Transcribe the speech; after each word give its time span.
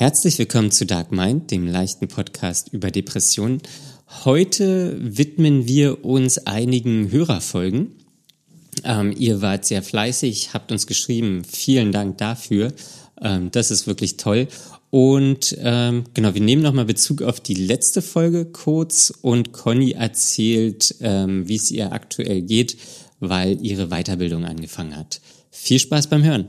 Herzlich 0.00 0.38
willkommen 0.38 0.70
zu 0.70 0.86
Dark 0.86 1.12
Mind, 1.12 1.50
dem 1.50 1.66
leichten 1.66 2.08
Podcast 2.08 2.72
über 2.72 2.90
Depressionen. 2.90 3.60
Heute 4.24 4.96
widmen 4.98 5.68
wir 5.68 6.06
uns 6.06 6.38
einigen 6.38 7.12
Hörerfolgen. 7.12 7.96
Ähm, 8.82 9.14
ihr 9.14 9.42
wart 9.42 9.66
sehr 9.66 9.82
fleißig, 9.82 10.54
habt 10.54 10.72
uns 10.72 10.86
geschrieben. 10.86 11.42
Vielen 11.44 11.92
Dank 11.92 12.16
dafür. 12.16 12.72
Ähm, 13.20 13.50
das 13.50 13.70
ist 13.70 13.86
wirklich 13.86 14.16
toll. 14.16 14.48
Und 14.88 15.54
ähm, 15.60 16.04
genau, 16.14 16.32
wir 16.32 16.40
nehmen 16.40 16.62
nochmal 16.62 16.86
Bezug 16.86 17.20
auf 17.20 17.38
die 17.38 17.52
letzte 17.52 18.00
Folge 18.00 18.46
kurz 18.46 19.12
und 19.20 19.52
Conny 19.52 19.90
erzählt, 19.90 20.94
ähm, 21.02 21.46
wie 21.46 21.56
es 21.56 21.70
ihr 21.70 21.92
aktuell 21.92 22.40
geht, 22.40 22.78
weil 23.18 23.62
ihre 23.62 23.88
Weiterbildung 23.88 24.46
angefangen 24.46 24.96
hat. 24.96 25.20
Viel 25.50 25.78
Spaß 25.78 26.06
beim 26.06 26.24
Hören. 26.24 26.48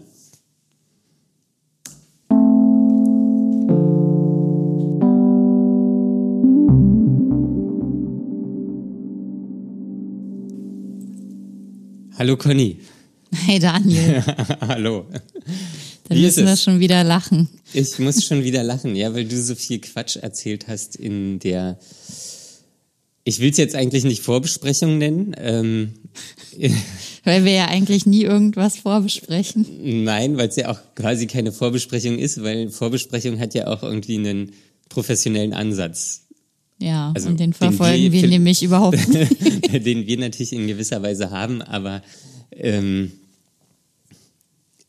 Hallo 12.22 12.38
Conny. 12.38 12.78
Hey 13.34 13.58
Daniel. 13.58 14.24
Hallo. 14.62 15.08
Dann 16.08 16.18
Wie 16.20 16.22
müssen 16.22 16.46
wir 16.46 16.56
schon 16.56 16.80
wieder 16.80 17.04
lachen. 17.04 17.50
Ich 17.74 17.98
muss 17.98 18.24
schon 18.24 18.44
wieder 18.44 18.62
lachen, 18.62 18.96
ja, 18.96 19.12
weil 19.16 19.26
du 19.26 19.42
so 19.42 19.56
viel 19.56 19.82
Quatsch 19.82 20.18
erzählt 20.18 20.68
hast 20.68 20.96
in 20.96 21.40
der. 21.40 21.80
Ich 23.24 23.40
will 23.40 23.50
es 23.50 23.58
jetzt 23.58 23.74
eigentlich 23.74 24.04
nicht 24.04 24.22
Vorbesprechung 24.22 25.00
nennen. 25.00 25.36
Ähm, 25.40 25.94
weil 27.24 27.44
wir 27.44 27.54
ja 27.54 27.66
eigentlich 27.70 28.06
nie 28.06 28.22
irgendwas 28.22 28.78
vorbesprechen. 28.78 30.04
Nein, 30.04 30.38
weil 30.38 30.50
es 30.50 30.58
ja 30.58 30.70
auch 30.70 30.80
quasi 30.94 31.26
keine 31.26 31.52
Vorbesprechung 31.52 32.20
ist, 32.20 32.44
weil 32.44 32.70
Vorbesprechung 32.70 33.40
hat 33.40 33.56
ja 33.56 33.66
auch 33.66 33.82
irgendwie 33.82 34.20
einen 34.20 34.52
professionellen 34.90 35.54
Ansatz. 35.54 36.28
Ja, 36.82 37.12
also 37.16 37.30
und 37.30 37.40
den 37.40 37.54
verfolgen 37.54 38.04
den 38.04 38.12
wir, 38.12 38.22
wir 38.24 38.30
nämlich 38.30 38.64
überhaupt 38.64 39.08
nicht. 39.08 39.86
den 39.86 40.08
wir 40.08 40.18
natürlich 40.18 40.54
in 40.54 40.68
gewisser 40.68 41.02
Weise 41.02 41.30
haben, 41.30 41.62
aber 41.62 42.02
ähm, 42.52 43.12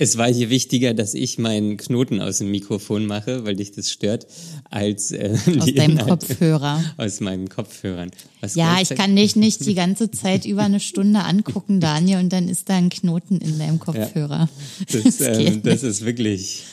es 0.03 0.19
war 0.19 0.33
hier 0.33 0.51
wichtiger, 0.51 0.95
dass 0.95 1.15
ich 1.15 1.39
meinen 1.39 1.77
Knoten 1.77 2.21
aus 2.21 2.39
dem 2.39 2.51
Mikrofon 2.51 3.07
mache, 3.07 3.45
weil 3.45 3.55
dich 3.55 3.71
das 3.71 3.91
stört, 3.91 4.27
als 4.69 5.13
äh, 5.13 5.39
aus 5.47 5.67
deinem 5.67 5.93
Inhalte 5.93 6.27
Kopfhörer. 6.27 6.85
Aus 6.97 7.21
meinen 7.21 7.49
Kopfhörern. 7.49 8.11
Was 8.41 8.57
ja, 8.57 8.81
ich 8.81 8.89
kann 8.89 9.15
dich 9.15 9.37
nicht 9.37 9.65
die 9.67 9.75
ganze 9.75 10.11
Zeit 10.11 10.45
über 10.45 10.63
eine 10.63 10.81
Stunde 10.81 11.21
angucken, 11.21 11.79
Daniel, 11.79 12.19
und 12.19 12.33
dann 12.33 12.49
ist 12.49 12.69
da 12.69 12.75
ein 12.75 12.89
Knoten 12.89 13.39
in 13.39 13.59
deinem 13.59 13.79
Kopfhörer. 13.79 14.49
Ja, 14.89 15.01
das, 15.03 15.19
das, 15.19 15.39
ähm, 15.39 15.63
das 15.63 15.85
ist 15.85 16.05
wirklich. 16.05 16.65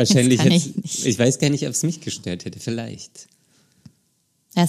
Wahrscheinlich 0.00 0.40
ich, 0.40 0.74
nicht. 0.76 1.06
ich 1.06 1.18
weiß 1.18 1.38
gar 1.38 1.50
nicht, 1.50 1.64
ob 1.66 1.72
es 1.72 1.82
mich 1.82 2.00
gestört 2.00 2.46
hätte, 2.46 2.58
vielleicht. 2.58 3.28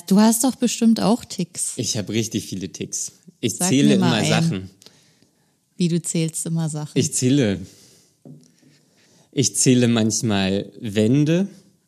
Du 0.07 0.19
hast 0.19 0.43
doch 0.43 0.55
bestimmt 0.55 0.99
auch 0.99 1.25
Ticks. 1.25 1.73
Ich 1.77 1.97
habe 1.97 2.13
richtig 2.13 2.45
viele 2.45 2.69
Ticks. 2.69 3.13
Ich 3.39 3.55
Sag 3.55 3.69
zähle 3.69 3.95
immer 3.95 4.13
ein. 4.13 4.27
Sachen. 4.27 4.69
Wie 5.77 5.87
du 5.87 6.01
zählst 6.01 6.45
immer 6.45 6.69
Sachen. 6.69 6.91
Ich 6.95 7.13
zähle. 7.13 7.59
Ich 9.31 9.55
zähle 9.55 9.87
manchmal 9.87 10.71
Wände. 10.79 11.47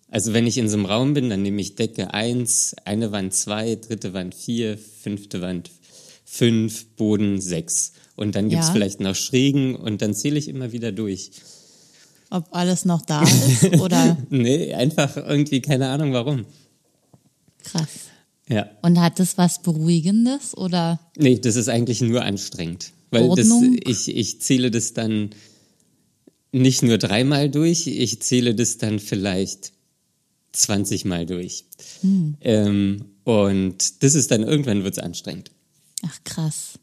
Also 0.09 0.33
wenn 0.33 0.47
ich 0.47 0.57
in 0.57 0.69
so 0.69 0.77
einem 0.77 0.85
Raum 0.85 1.13
bin, 1.13 1.29
dann 1.29 1.41
nehme 1.41 1.59
ich 1.59 1.75
Decke 1.75 2.13
1, 2.13 2.75
eine 2.85 3.11
Wand 3.11 3.33
2, 3.33 3.75
dritte 3.75 4.13
Wand 4.13 4.35
4, 4.35 4.77
fünfte 4.77 5.41
Wand 5.41 5.69
5, 6.25 6.85
Boden 6.95 7.41
6. 7.41 7.93
Und 8.15 8.35
dann 8.35 8.49
gibt 8.49 8.61
es 8.61 8.69
ja. 8.69 8.73
vielleicht 8.73 9.01
noch 9.01 9.15
Schrägen 9.15 9.75
und 9.75 10.01
dann 10.01 10.13
zähle 10.13 10.39
ich 10.39 10.47
immer 10.47 10.71
wieder 10.71 10.91
durch. 10.91 11.31
Ob 12.33 12.47
alles 12.49 12.83
noch 12.83 13.03
da 13.03 13.21
ist 13.21 13.63
oder? 13.79 14.17
nee, 14.31 14.73
einfach 14.73 15.17
irgendwie 15.17 15.61
keine 15.61 15.89
Ahnung 15.89 16.13
warum. 16.13 16.45
Krass. 17.63 17.89
Ja. 18.49 18.71
Und 18.81 18.99
hat 18.99 19.19
das 19.19 19.37
was 19.37 19.61
Beruhigendes 19.61 20.57
oder? 20.57 20.99
Nee, 21.15 21.37
das 21.37 21.55
ist 21.55 21.69
eigentlich 21.69 22.01
nur 22.01 22.23
anstrengend. 22.23 22.91
Weil 23.11 23.29
Ordnung? 23.29 23.77
das, 23.83 24.07
ich, 24.07 24.15
ich 24.15 24.41
zähle 24.41 24.71
das 24.71 24.93
dann 24.93 25.29
nicht 26.51 26.81
nur 26.81 26.97
dreimal 26.97 27.51
durch, 27.51 27.85
ich 27.85 28.19
zähle 28.21 28.55
das 28.55 28.79
dann 28.79 28.97
vielleicht 28.97 29.71
20 30.53 31.05
Mal 31.05 31.27
durch. 31.27 31.65
Hm. 32.01 32.37
Ähm, 32.41 33.05
und 33.25 34.01
das 34.01 34.15
ist 34.15 34.31
dann 34.31 34.41
irgendwann 34.41 34.83
wird 34.83 34.97
es 34.97 35.03
anstrengend. 35.03 35.51
Ach 36.01 36.19
krass. 36.23 36.79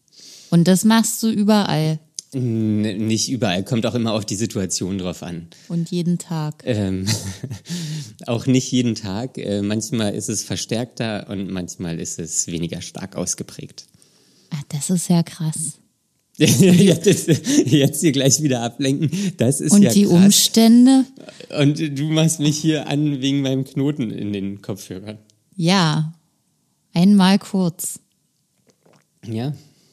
Und 0.51 0.69
das 0.69 0.85
machst 0.85 1.21
du 1.25 1.29
überall? 1.29 1.99
Nicht 2.33 3.29
überall, 3.29 3.65
kommt 3.65 3.87
auch 3.87 3.95
immer 3.95 4.13
auf 4.13 4.25
die 4.25 4.37
Situation 4.37 4.99
drauf 4.99 5.25
an. 5.25 5.49
Und 5.67 5.91
jeden 5.91 6.19
Tag? 6.19 6.63
Ähm, 6.65 7.07
auch 8.27 8.47
nicht 8.47 8.71
jeden 8.71 8.95
Tag. 8.95 9.37
Äh, 9.37 9.63
manchmal 9.63 10.15
ist 10.15 10.29
es 10.29 10.45
verstärkter 10.45 11.29
und 11.29 11.51
manchmal 11.51 11.99
ist 11.99 12.21
es 12.21 12.47
weniger 12.47 12.83
stark 12.83 13.17
ausgeprägt. 13.17 13.87
Ach, 14.51 14.63
das 14.69 14.91
ist 14.91 15.09
ja 15.09 15.25
krass. 15.25 15.81
jetzt, 16.41 17.29
jetzt 17.67 18.01
hier 18.01 18.13
gleich 18.13 18.41
wieder 18.43 18.63
ablenken. 18.63 19.11
Das 19.37 19.61
ist 19.61 19.73
und 19.73 19.83
ja 19.83 19.93
die 19.93 20.05
krass. 20.05 20.13
Umstände? 20.13 21.05
Und 21.59 21.79
du 21.99 22.05
machst 22.05 22.39
mich 22.39 22.59
hier 22.59 22.87
an 22.87 23.21
wegen 23.21 23.43
meinem 23.43 23.65
Knoten 23.65 24.11
in 24.11 24.33
den 24.33 24.63
Kopfhörern. 24.63 25.19
Ja, 25.57 26.15
einmal 26.95 27.41
kurz. 27.41 27.99
Ja, 29.27 29.53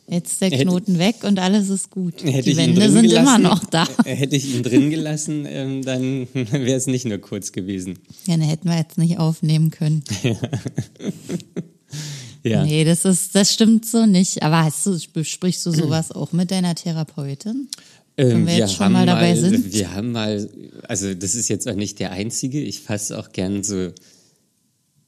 Jetzt 0.10 0.34
ist 0.34 0.42
der 0.42 0.52
Knoten 0.52 0.96
hätte, 0.96 1.18
weg 1.18 1.24
und 1.24 1.38
alles 1.38 1.68
ist 1.70 1.92
gut. 1.92 2.22
Die 2.24 2.56
Wände 2.56 2.90
sind 2.90 3.10
gelassen, 3.10 3.18
immer 3.18 3.40
noch 3.40 3.66
da. 3.66 3.86
Hätte 4.06 4.38
ich 4.38 4.56
ihn 4.56 4.64
drin 4.64 4.90
gelassen, 4.90 5.46
ähm, 5.46 5.84
dann 5.84 6.30
wäre 6.34 6.78
es 6.78 6.88
nicht 6.88 7.06
nur 7.06 7.18
kurz 7.18 7.52
gewesen. 7.52 8.00
Ja, 8.26 8.38
dann 8.38 8.48
hätten 8.48 8.70
wir 8.70 8.78
jetzt 8.78 8.98
nicht 8.98 9.20
aufnehmen 9.20 9.70
können. 9.70 10.06
ja. 12.44 12.64
Nee, 12.64 12.86
das 12.86 13.04
ist, 13.04 13.36
das 13.36 13.54
stimmt 13.54 13.86
so 13.86 14.06
nicht. 14.06 14.44
Aber 14.44 14.64
hast 14.64 14.86
du, 14.86 14.98
besprichst 15.12 15.66
du 15.66 15.72
sowas 15.72 16.14
auch 16.14 16.32
mit 16.32 16.52
deiner 16.52 16.74
Therapeutin? 16.74 17.68
Wenn 18.16 18.46
wir, 18.46 18.54
wir 18.54 18.58
jetzt 18.60 18.76
schon 18.76 18.94
mal 18.94 19.06
dabei 19.06 19.36
mal, 19.36 19.42
sind? 19.42 19.74
Wir 19.74 19.94
haben 19.94 20.14
mal, 20.14 20.50
also 20.88 21.14
das 21.14 21.36
ist 21.36 21.50
jetzt 21.50 21.68
auch 21.68 21.76
nicht 21.76 22.00
der 22.00 22.12
einzige. 22.12 22.62
Ich 22.62 22.80
fasse 22.80 23.20
auch 23.20 23.34
gern 23.34 23.62
so 23.62 23.92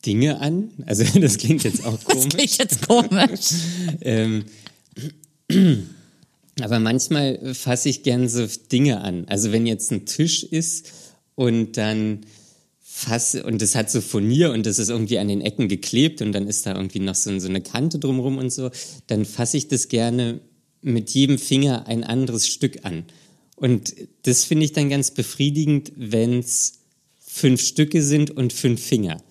Dinge 0.06 0.42
an. 0.42 0.72
Also 0.86 1.06
das 1.20 1.38
klingt 1.38 1.64
jetzt 1.64 1.86
auch 1.86 2.04
komisch. 2.04 2.26
Das 2.26 2.36
klingt 2.36 2.58
jetzt 2.58 2.86
komisch. 2.86 3.50
ähm, 4.02 4.44
aber 6.62 6.80
manchmal 6.80 7.54
fasse 7.54 7.90
ich 7.90 8.04
gern 8.04 8.28
so 8.28 8.48
Dinge 8.72 9.02
an. 9.02 9.26
Also 9.28 9.52
wenn 9.52 9.66
jetzt 9.66 9.92
ein 9.92 10.06
Tisch 10.06 10.44
ist 10.44 10.92
und 11.36 11.78
dann 11.78 12.22
fasse, 12.82 13.44
und 13.44 13.62
es 13.62 13.76
hat 13.76 13.90
so 13.90 14.02
Furnier 14.02 14.52
und 14.52 14.66
das 14.66 14.78
ist 14.80 14.90
irgendwie 14.90 15.20
an 15.20 15.28
den 15.28 15.42
Ecken 15.42 15.68
geklebt 15.68 16.22
und 16.22 16.34
dann 16.34 16.48
ist 16.48 16.66
da 16.66 16.76
irgendwie 16.76 17.00
noch 17.00 17.16
so, 17.16 17.38
so 17.40 17.48
eine 17.48 17.62
Kante 17.62 17.98
drumherum 18.00 18.38
und 18.38 18.52
so, 18.52 18.72
dann 19.08 19.26
fasse 19.26 19.58
ich 19.58 19.68
das 19.68 19.88
gerne 19.88 20.42
mit 20.82 21.10
jedem 21.12 21.38
Finger 21.38 21.88
ein 21.88 22.04
anderes 22.04 22.48
Stück 22.48 22.86
an. 22.86 23.06
Und 23.56 23.94
das 24.24 24.44
finde 24.44 24.66
ich 24.66 24.74
dann 24.74 24.90
ganz 24.90 25.12
befriedigend, 25.12 25.92
wenn 25.96 26.40
es 26.40 26.80
fünf 27.20 27.62
Stücke 27.62 28.02
sind 28.02 28.32
und 28.32 28.54
fünf 28.54 28.82
Finger. 28.82 29.22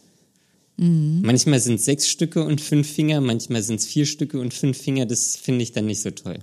Mhm. 0.78 1.22
Manchmal 1.22 1.60
sind 1.60 1.74
es 1.74 1.84
sechs 1.84 2.08
Stücke 2.08 2.44
und 2.44 2.60
fünf 2.60 2.90
Finger, 2.90 3.20
manchmal 3.20 3.62
sind 3.62 3.80
es 3.80 3.86
vier 3.86 4.06
Stücke 4.06 4.40
und 4.40 4.54
fünf 4.54 4.78
Finger. 4.78 5.06
Das 5.06 5.36
finde 5.36 5.62
ich 5.62 5.72
dann 5.72 5.86
nicht 5.86 6.00
so 6.00 6.10
toll. 6.10 6.38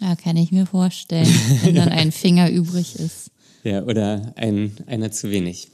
Ja, 0.00 0.16
kann 0.16 0.36
ich 0.36 0.50
mir 0.50 0.64
vorstellen, 0.64 1.28
wenn 1.62 1.74
dann 1.74 1.88
ein 1.90 2.12
Finger 2.12 2.50
übrig 2.50 2.96
ist. 2.96 3.30
Ja, 3.62 3.82
oder 3.82 4.32
ein, 4.36 4.72
einer 4.86 5.10
zu 5.10 5.30
wenig. 5.30 5.68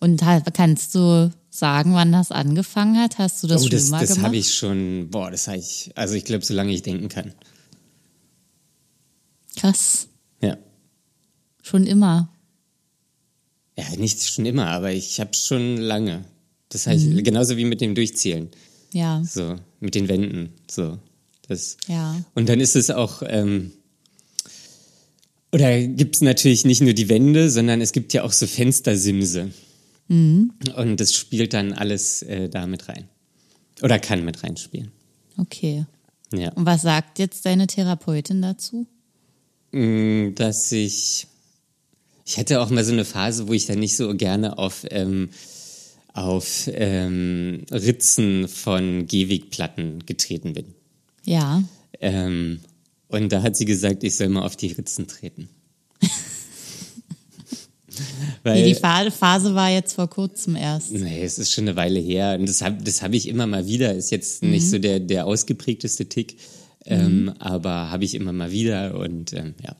Und 0.00 0.24
kannst 0.54 0.92
du 0.96 1.32
sagen, 1.50 1.94
wann 1.94 2.10
das 2.10 2.32
angefangen 2.32 2.98
hat? 2.98 3.18
Hast 3.18 3.44
du 3.44 3.46
das 3.46 3.60
oh, 3.60 3.66
schon 3.66 3.70
das, 3.70 3.90
mal 3.90 4.00
das 4.00 4.08
gemacht? 4.08 4.18
Das 4.18 4.26
habe 4.26 4.36
ich 4.36 4.52
schon, 4.52 5.08
boah, 5.08 5.30
das 5.30 5.46
habe 5.46 5.58
ich, 5.58 5.92
also 5.94 6.14
ich 6.14 6.24
glaube, 6.24 6.44
solange 6.44 6.72
ich 6.72 6.82
denken 6.82 7.08
kann. 7.08 7.32
Krass. 9.54 10.08
Ja. 10.40 10.58
Schon 11.62 11.86
immer. 11.86 12.28
Ja, 13.78 13.84
nicht 13.96 14.20
schon 14.20 14.44
immer, 14.44 14.66
aber 14.66 14.90
ich 14.90 15.20
habe 15.20 15.34
schon 15.34 15.76
lange. 15.76 16.24
Das 16.72 16.86
heißt, 16.86 17.06
mhm. 17.06 17.22
genauso 17.22 17.56
wie 17.56 17.66
mit 17.66 17.80
dem 17.80 17.94
Durchzählen. 17.94 18.48
Ja. 18.92 19.22
So, 19.24 19.56
mit 19.80 19.94
den 19.94 20.08
Wänden. 20.08 20.50
So. 20.70 20.98
Das. 21.48 21.76
Ja. 21.86 22.24
Und 22.34 22.48
dann 22.48 22.60
ist 22.60 22.76
es 22.76 22.90
auch, 22.90 23.22
ähm, 23.26 23.72
oder 25.52 25.82
gibt 25.82 26.16
es 26.16 26.22
natürlich 26.22 26.64
nicht 26.64 26.80
nur 26.80 26.94
die 26.94 27.10
Wände, 27.10 27.50
sondern 27.50 27.80
es 27.82 27.92
gibt 27.92 28.14
ja 28.14 28.22
auch 28.22 28.32
so 28.32 28.46
Fenstersimse. 28.46 29.50
Mhm. 30.08 30.52
Und 30.76 30.98
das 30.98 31.14
spielt 31.14 31.52
dann 31.52 31.74
alles 31.74 32.22
äh, 32.22 32.48
da 32.48 32.66
mit 32.66 32.88
rein. 32.88 33.08
Oder 33.82 33.98
kann 33.98 34.24
mit 34.24 34.42
reinspielen. 34.42 34.92
Okay. 35.36 35.84
Ja. 36.32 36.52
Und 36.52 36.64
was 36.64 36.82
sagt 36.82 37.18
jetzt 37.18 37.44
deine 37.44 37.66
Therapeutin 37.66 38.40
dazu? 38.40 38.86
Mm, 39.72 40.34
dass 40.34 40.72
ich, 40.72 41.26
ich 42.24 42.38
hatte 42.38 42.60
auch 42.60 42.70
mal 42.70 42.84
so 42.84 42.92
eine 42.92 43.04
Phase, 43.04 43.48
wo 43.48 43.52
ich 43.52 43.66
dann 43.66 43.80
nicht 43.80 43.96
so 43.96 44.14
gerne 44.14 44.56
auf 44.56 44.86
ähm, 44.90 45.30
auf 46.14 46.68
ähm, 46.72 47.64
Ritzen 47.70 48.48
von 48.48 49.06
Gehwegplatten 49.06 50.04
getreten 50.04 50.52
bin. 50.52 50.74
Ja. 51.24 51.62
Ähm, 52.00 52.60
und 53.08 53.32
da 53.32 53.42
hat 53.42 53.56
sie 53.56 53.64
gesagt, 53.64 54.04
ich 54.04 54.16
soll 54.16 54.28
mal 54.28 54.42
auf 54.42 54.56
die 54.56 54.72
Ritzen 54.72 55.06
treten. 55.06 55.48
Weil, 58.42 58.64
die 58.64 58.74
Phase 58.74 59.54
war 59.54 59.70
jetzt 59.70 59.92
vor 59.94 60.08
kurzem 60.08 60.56
erst. 60.56 60.92
Nee, 60.92 61.22
es 61.22 61.38
ist 61.38 61.52
schon 61.52 61.64
eine 61.64 61.76
Weile 61.76 62.00
her. 62.00 62.36
Und 62.38 62.48
das 62.48 62.62
habe 62.62 62.82
das 62.82 63.02
hab 63.02 63.12
ich 63.12 63.28
immer 63.28 63.46
mal 63.46 63.66
wieder. 63.66 63.94
Ist 63.94 64.10
jetzt 64.10 64.42
nicht 64.42 64.68
so 64.68 64.78
der, 64.78 64.98
der 64.98 65.26
ausgeprägteste 65.26 66.08
Tick, 66.08 66.38
ähm, 66.86 67.32
aber 67.38 67.90
habe 67.90 68.04
ich 68.04 68.14
immer 68.14 68.32
mal 68.32 68.50
wieder. 68.50 68.98
Und 68.98 69.32
ähm, 69.34 69.54
ja. 69.62 69.76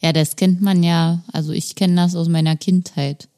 Ja, 0.00 0.12
das 0.12 0.36
kennt 0.36 0.60
man 0.60 0.82
ja, 0.82 1.24
also 1.32 1.52
ich 1.52 1.74
kenne 1.74 1.96
das 1.96 2.14
aus 2.14 2.28
meiner 2.28 2.56
Kindheit, 2.56 3.28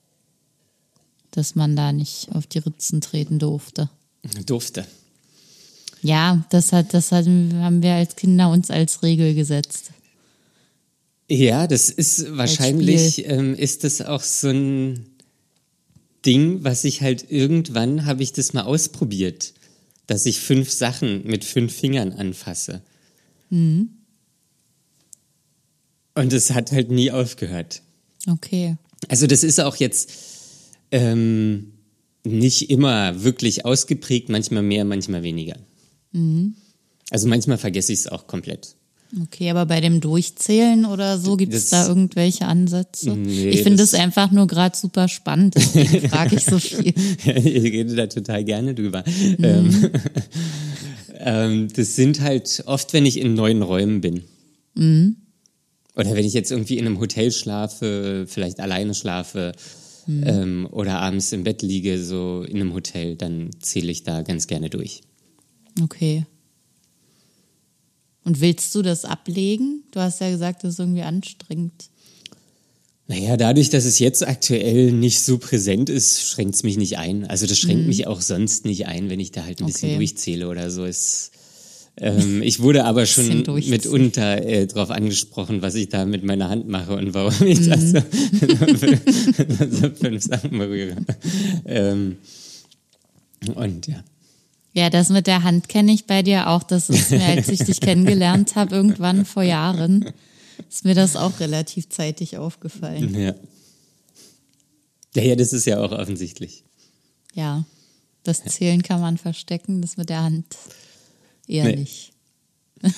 dass 1.31 1.55
man 1.55 1.76
da 1.76 1.93
nicht 1.93 2.28
auf 2.32 2.46
die 2.46 2.58
Ritzen 2.58 3.00
treten 3.00 3.38
durfte. 3.38 3.88
Durfte. 4.46 4.87
Ja, 6.02 6.44
das 6.50 6.72
hat, 6.72 6.94
das 6.94 7.12
hat, 7.12 7.26
haben 7.26 7.82
wir 7.82 7.94
als 7.94 8.17
Kinder 8.17 8.50
uns 8.50 8.70
als 8.70 9.02
Regel 9.02 9.34
gesetzt. 9.34 9.90
Ja, 11.28 11.67
das 11.67 11.90
ist 11.90 12.37
wahrscheinlich, 12.37 13.25
ähm, 13.26 13.55
ist 13.55 13.84
das 13.84 14.02
auch 14.02 14.22
so 14.22 14.49
ein 14.49 15.06
Ding, 16.26 16.64
was 16.64 16.84
ich 16.84 17.02
halt 17.02 17.31
irgendwann 17.31 18.05
habe 18.05 18.22
ich 18.22 18.32
das 18.32 18.52
mal 18.52 18.62
ausprobiert, 18.62 19.55
dass 20.06 20.26
ich 20.26 20.40
fünf 20.40 20.70
Sachen 20.70 21.25
mit 21.26 21.44
fünf 21.44 21.72
Fingern 21.75 22.12
anfasse. 22.12 22.82
Und 26.15 26.33
es 26.33 26.51
hat 26.53 26.73
halt 26.73 26.91
nie 26.91 27.11
aufgehört. 27.11 27.83
Okay. 28.29 28.77
Also 29.09 29.27
das 29.27 29.43
ist 29.45 29.61
auch 29.61 29.77
jetzt 29.77 30.11
ähm, 30.91 31.73
nicht 32.25 32.71
immer 32.71 33.23
wirklich 33.23 33.65
ausgeprägt, 33.65 34.29
manchmal 34.29 34.62
mehr, 34.62 34.85
manchmal 34.85 35.23
weniger. 35.23 35.57
Also 37.11 37.29
manchmal 37.29 37.57
vergesse 37.59 37.93
ich 37.93 38.01
es 38.01 38.07
auch 38.09 38.27
komplett. 38.27 38.75
Okay, 39.23 39.51
aber 39.51 39.67
bei 39.67 39.81
dem 39.81 40.01
Durchzählen 40.01 40.85
oder 40.85 41.19
so 41.19 41.37
gibt 41.37 41.53
es 41.53 41.69
da 41.71 41.89
irgendwelche 41.89 42.47
Ansätze? 42.47 43.11
Nee, 43.17 43.49
ich 43.49 43.63
finde 43.63 43.79
das- 43.79 43.93
es 43.93 43.99
einfach 43.99 44.31
nur 44.31 44.47
gerade 44.47 44.77
super 44.77 45.09
spannend, 45.09 45.56
deswegen 45.56 46.09
frage 46.11 46.37
ich 46.37 46.45
so 46.45 46.59
viel. 46.61 46.95
ich 47.25 47.25
rede 47.73 47.97
da 47.97 48.06
total 48.06 48.45
gerne 48.45 48.73
drüber. 48.75 49.03
Ähm, 49.43 49.91
ähm, 51.19 51.69
das 51.75 51.97
sind 51.97 52.21
halt 52.21 52.63
oft, 52.67 52.93
wenn 52.93 53.05
ich 53.05 53.19
in 53.19 53.35
neuen 53.35 53.63
Räumen 53.63 54.01
bin. 54.01 54.23
Oder 55.97 56.15
wenn 56.15 56.25
ich 56.25 56.35
jetzt 56.35 56.51
irgendwie 56.51 56.79
in 56.79 56.87
einem 56.87 57.01
Hotel 57.01 57.33
schlafe, 57.33 58.25
vielleicht 58.29 58.61
alleine 58.61 58.95
schlafe 58.95 59.53
ähm, 60.09 60.69
oder 60.71 61.01
abends 61.01 61.33
im 61.33 61.45
Bett 61.45 61.63
liege, 61.63 62.03
so 62.03 62.43
in 62.43 62.57
einem 62.57 62.75
Hotel, 62.75 63.17
dann 63.17 63.51
zähle 63.61 63.91
ich 63.91 64.03
da 64.03 64.23
ganz 64.23 64.47
gerne 64.47 64.71
durch. 64.71 65.03
Okay. 65.83 66.27
Und 68.25 68.41
willst 68.41 68.75
du 68.75 68.83
das 68.83 69.05
ablegen? 69.05 69.85
Du 69.93 70.01
hast 70.01 70.21
ja 70.21 70.31
gesagt, 70.31 70.65
das 70.65 70.75
ist 70.75 70.79
irgendwie 70.79 71.03
anstrengend. 71.03 71.91
Naja, 73.07 73.37
dadurch, 73.37 73.71
dass 73.71 73.85
es 73.85 73.99
jetzt 73.99 74.25
aktuell 74.27 74.93
nicht 74.93 75.21
so 75.21 75.39
präsent 75.39 75.91
ist, 75.91 76.23
schränkt 76.23 76.55
es 76.55 76.63
mich 76.63 76.77
nicht 76.77 76.99
ein. 76.99 77.25
Also 77.27 77.47
das 77.47 77.59
schränkt 77.59 77.89
mich 77.89 78.07
auch 78.07 78.21
sonst 78.21 78.65
nicht 78.65 78.87
ein, 78.87 79.11
wenn 79.11 79.19
ich 79.19 79.33
da 79.33 79.45
halt 79.45 79.61
ein 79.61 79.67
bisschen 79.67 79.91
Okay. 79.91 79.97
durchzähle 79.97 80.49
oder 80.49 80.71
so. 80.71 80.85
Es, 80.85 81.33
ähm, 82.00 82.43
ich 82.43 82.61
wurde 82.61 82.85
aber 82.85 83.06
schon 83.06 83.44
mitunter 83.47 84.43
äh, 84.44 84.67
darauf 84.67 84.91
angesprochen, 84.91 85.62
was 85.62 85.75
ich 85.75 85.88
da 85.88 86.05
mit 86.05 86.25
meiner 86.25 86.49
Hand 86.49 86.69
mache 86.69 86.94
und 86.94 87.14
warum 87.14 87.47
ich 87.47 87.69
das 87.69 87.91
so, 87.91 87.99
so 89.70 89.91
fünf 89.91 90.23
Sachen 90.23 90.58
berühre. 90.58 90.97
Ähm, 91.64 92.17
und 93.55 93.87
ja. 93.87 94.02
Ja, 94.73 94.88
das 94.88 95.08
mit 95.08 95.26
der 95.26 95.43
Hand 95.43 95.69
kenne 95.69 95.93
ich 95.93 96.06
bei 96.06 96.23
dir 96.23 96.49
auch. 96.49 96.62
Das 96.62 96.91
ist 96.91 97.11
mir, 97.11 97.25
als 97.25 97.49
ich 97.49 97.58
dich 97.61 97.81
kennengelernt 97.81 98.55
habe, 98.55 98.75
irgendwann 98.76 99.25
vor 99.25 99.43
Jahren, 99.43 100.12
ist 100.69 100.85
mir 100.85 100.94
das 100.94 101.17
auch 101.17 101.41
relativ 101.41 101.88
zeitig 101.88 102.38
aufgefallen. 102.38 103.14
ja. 103.19 103.35
Ja, 105.17 105.23
ja, 105.25 105.35
das 105.35 105.53
ist 105.53 105.67
ja 105.67 105.81
auch 105.81 105.91
offensichtlich. 105.91 106.62
Ja, 107.35 107.64
das 108.23 108.44
Zählen 108.44 108.81
kann 108.82 109.00
man 109.00 109.19
verstecken, 109.19 109.82
das 109.82 109.96
mit 109.96 110.08
der 110.08 110.23
Hand 110.23 110.56
eher 111.50 111.64
Nee. 111.64 111.76
nicht. 111.76 112.12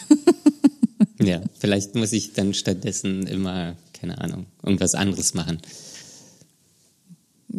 Ja, 1.20 1.40
vielleicht 1.58 1.94
muss 1.94 2.12
ich 2.12 2.32
dann 2.32 2.52
stattdessen 2.52 3.26
immer, 3.28 3.76
keine 3.92 4.18
Ahnung, 4.20 4.46
irgendwas 4.62 4.94
anderes 4.96 5.34
machen. 5.34 5.58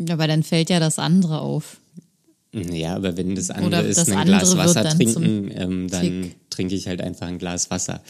Aber 0.10 0.28
dann 0.28 0.44
fällt 0.44 0.70
ja 0.70 0.80
das 0.82 1.00
andere 1.00 1.40
auf. 1.40 1.78
Ja, 2.54 2.96
aber 2.96 3.16
wenn 3.18 3.36
das 3.36 3.50
andere 3.52 3.68
Oder 3.68 3.84
ist, 3.86 3.98
das 3.98 4.10
ein 4.10 4.18
andere 4.18 4.40
Glas 4.40 4.58
Wasser 4.58 4.84
dann 4.84 4.98
trinken, 4.98 5.52
ähm, 5.54 5.88
dann 5.90 6.32
trinke 6.50 6.76
ich 6.76 6.88
halt 6.88 7.00
einfach 7.02 7.28
ein 7.28 7.38
Glas 7.38 7.72
Wasser. 7.72 8.02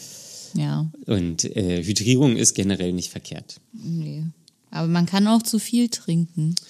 Ja, 0.54 0.90
Und 1.06 1.44
äh, 1.56 1.82
Hydrierung 1.82 2.36
ist 2.36 2.54
generell 2.54 2.92
nicht 2.92 3.10
verkehrt. 3.10 3.60
nee. 3.72 4.24
Aber 4.70 4.88
man 4.88 5.06
kann 5.06 5.28
auch 5.28 5.42
zu 5.42 5.58
viel 5.60 5.88
trinken. 5.88 6.54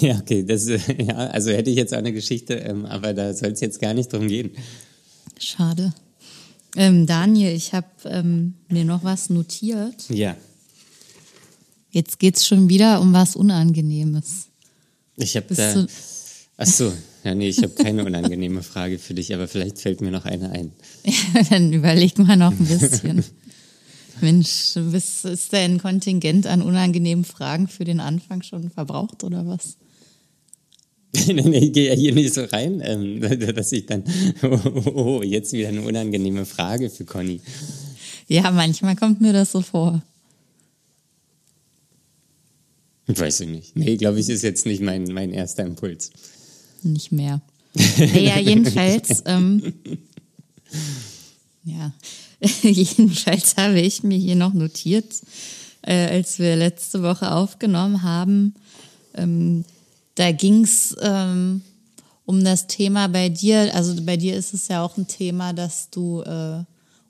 Ja, 0.00 0.18
okay, 0.18 0.44
das, 0.44 0.66
ja, 0.98 1.14
also 1.28 1.50
hätte 1.50 1.70
ich 1.70 1.76
jetzt 1.76 1.94
auch 1.94 1.98
eine 1.98 2.12
Geschichte, 2.12 2.54
ähm, 2.54 2.84
aber 2.86 3.14
da 3.14 3.32
soll 3.32 3.52
es 3.52 3.60
jetzt 3.60 3.80
gar 3.80 3.94
nicht 3.94 4.12
drum 4.12 4.26
gehen. 4.28 4.50
Schade. 5.38 5.92
Ähm, 6.76 7.06
Daniel, 7.06 7.54
ich 7.54 7.72
habe 7.72 7.86
ähm, 8.04 8.54
mir 8.68 8.84
noch 8.84 9.04
was 9.04 9.30
notiert. 9.30 10.08
Ja, 10.08 10.36
Jetzt 11.94 12.18
geht's 12.18 12.44
schon 12.44 12.68
wieder 12.68 13.00
um 13.00 13.12
was 13.12 13.36
Unangenehmes. 13.36 14.48
ich 15.16 15.36
habe 15.36 15.54
da. 15.54 15.86
Ach 16.56 16.66
so, 16.66 16.92
ja, 17.22 17.36
nee, 17.36 17.48
ich 17.48 17.58
habe 17.58 17.68
keine 17.68 18.04
unangenehme 18.04 18.64
Frage 18.64 18.98
für 18.98 19.14
dich, 19.14 19.32
aber 19.32 19.46
vielleicht 19.46 19.78
fällt 19.78 20.00
mir 20.00 20.10
noch 20.10 20.24
eine 20.24 20.50
ein. 20.50 20.72
Dann 21.50 21.72
überleg 21.72 22.18
mal 22.18 22.36
noch 22.36 22.50
ein 22.50 22.66
bisschen. 22.66 23.22
Mensch, 24.20 24.74
ist 24.74 25.52
dein 25.52 25.78
Kontingent 25.78 26.48
an 26.48 26.62
unangenehmen 26.62 27.24
Fragen 27.24 27.68
für 27.68 27.84
den 27.84 28.00
Anfang 28.00 28.42
schon 28.42 28.70
verbraucht 28.70 29.22
oder 29.22 29.46
was? 29.46 29.76
ich 31.26 31.72
gehe 31.72 31.88
ja 31.88 31.94
hier 31.94 32.12
nicht 32.12 32.34
so 32.34 32.44
rein, 32.44 32.82
ähm, 32.84 33.20
dass 33.54 33.72
ich 33.72 33.86
dann, 33.86 34.04
oh, 34.42 34.58
oh, 34.64 34.90
oh, 34.94 35.22
jetzt 35.22 35.52
wieder 35.52 35.68
eine 35.68 35.82
unangenehme 35.82 36.44
Frage 36.44 36.90
für 36.90 37.04
Conny. 37.04 37.40
Ja, 38.26 38.50
manchmal 38.50 38.96
kommt 38.96 39.20
mir 39.20 39.32
das 39.32 39.52
so 39.52 39.60
vor. 39.60 40.02
Weiß 43.06 43.40
ich 43.40 43.48
nicht. 43.48 43.76
Nee, 43.76 43.96
glaube 43.96 44.18
ich, 44.18 44.28
ist 44.28 44.42
jetzt 44.42 44.64
nicht 44.64 44.80
mein, 44.80 45.04
mein 45.04 45.32
erster 45.32 45.64
Impuls. 45.64 46.10
Nicht 46.82 47.12
mehr. 47.12 47.42
Naja, 47.98 48.38
jedenfalls, 48.38 49.22
ähm, 49.26 49.74
ja, 51.64 51.92
jedenfalls 52.62 53.56
habe 53.56 53.80
ich 53.80 54.02
mir 54.02 54.16
hier 54.16 54.36
noch 54.36 54.54
notiert, 54.54 55.12
äh, 55.82 56.06
als 56.06 56.38
wir 56.38 56.56
letzte 56.56 57.02
Woche 57.02 57.32
aufgenommen 57.32 58.02
haben, 58.02 58.54
ähm, 59.16 59.64
da 60.14 60.32
ging's 60.32 60.94
ähm, 61.00 61.62
um 62.26 62.42
das 62.42 62.66
Thema 62.66 63.08
bei 63.08 63.28
dir, 63.28 63.74
also 63.74 63.94
bei 64.02 64.16
dir 64.16 64.36
ist 64.36 64.54
es 64.54 64.68
ja 64.68 64.82
auch 64.82 64.96
ein 64.96 65.06
Thema, 65.06 65.52
dass 65.52 65.90
du 65.90 66.22
äh, 66.22 66.64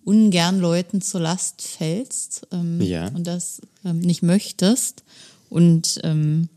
ungern 0.05 0.59
Leuten 0.61 1.01
zur 1.01 1.21
Last 1.21 1.63
fällst 1.63 2.47
ähm, 2.53 2.81
Ja. 2.81 3.09
und 3.09 3.27
das 3.27 3.63
ähm, 3.85 4.01
nicht 4.01 4.23
möchtest. 4.23 5.03
Und 5.51 6.01
ähm, 6.03 6.49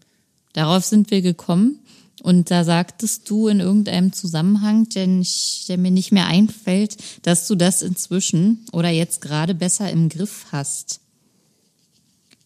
darauf 0.54 0.86
sind 0.86 1.12
wir 1.12 1.22
gekommen. 1.22 1.80
Und 2.24 2.50
da 2.50 2.64
sagtest 2.64 3.30
du 3.30 3.48
in 3.48 3.60
irgendeinem 3.60 4.12
Zusammenhang, 4.12 4.90
der, 4.90 5.06
nicht, 5.06 5.70
der 5.70 5.78
mir 5.78 5.92
nicht 5.92 6.12
mehr 6.12 6.26
einfällt, 6.26 6.98
dass 7.22 7.48
du 7.48 7.54
das 7.56 7.84
inzwischen 7.84 8.66
oder 8.72 8.90
jetzt 8.90 9.22
gerade 9.22 9.54
besser 9.54 9.92
im 9.92 10.10
Griff 10.10 10.48
hast. 10.52 11.00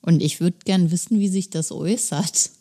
Und 0.01 0.21
ich 0.21 0.41
würde 0.41 0.57
gern 0.65 0.91
wissen, 0.91 1.19
wie 1.19 1.29
sich 1.29 1.49
das 1.49 1.71
äußert. 1.71 2.51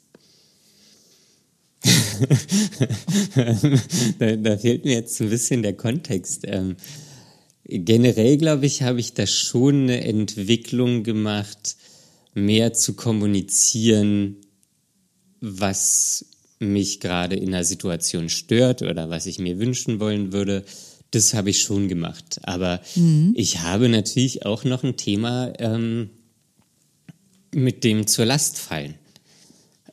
da, 4.19 4.37
da 4.37 4.59
fehlt 4.59 4.85
mir 4.85 4.95
jetzt 4.95 5.21
ein 5.21 5.31
bisschen 5.31 5.63
der 5.63 5.75
Kontext. 5.75 6.43
Ähm, 6.45 6.77
generell, 7.65 8.37
glaube 8.37 8.67
ich, 8.67 8.83
habe 8.83 9.01
ich 9.01 9.15
da 9.15 9.27
schon 9.27 9.83
eine 9.83 10.05
Entwicklung 10.05 11.03
gemacht, 11.03 11.77
mehr 12.35 12.75
zu 12.75 12.95
kommunizieren, 12.95 14.37
was 15.41 16.27
mich 16.59 17.01
gerade 17.01 17.37
in 17.37 17.55
einer 17.55 17.65
Situation 17.65 18.29
stört 18.29 18.83
oder 18.83 19.09
was 19.09 19.27
ich 19.27 19.39
mir 19.39 19.59
wünschen 19.59 20.01
wollen 20.01 20.33
würde. 20.33 20.65
Das 21.11 21.35
habe 21.35 21.51
ich 21.51 21.63
schon 21.63 21.89
gemacht. 21.89 22.41
Aber 22.43 22.81
ich 23.35 23.61
habe 23.61 23.89
natürlich 23.89 24.47
auch 24.47 24.65
noch 24.65 24.85
ein 24.85 24.97
Thema 24.97 25.53
ähm, 25.59 26.11
mit 27.53 27.83
dem 27.83 28.07
zur 28.07 28.27
Last 28.27 28.59
fallen. 28.59 28.95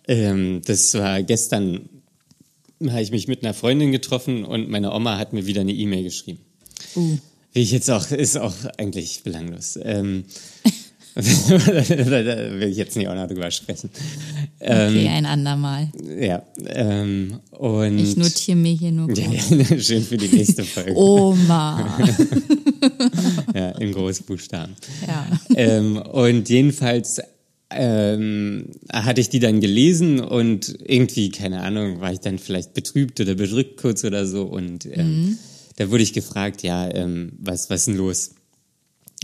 Ähm, 0.08 0.62
das 0.66 0.94
war 0.94 1.22
gestern, 1.24 1.90
habe 2.82 3.02
ich 3.02 3.12
mich 3.12 3.28
mit 3.28 3.44
einer 3.44 3.54
Freundin 3.54 3.92
getroffen 3.92 4.46
und 4.46 4.70
meine 4.70 4.94
Oma 4.94 5.18
hat 5.18 5.34
mir 5.34 5.46
wieder 5.46 5.62
eine 5.62 5.74
E-Mail 5.74 6.04
geschrieben. 6.04 6.40
Uh. 6.96 7.18
Wie 7.54 7.62
ich 7.62 7.72
jetzt 7.72 7.90
auch, 7.90 8.12
ist 8.12 8.38
auch 8.38 8.54
eigentlich 8.78 9.24
belanglos. 9.24 9.80
Ähm, 9.82 10.26
da 11.16 11.24
will 12.60 12.70
ich 12.70 12.78
jetzt 12.78 12.96
nicht 12.96 13.08
auch 13.08 13.16
noch 13.16 13.28
drüber 13.28 13.50
sprechen. 13.50 13.90
Okay, 14.60 15.08
ein 15.08 15.26
andermal. 15.26 15.90
Ja, 16.20 16.44
ähm, 16.68 17.40
und. 17.52 17.98
Ich 17.98 18.16
notiere 18.16 18.58
mir 18.58 18.74
hier 18.74 18.92
nur 18.92 19.10
ja, 19.18 19.26
kurz. 19.26 19.70
ja, 19.70 19.80
schön 19.80 20.04
für 20.04 20.18
die 20.18 20.28
nächste 20.28 20.64
Folge. 20.64 20.96
Oma. 20.96 21.98
Ja, 23.56 23.70
in 23.72 23.92
Großbuchstaben. 23.94 24.76
Ja. 25.08 25.26
ähm, 25.56 25.98
und 25.98 26.48
jedenfalls 26.50 27.20
ähm, 27.70 28.70
hatte 28.92 29.22
ich 29.22 29.30
die 29.30 29.40
dann 29.40 29.60
gelesen 29.60 30.20
und 30.20 30.78
irgendwie, 30.86 31.30
keine 31.30 31.62
Ahnung, 31.62 32.00
war 32.00 32.14
ich 32.14 32.20
dann 32.20 32.40
vielleicht 32.40 32.74
betrübt 32.74 33.20
oder 33.20 33.36
bedrückt 33.36 33.78
kurz 33.78 34.04
oder 34.04 34.26
so 34.26 34.44
und 34.44 34.86
ähm, 34.86 35.22
mhm. 35.22 35.38
da 35.76 35.90
wurde 35.92 36.04
ich 36.04 36.14
gefragt, 36.14 36.64
ja, 36.64 36.90
ähm, 36.90 37.34
was, 37.40 37.70
was 37.70 37.82
ist 37.82 37.88
denn 37.88 37.98
los? 37.98 38.32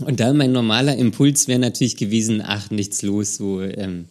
Und 0.04 0.20
da 0.20 0.32
mein 0.32 0.52
normaler 0.52 0.96
Impuls 0.96 1.46
wäre 1.48 1.60
natürlich 1.60 1.96
gewesen, 1.96 2.42
ach, 2.44 2.70
nichts 2.70 3.02
los, 3.02 3.36
so, 3.36 3.62
ähm, 3.62 4.06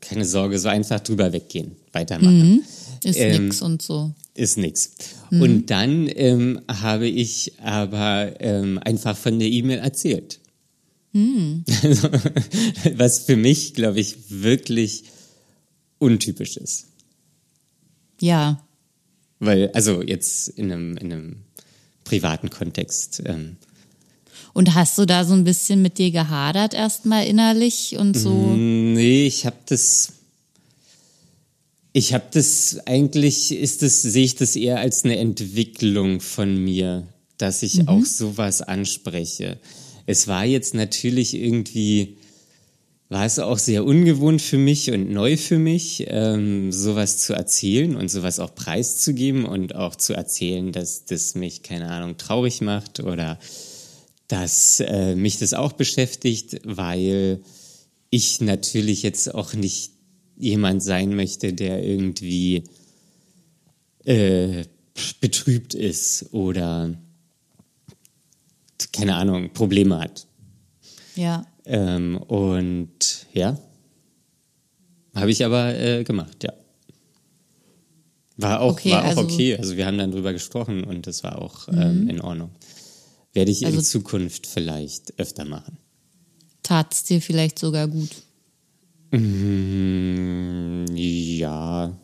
keine 0.00 0.24
Sorge, 0.24 0.58
so 0.58 0.68
einfach 0.68 1.00
drüber 1.00 1.32
weggehen, 1.32 1.72
weitermachen. 1.92 2.50
Mhm. 2.50 2.62
Ist 3.04 3.18
ähm, 3.18 3.44
nix 3.44 3.62
und 3.62 3.82
so. 3.82 4.12
Ist 4.34 4.58
nix. 4.58 4.92
Mhm. 5.30 5.40
Und 5.42 5.70
dann 5.70 6.08
ähm, 6.08 6.60
habe 6.68 7.06
ich 7.06 7.52
aber 7.62 8.34
ähm, 8.40 8.78
einfach 8.82 9.16
von 9.16 9.38
der 9.38 9.48
E-Mail 9.48 9.78
erzählt. 9.78 10.40
Mhm. 11.12 11.64
was 12.96 13.20
für 13.20 13.36
mich, 13.36 13.74
glaube 13.74 14.00
ich, 14.00 14.16
wirklich 14.28 15.04
untypisch 15.98 16.56
ist. 16.56 16.86
Ja. 18.20 18.62
Weil, 19.38 19.70
also 19.72 20.02
jetzt 20.02 20.48
in 20.48 20.72
einem, 20.72 20.96
in 20.96 21.12
einem 21.12 21.36
privaten 22.04 22.50
Kontext. 22.50 23.22
Ähm, 23.24 23.56
und 24.52 24.74
hast 24.74 24.96
du 24.96 25.04
da 25.04 25.24
so 25.24 25.34
ein 25.34 25.44
bisschen 25.44 25.82
mit 25.82 25.98
dir 25.98 26.10
gehadert 26.10 26.72
erstmal 26.72 27.26
innerlich 27.26 27.96
und 27.98 28.16
so? 28.16 28.54
Nee, 28.54 29.26
ich 29.26 29.44
habe 29.44 29.56
das 29.66 30.12
ich 31.92 32.12
habe 32.12 32.26
das 32.30 32.78
eigentlich 32.86 33.52
ist 33.52 33.80
das 33.80 34.02
sehe 34.02 34.24
ich 34.24 34.34
das 34.34 34.54
eher 34.54 34.78
als 34.80 35.04
eine 35.04 35.16
Entwicklung 35.16 36.20
von 36.20 36.54
mir, 36.62 37.06
dass 37.38 37.62
ich 37.62 37.82
mhm. 37.82 37.88
auch 37.88 38.04
sowas 38.04 38.60
anspreche. 38.60 39.58
Es 40.06 40.28
war 40.28 40.44
jetzt 40.44 40.74
natürlich 40.74 41.34
irgendwie 41.34 42.16
war 43.08 43.24
es 43.24 43.38
auch 43.38 43.58
sehr 43.58 43.84
ungewohnt 43.84 44.42
für 44.42 44.58
mich 44.58 44.90
und 44.90 45.10
neu 45.10 45.36
für 45.36 45.58
mich, 45.58 46.06
ähm, 46.08 46.72
sowas 46.72 47.18
zu 47.18 47.34
erzählen 47.34 47.94
und 47.94 48.10
sowas 48.10 48.40
auch 48.40 48.54
preiszugeben 48.54 49.44
und 49.44 49.76
auch 49.76 49.94
zu 49.94 50.12
erzählen, 50.12 50.72
dass 50.72 51.04
das 51.04 51.36
mich, 51.36 51.62
keine 51.62 51.88
Ahnung, 51.88 52.16
traurig 52.16 52.62
macht 52.62 53.00
oder 53.00 53.38
dass 54.26 54.80
äh, 54.80 55.14
mich 55.14 55.38
das 55.38 55.54
auch 55.54 55.72
beschäftigt, 55.72 56.60
weil 56.64 57.42
ich 58.10 58.40
natürlich 58.40 59.04
jetzt 59.04 59.32
auch 59.32 59.54
nicht 59.54 59.92
jemand 60.36 60.82
sein 60.82 61.14
möchte, 61.14 61.52
der 61.52 61.84
irgendwie 61.84 62.64
äh, 64.04 64.64
betrübt 65.20 65.74
ist 65.74 66.32
oder 66.32 66.98
keine 68.92 69.16
Ahnung, 69.16 69.52
Probleme 69.52 69.98
hat. 69.98 70.26
Ja. 71.14 71.46
Ähm, 71.64 72.16
und 72.18 73.26
ja, 73.32 73.58
habe 75.14 75.30
ich 75.30 75.44
aber 75.44 75.74
äh, 75.74 76.04
gemacht, 76.04 76.44
ja. 76.44 76.52
War 78.36 78.60
auch, 78.60 78.72
okay, 78.72 78.90
war 78.90 79.02
auch 79.04 79.08
also, 79.08 79.20
okay. 79.22 79.56
Also 79.56 79.76
wir 79.76 79.86
haben 79.86 79.96
dann 79.96 80.12
drüber 80.12 80.32
gesprochen 80.32 80.84
und 80.84 81.06
das 81.06 81.24
war 81.24 81.40
auch 81.40 81.68
ähm, 81.68 82.02
mhm. 82.02 82.10
in 82.10 82.20
Ordnung. 82.20 82.50
Werde 83.32 83.50
ich 83.50 83.64
also, 83.64 83.78
in 83.78 83.84
Zukunft 83.84 84.46
vielleicht 84.46 85.18
öfter 85.18 85.44
machen. 85.44 85.78
Tat 86.62 86.92
es 86.92 87.04
dir 87.04 87.20
vielleicht 87.22 87.58
sogar 87.58 87.88
gut? 87.88 88.10
Mm, 89.10 90.84
ja. 90.94 91.96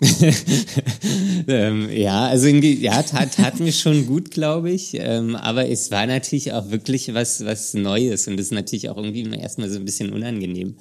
ähm, 1.48 1.90
ja, 1.90 2.26
also 2.26 2.46
ja, 2.46 3.02
tat, 3.02 3.34
tat 3.34 3.58
mir 3.58 3.72
schon 3.72 4.06
gut, 4.06 4.30
glaube 4.30 4.70
ich. 4.70 4.94
Ähm, 4.94 5.34
aber 5.34 5.68
es 5.68 5.90
war 5.90 6.06
natürlich 6.06 6.52
auch 6.52 6.70
wirklich 6.70 7.12
was, 7.14 7.44
was 7.44 7.74
Neues 7.74 8.28
und 8.28 8.36
das 8.36 8.46
ist 8.46 8.52
natürlich 8.52 8.88
auch 8.90 8.96
irgendwie 8.96 9.28
erstmal 9.36 9.68
so 9.68 9.78
ein 9.78 9.84
bisschen 9.84 10.12
unangenehm. 10.12 10.76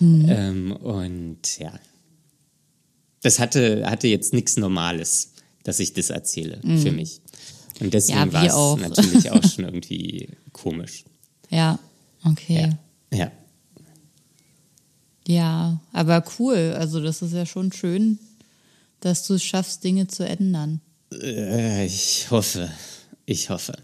Mhm. 0.00 0.26
Ähm, 0.28 0.72
und 0.72 1.58
ja, 1.58 1.72
das 3.20 3.38
hatte, 3.38 3.84
hatte 3.88 4.08
jetzt 4.08 4.32
nichts 4.32 4.56
Normales, 4.56 5.32
dass 5.64 5.78
ich 5.78 5.92
das 5.92 6.10
erzähle 6.10 6.58
mhm. 6.62 6.78
für 6.78 6.92
mich. 6.92 7.20
Und 7.80 7.92
deswegen 7.92 8.18
ja, 8.18 8.32
war 8.32 8.76
es 8.76 8.88
natürlich 8.88 9.30
auch 9.30 9.42
schon 9.50 9.64
irgendwie 9.64 10.28
komisch. 10.52 11.04
Ja, 11.50 11.78
okay. 12.24 12.72
Ja. 13.12 13.18
ja. 13.18 13.32
Ja, 15.26 15.80
aber 15.92 16.24
cool. 16.38 16.74
Also 16.76 17.00
das 17.00 17.22
ist 17.22 17.32
ja 17.32 17.46
schon 17.46 17.72
schön, 17.72 18.18
dass 19.04 19.26
du 19.26 19.34
es 19.34 19.44
schaffst, 19.44 19.84
Dinge 19.84 20.06
zu 20.06 20.24
ändern. 20.26 20.80
Äh, 21.12 21.84
ich 21.86 22.30
hoffe. 22.30 22.70
Ich 23.26 23.50
hoffe. 23.50 23.74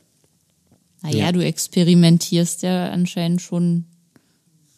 Naja, 1.02 1.26
ja. 1.26 1.32
du 1.32 1.44
experimentierst 1.44 2.62
ja 2.62 2.90
anscheinend 2.90 3.42
schon 3.42 3.84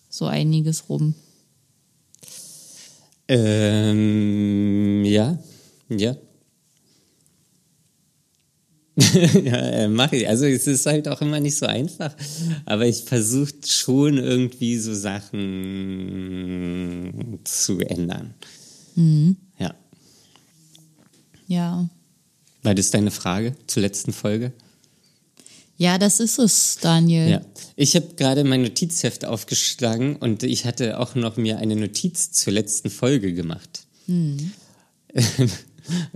so 0.09 0.27
einiges 0.27 0.89
rum. 0.89 1.15
Ähm, 3.29 5.05
ja, 5.05 5.39
ja. 5.89 6.17
ja, 9.45 9.57
äh, 9.57 9.89
mache 9.89 10.17
ich. 10.17 10.29
Also 10.29 10.47
es 10.47 10.67
ist 10.67 10.85
halt 10.87 11.07
auch 11.09 11.21
immer 11.21 11.39
nicht 11.41 11.57
so 11.57 11.67
einfach. 11.67 12.15
Aber 12.67 12.87
ich 12.87 13.05
versuche 13.05 13.55
schon 13.65 14.19
irgendwie 14.19 14.77
so 14.79 14.95
Sachen 14.95 15.39
zu 17.45 17.79
ändern. 17.81 18.35
Mhm. 18.97 19.37
Ja. 21.51 21.89
War 22.63 22.75
das 22.77 22.93
deine 22.93 23.11
Frage 23.11 23.57
zur 23.67 23.83
letzten 23.83 24.13
Folge? 24.13 24.53
Ja, 25.77 25.99
das 25.99 26.21
ist 26.21 26.39
es, 26.39 26.79
Daniel. 26.81 27.29
Ja. 27.29 27.41
Ich 27.75 27.97
habe 27.97 28.15
gerade 28.17 28.45
mein 28.45 28.63
Notizheft 28.63 29.25
aufgeschlagen 29.25 30.15
und 30.15 30.45
ich 30.45 30.65
hatte 30.65 31.01
auch 31.01 31.17
noch 31.17 31.37
mir 31.37 31.59
eine 31.59 31.75
Notiz 31.75 32.31
zur 32.31 32.53
letzten 32.53 32.89
Folge 32.89 33.35
gemacht. 33.35 33.83
Mhm. 34.07 34.53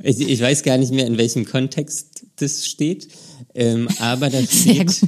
Ich, 0.04 0.20
ich, 0.20 0.40
weiß 0.40 0.62
gar 0.62 0.78
nicht 0.78 0.92
mehr, 0.92 1.04
in 1.04 1.18
welchem 1.18 1.46
Kontext 1.46 2.26
das 2.36 2.64
steht, 2.64 3.08
ähm, 3.56 3.88
aber 3.98 4.30
da 4.30 4.40
steht, 4.46 5.00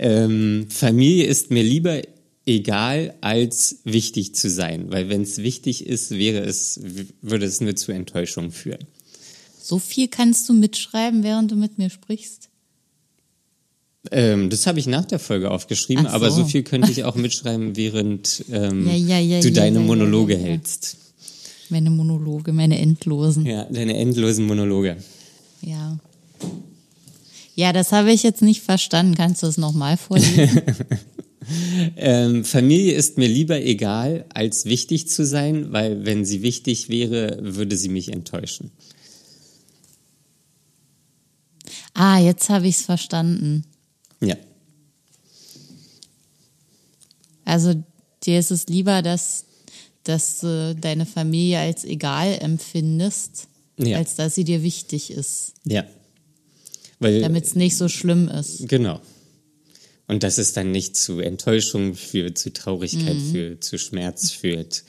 ähm, 0.00 0.66
Familie 0.68 1.26
ist 1.26 1.52
mir 1.52 1.62
lieber 1.62 2.02
egal, 2.44 3.14
als 3.20 3.76
wichtig 3.84 4.34
zu 4.34 4.50
sein, 4.50 4.90
weil 4.90 5.10
wenn 5.10 5.22
es 5.22 5.38
wichtig 5.38 5.86
ist, 5.86 6.10
wäre 6.10 6.40
es, 6.40 6.80
würde 7.22 7.46
es 7.46 7.60
nur 7.60 7.76
zu 7.76 7.92
Enttäuschung 7.92 8.50
führen. 8.50 8.84
So 9.64 9.78
viel 9.78 10.08
kannst 10.08 10.46
du 10.50 10.52
mitschreiben, 10.52 11.22
während 11.22 11.50
du 11.50 11.56
mit 11.56 11.78
mir 11.78 11.88
sprichst? 11.88 12.50
Ähm, 14.10 14.50
das 14.50 14.66
habe 14.66 14.78
ich 14.78 14.86
nach 14.86 15.06
der 15.06 15.18
Folge 15.18 15.50
aufgeschrieben, 15.50 16.04
so. 16.04 16.10
aber 16.10 16.30
so 16.30 16.44
viel 16.44 16.62
könnte 16.62 16.90
ich 16.90 17.04
auch 17.04 17.14
mitschreiben, 17.14 17.74
während 17.74 18.44
ähm, 18.52 18.86
ja, 18.86 18.94
ja, 18.94 19.18
ja, 19.18 19.40
du 19.40 19.50
deine 19.50 19.80
Monologe 19.80 20.36
hältst. 20.36 20.98
Meine 21.70 21.88
Monologe, 21.88 22.52
meine 22.52 22.78
endlosen. 22.78 23.46
Ja, 23.46 23.64
deine 23.64 23.96
endlosen 23.96 24.44
Monologe. 24.44 24.98
Ja. 25.62 25.98
Ja, 27.54 27.72
das 27.72 27.90
habe 27.90 28.12
ich 28.12 28.22
jetzt 28.22 28.42
nicht 28.42 28.60
verstanden. 28.60 29.14
Kannst 29.14 29.42
du 29.42 29.46
es 29.46 29.56
nochmal 29.56 29.96
vorlesen? 29.96 30.60
ähm, 31.96 32.44
Familie 32.44 32.92
ist 32.92 33.16
mir 33.16 33.28
lieber 33.28 33.62
egal, 33.62 34.26
als 34.28 34.66
wichtig 34.66 35.08
zu 35.08 35.24
sein, 35.24 35.72
weil 35.72 36.04
wenn 36.04 36.26
sie 36.26 36.42
wichtig 36.42 36.90
wäre, 36.90 37.38
würde 37.40 37.78
sie 37.78 37.88
mich 37.88 38.12
enttäuschen. 38.12 38.70
Ah, 41.94 42.18
jetzt 42.18 42.48
habe 42.50 42.66
ich 42.66 42.76
es 42.76 42.82
verstanden. 42.82 43.64
Ja. 44.20 44.36
Also 47.44 47.74
dir 48.24 48.38
ist 48.38 48.50
es 48.50 48.66
lieber, 48.66 49.02
dass 49.02 49.44
dass 50.04 50.40
du 50.40 50.76
deine 50.78 51.06
Familie 51.06 51.60
als 51.60 51.82
egal 51.84 52.38
empfindest, 52.40 53.48
ja. 53.78 53.96
als 53.96 54.16
dass 54.16 54.34
sie 54.34 54.44
dir 54.44 54.62
wichtig 54.62 55.10
ist. 55.10 55.54
Ja. 55.64 55.84
Damit 57.00 57.44
es 57.44 57.54
nicht 57.54 57.76
so 57.76 57.88
schlimm 57.88 58.28
ist. 58.28 58.68
Genau. 58.68 59.00
Und 60.06 60.22
dass 60.22 60.36
es 60.36 60.52
dann 60.52 60.70
nicht 60.70 60.96
zu 60.96 61.20
Enttäuschung 61.20 61.94
führt, 61.94 62.36
zu 62.36 62.52
Traurigkeit 62.52 63.16
mhm. 63.16 63.32
führt, 63.32 63.64
zu 63.64 63.78
Schmerz 63.78 64.30
führt 64.30 64.84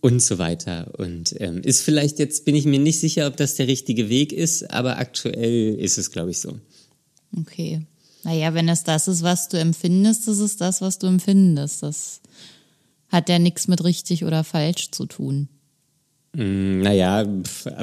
und 0.00 0.22
so 0.22 0.38
weiter. 0.38 0.92
Und 0.98 1.34
ähm, 1.38 1.62
ist 1.62 1.82
vielleicht 1.82 2.18
jetzt, 2.18 2.44
bin 2.44 2.54
ich 2.54 2.64
mir 2.64 2.78
nicht 2.78 3.00
sicher, 3.00 3.26
ob 3.26 3.36
das 3.36 3.54
der 3.54 3.66
richtige 3.66 4.08
Weg 4.08 4.32
ist, 4.32 4.70
aber 4.70 4.98
aktuell 4.98 5.74
ist 5.74 5.98
es, 5.98 6.10
glaube 6.10 6.30
ich, 6.30 6.40
so. 6.40 6.58
Okay. 7.36 7.82
Naja, 8.24 8.54
wenn 8.54 8.68
es 8.68 8.84
das 8.84 9.08
ist, 9.08 9.22
was 9.22 9.48
du 9.48 9.58
empfindest, 9.58 10.28
ist 10.28 10.40
es 10.40 10.56
das, 10.56 10.80
was 10.80 10.98
du 10.98 11.06
empfindest. 11.06 11.82
Das 11.82 12.20
hat 13.08 13.28
ja 13.28 13.38
nichts 13.38 13.68
mit 13.68 13.84
richtig 13.84 14.24
oder 14.24 14.44
falsch 14.44 14.90
zu 14.90 15.06
tun. 15.06 15.48
Mm, 16.34 16.80
naja, 16.80 17.26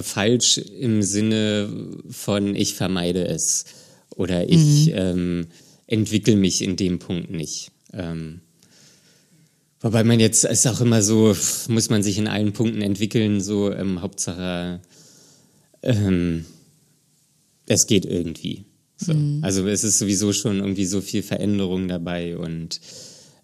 falsch 0.01 0.57
im 0.57 1.01
Sinne 1.01 1.69
von 2.09 2.55
ich 2.55 2.75
vermeide 2.75 3.25
es 3.25 3.65
oder 4.15 4.47
ich 4.47 4.87
mhm. 4.87 4.93
ähm, 4.93 5.47
entwickle 5.87 6.35
mich 6.35 6.61
in 6.61 6.75
dem 6.75 6.99
Punkt 6.99 7.31
nicht. 7.31 7.71
Ähm, 7.93 8.41
wobei 9.85 10.03
man 10.03 10.19
jetzt 10.19 10.45
ist 10.45 10.65
auch 10.65 10.81
immer 10.81 11.03
so, 11.03 11.35
muss 11.67 11.91
man 11.91 12.01
sich 12.01 12.17
in 12.17 12.27
allen 12.27 12.53
Punkten 12.53 12.81
entwickeln, 12.81 13.39
so 13.39 13.71
ähm, 13.71 14.01
Hauptsache 14.01 14.81
ähm, 15.83 16.43
es 17.67 17.85
geht 17.85 18.03
irgendwie. 18.05 18.65
So. 18.97 19.13
Mhm. 19.13 19.43
Also 19.43 19.67
es 19.67 19.83
ist 19.83 19.99
sowieso 19.99 20.33
schon 20.33 20.57
irgendwie 20.57 20.87
so 20.87 21.01
viel 21.01 21.21
Veränderung 21.21 21.87
dabei 21.87 22.35
und 22.35 22.81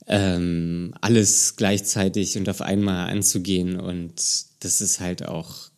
ähm, 0.07 0.95
alles 0.99 1.57
gleichzeitig 1.57 2.35
und 2.37 2.49
auf 2.49 2.61
einmal 2.61 3.11
anzugehen. 3.11 3.79
Und 3.79 4.13
das 4.61 4.81
ist 4.81 4.99
halt 4.99 5.27
auch. 5.27 5.69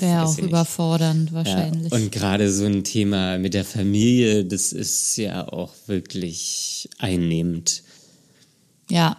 Wäre 0.00 0.24
auch 0.24 0.38
überfordernd 0.38 1.32
wahrscheinlich. 1.32 1.92
Ja, 1.92 1.98
und 1.98 2.10
gerade 2.10 2.52
so 2.52 2.64
ein 2.64 2.82
Thema 2.82 3.38
mit 3.38 3.54
der 3.54 3.64
Familie, 3.64 4.44
das 4.44 4.72
ist 4.72 5.16
ja 5.16 5.46
auch 5.46 5.72
wirklich 5.86 6.88
einnehmend. 6.98 7.84
ja. 8.90 9.16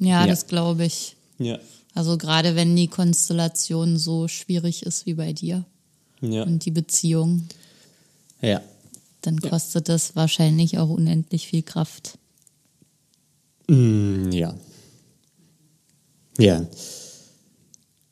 Ja, 0.00 0.22
Ja. 0.22 0.26
das 0.26 0.46
glaube 0.48 0.84
ich. 0.84 1.14
Ja. 1.38 1.58
Also 1.94 2.16
gerade 2.18 2.56
wenn 2.56 2.74
die 2.76 2.88
Konstellation 2.88 3.98
so 3.98 4.26
schwierig 4.28 4.82
ist 4.84 5.06
wie 5.06 5.14
bei 5.14 5.32
dir 5.32 5.64
Ja. 6.20 6.42
und 6.42 6.64
die 6.64 6.70
Beziehung, 6.72 7.46
Ja. 8.40 8.60
dann 9.22 9.40
kostet 9.40 9.88
das 9.88 10.16
wahrscheinlich 10.16 10.78
auch 10.78 10.88
unendlich 10.88 11.46
viel 11.46 11.62
Kraft. 11.62 12.18
Mm, 13.68 14.30
ja. 14.32 14.54
Ja, 16.38 16.64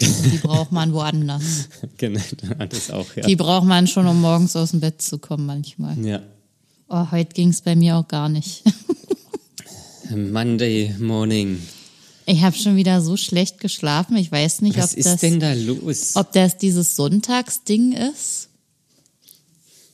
Die 0.00 0.38
braucht 0.42 0.70
man 0.70 0.92
woanders. 0.92 1.68
genau, 1.96 2.20
das 2.68 2.90
auch, 2.90 3.06
ja. 3.16 3.26
Die 3.26 3.34
braucht 3.36 3.66
man 3.66 3.86
schon, 3.88 4.06
um 4.06 4.20
morgens 4.20 4.54
aus 4.54 4.70
dem 4.72 4.80
Bett 4.80 5.00
zu 5.02 5.18
kommen 5.18 5.46
manchmal. 5.46 5.98
ja. 6.06 6.22
Oh, 6.90 7.10
heute 7.10 7.34
ging 7.34 7.50
es 7.50 7.60
bei 7.62 7.74
mir 7.76 7.96
auch 7.96 8.08
gar 8.08 8.28
nicht. 8.30 8.62
Monday 10.10 10.94
morning. 10.98 11.60
Ich 12.30 12.42
habe 12.42 12.54
schon 12.54 12.76
wieder 12.76 13.00
so 13.00 13.16
schlecht 13.16 13.58
geschlafen. 13.58 14.14
Ich 14.18 14.30
weiß 14.30 14.60
nicht, 14.60 14.76
Was 14.76 14.92
ob 14.92 14.98
ist 14.98 15.06
das, 15.06 15.20
denn 15.20 15.40
da 15.40 15.54
los? 15.54 16.14
ob 16.14 16.30
das 16.32 16.58
dieses 16.58 16.94
Sonntagsding 16.94 17.92
ist. 17.92 18.50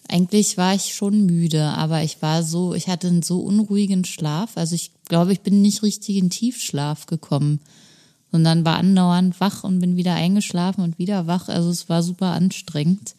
Eigentlich 0.08 0.56
war 0.56 0.74
ich 0.74 0.94
schon 0.94 1.26
müde, 1.26 1.62
aber 1.62 2.02
ich 2.02 2.20
war 2.22 2.42
so, 2.42 2.74
ich 2.74 2.88
hatte 2.88 3.06
einen 3.06 3.22
so 3.22 3.38
unruhigen 3.38 4.04
Schlaf. 4.04 4.56
Also 4.56 4.74
ich 4.74 4.90
glaube, 5.06 5.32
ich 5.32 5.42
bin 5.42 5.62
nicht 5.62 5.84
richtig 5.84 6.16
in 6.16 6.28
Tiefschlaf 6.28 7.06
gekommen. 7.06 7.60
Dann 8.32 8.64
war 8.64 8.78
andauernd 8.78 9.38
wach 9.38 9.62
und 9.62 9.78
bin 9.78 9.96
wieder 9.96 10.14
eingeschlafen 10.14 10.82
und 10.82 10.98
wieder 10.98 11.28
wach. 11.28 11.48
Also 11.48 11.70
es 11.70 11.88
war 11.88 12.02
super 12.02 12.32
anstrengend. 12.32 13.14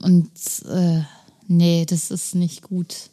Und 0.00 0.30
äh, 0.68 1.00
nee, 1.48 1.84
das 1.86 2.12
ist 2.12 2.36
nicht 2.36 2.62
gut. 2.62 3.10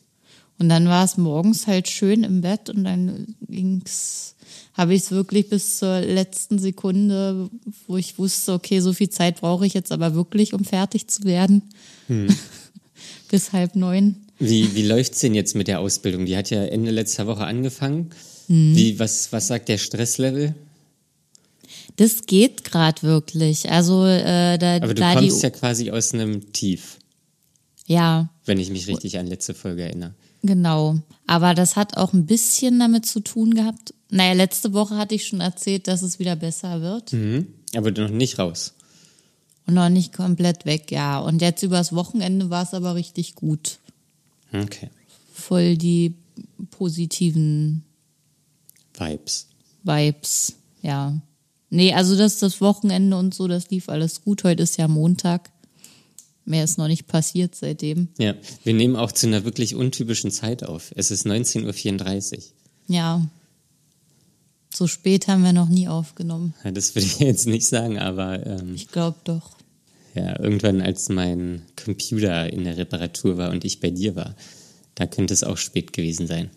Und 0.59 0.69
dann 0.69 0.87
war 0.87 1.05
es 1.05 1.17
morgens 1.17 1.67
halt 1.67 1.87
schön 1.87 2.23
im 2.23 2.41
Bett 2.41 2.69
und 2.69 2.83
dann 2.83 3.35
ging's, 3.47 4.35
habe 4.73 4.93
ich 4.93 5.03
es 5.03 5.11
wirklich 5.11 5.49
bis 5.49 5.79
zur 5.79 6.01
letzten 6.01 6.59
Sekunde, 6.59 7.49
wo 7.87 7.97
ich 7.97 8.19
wusste, 8.19 8.53
okay, 8.53 8.81
so 8.81 8.93
viel 8.93 9.09
Zeit 9.09 9.39
brauche 9.39 9.65
ich 9.65 9.73
jetzt 9.73 9.91
aber 9.91 10.15
wirklich, 10.15 10.53
um 10.53 10.65
fertig 10.65 11.07
zu 11.07 11.23
werden. 11.23 11.63
bis 13.29 13.53
halb 13.53 13.75
neun. 13.75 14.15
Wie, 14.39 14.75
wie 14.75 14.83
läuft's 14.83 15.19
denn 15.19 15.35
jetzt 15.35 15.55
mit 15.55 15.67
der 15.67 15.79
Ausbildung? 15.79 16.25
Die 16.25 16.35
hat 16.35 16.49
ja 16.49 16.63
Ende 16.63 16.91
letzter 16.91 17.27
Woche 17.27 17.45
angefangen. 17.45 18.11
Wie, 18.47 18.97
was, 18.97 19.31
was 19.31 19.47
sagt 19.47 19.69
der 19.69 19.77
Stresslevel? 19.77 20.55
Das 21.97 22.25
geht 22.25 22.63
gerade 22.63 23.03
wirklich. 23.03 23.69
Also 23.69 24.05
äh, 24.05 24.57
da, 24.57 24.77
Aber 24.77 24.93
du 24.93 24.95
da 24.95 25.13
die, 25.13 25.27
kommst 25.27 25.43
ja 25.43 25.51
quasi 25.51 25.91
aus 25.91 26.13
einem 26.13 26.51
Tief, 26.51 26.97
ja, 27.85 28.29
wenn 28.45 28.59
ich 28.59 28.71
mich 28.71 28.87
richtig 28.87 29.19
an 29.19 29.27
letzte 29.27 29.53
Folge 29.53 29.83
erinnere. 29.83 30.15
Genau. 30.41 30.99
Aber 31.27 31.53
das 31.53 31.75
hat 31.75 31.97
auch 31.97 32.13
ein 32.13 32.25
bisschen 32.25 32.79
damit 32.79 33.05
zu 33.05 33.19
tun 33.19 33.53
gehabt. 33.53 33.93
Naja, 34.09 34.33
letzte 34.33 34.73
Woche 34.73 34.97
hatte 34.97 35.15
ich 35.15 35.27
schon 35.27 35.41
erzählt, 35.41 35.87
dass 35.87 36.01
es 36.01 36.19
wieder 36.19 36.35
besser 36.35 36.81
wird. 36.81 37.13
Mhm. 37.13 37.47
Aber 37.75 37.91
noch 37.91 38.09
nicht 38.09 38.39
raus. 38.39 38.73
Und 39.67 39.75
noch 39.75 39.89
nicht 39.89 40.13
komplett 40.13 40.65
weg, 40.65 40.91
ja. 40.91 41.19
Und 41.19 41.41
jetzt 41.41 41.61
übers 41.61 41.93
Wochenende 41.93 42.49
war 42.49 42.63
es 42.63 42.73
aber 42.73 42.95
richtig 42.95 43.35
gut. 43.35 43.79
Okay. 44.51 44.89
Voll 45.31 45.77
die 45.77 46.15
positiven 46.71 47.83
Vibes. 48.97 49.47
Vibes, 49.83 50.55
ja. 50.81 51.21
Nee, 51.69 51.93
also 51.93 52.17
das, 52.17 52.39
das 52.39 52.61
Wochenende 52.61 53.15
und 53.15 53.35
so, 53.35 53.47
das 53.47 53.69
lief 53.69 53.89
alles 53.89 54.23
gut. 54.23 54.43
Heute 54.43 54.63
ist 54.63 54.77
ja 54.77 54.87
Montag. 54.87 55.51
Mehr 56.49 56.63
ist 56.63 56.79
noch 56.79 56.87
nicht 56.87 57.05
passiert 57.05 57.53
seitdem. 57.53 58.07
Ja, 58.17 58.33
wir 58.63 58.73
nehmen 58.73 58.95
auch 58.95 59.11
zu 59.11 59.27
einer 59.27 59.45
wirklich 59.45 59.75
untypischen 59.75 60.31
Zeit 60.31 60.63
auf. 60.63 60.91
Es 60.95 61.11
ist 61.11 61.27
19.34 61.27 62.37
Uhr. 62.37 62.43
Ja. 62.87 63.29
So 64.73 64.87
spät 64.87 65.27
haben 65.27 65.43
wir 65.43 65.53
noch 65.53 65.69
nie 65.69 65.87
aufgenommen. 65.87 66.55
Ja, 66.63 66.71
Das 66.71 66.95
würde 66.95 67.05
ich 67.05 67.19
jetzt 67.19 67.45
nicht 67.45 67.67
sagen, 67.67 67.99
aber 67.99 68.45
ähm, 68.45 68.73
Ich 68.73 68.87
glaube 68.87 69.17
doch. 69.25 69.51
ja, 70.15 70.39
irgendwann, 70.39 70.81
als 70.81 71.09
mein 71.09 71.61
Computer 71.83 72.51
in 72.51 72.63
der 72.63 72.77
Reparatur 72.77 73.37
war 73.37 73.51
und 73.51 73.63
ich 73.63 73.79
bei 73.79 73.91
dir 73.91 74.15
war, 74.15 74.35
da 74.95 75.05
könnte 75.05 75.33
es 75.35 75.43
auch 75.43 75.57
spät 75.57 75.93
gewesen 75.93 76.25
sein. 76.25 76.49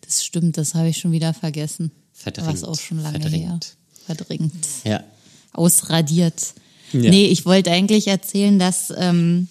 Das 0.00 0.24
stimmt, 0.24 0.56
das 0.56 0.74
habe 0.74 0.88
ich 0.88 0.96
schon 0.96 1.12
wieder 1.12 1.34
vergessen. 1.34 1.90
Verdrängt. 2.14 2.48
Was 2.48 2.64
auch 2.64 2.78
schon 2.78 3.02
lange 3.02 3.18
her. 3.18 3.28
Verdrängt. 3.30 3.76
Verdrängt. 4.06 4.66
Ja. 4.84 5.04
Ausradiert. 5.52 6.54
Ja. 6.92 7.10
Nee, 7.10 7.26
ich 7.26 7.44
wollte 7.46 7.70
eigentlich 7.70 8.06
erzählen, 8.08 8.58
dass 8.58 8.92
ähm, 8.96 9.48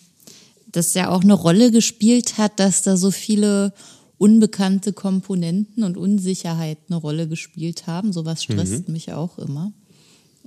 das 0.71 0.93
ja 0.93 1.09
auch 1.09 1.21
eine 1.23 1.33
Rolle 1.33 1.71
gespielt 1.71 2.37
hat, 2.37 2.59
dass 2.59 2.81
da 2.83 2.97
so 2.97 3.11
viele 3.11 3.73
unbekannte 4.17 4.93
Komponenten 4.93 5.83
und 5.83 5.97
Unsicherheit 5.97 6.77
eine 6.87 6.97
Rolle 6.97 7.27
gespielt 7.27 7.87
haben. 7.87 8.13
Sowas 8.13 8.43
stresst 8.43 8.87
Mhm. 8.87 8.93
mich 8.93 9.11
auch 9.13 9.37
immer. 9.37 9.73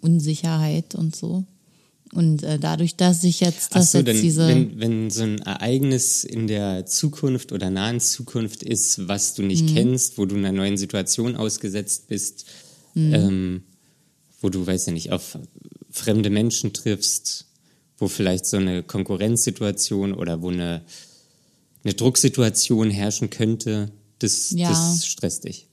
Unsicherheit 0.01 0.95
und 0.95 1.15
so. 1.17 1.45
Und 2.15 2.43
äh, 2.43 2.59
dadurch, 2.59 2.97
dass 2.97 3.23
ich 3.25 3.41
jetzt, 3.41 3.75
dass 3.75 3.93
so, 3.93 3.99
jetzt 3.99 4.07
denn 4.07 4.23
diese. 4.23 4.49
wenn, 4.49 4.81
wenn 4.81 5.11
so 5.11 5.25
ein 5.25 5.39
Ereignis 5.41 6.25
in 6.25 6.47
der 6.47 6.87
Zukunft 6.87 7.53
oder 7.53 7.69
nahen 7.69 8.01
Zukunft 8.01 8.63
ist, 8.63 9.07
was 9.09 9.35
du 9.35 9.43
Mhm. 9.43 9.49
nicht 9.49 9.75
kennst, 9.75 10.17
wo 10.17 10.25
du 10.25 10.37
einer 10.37 10.53
neuen 10.53 10.79
Situation 10.79 11.37
ausgesetzt 11.37 12.09
bist, 12.09 12.47
Mhm. 12.95 13.15
ähm, 13.15 13.63
wo 14.41 14.49
du, 14.49 14.67
weiß 14.67 14.87
ja 14.87 14.93
nicht, 14.93 15.13
auf 15.13 15.39
fremde 15.91 16.31
Menschen 16.31 16.73
triffst, 16.73 17.47
wo 17.99 18.09
vielleicht 18.09 18.47
so 18.47 18.57
eine 18.59 18.83
Konkurrenzsituation 18.83 20.13
oder 20.15 20.43
wo 20.43 20.51
eine, 20.51 20.83
eine 21.85 21.95
Drucksituation 21.95 22.91
herrschen 22.91 23.31
könnte, 23.31 23.91
das, 24.19 24.51
Ja. 24.51 24.69
das 24.69 25.07
stresst 25.07 25.45
dich. 25.45 25.67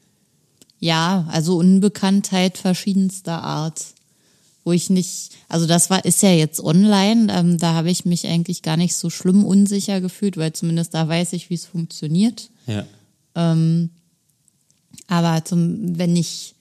Ja, 0.80 1.28
also 1.32 1.58
Unbekanntheit 1.58 2.58
verschiedenster 2.58 3.42
Art. 3.44 3.86
Wo 4.64 4.72
ich 4.72 4.90
nicht, 4.90 5.30
also 5.48 5.68
das 5.68 5.92
war, 5.92 6.04
ist 6.06 6.24
ja 6.24 6.32
jetzt 6.32 6.60
online, 6.60 7.32
ähm, 7.32 7.60
da 7.60 7.76
habe 7.76 7.92
ich 7.92 8.04
mich 8.04 8.26
eigentlich 8.26 8.64
gar 8.64 8.78
nicht 8.78 8.96
so 8.96 9.12
schlimm 9.12 9.44
unsicher 9.46 10.02
gefühlt, 10.02 10.38
weil 10.38 10.54
zumindest 10.54 10.96
da 10.96 11.08
weiß 11.08 11.34
ich, 11.34 11.52
wie 11.52 11.54
es 11.54 11.66
funktioniert. 11.66 12.50
Ja. 12.66 12.84
Aber 15.08 15.46
zum, 15.46 15.98
wenn 16.00 16.16
ich, 16.16 16.55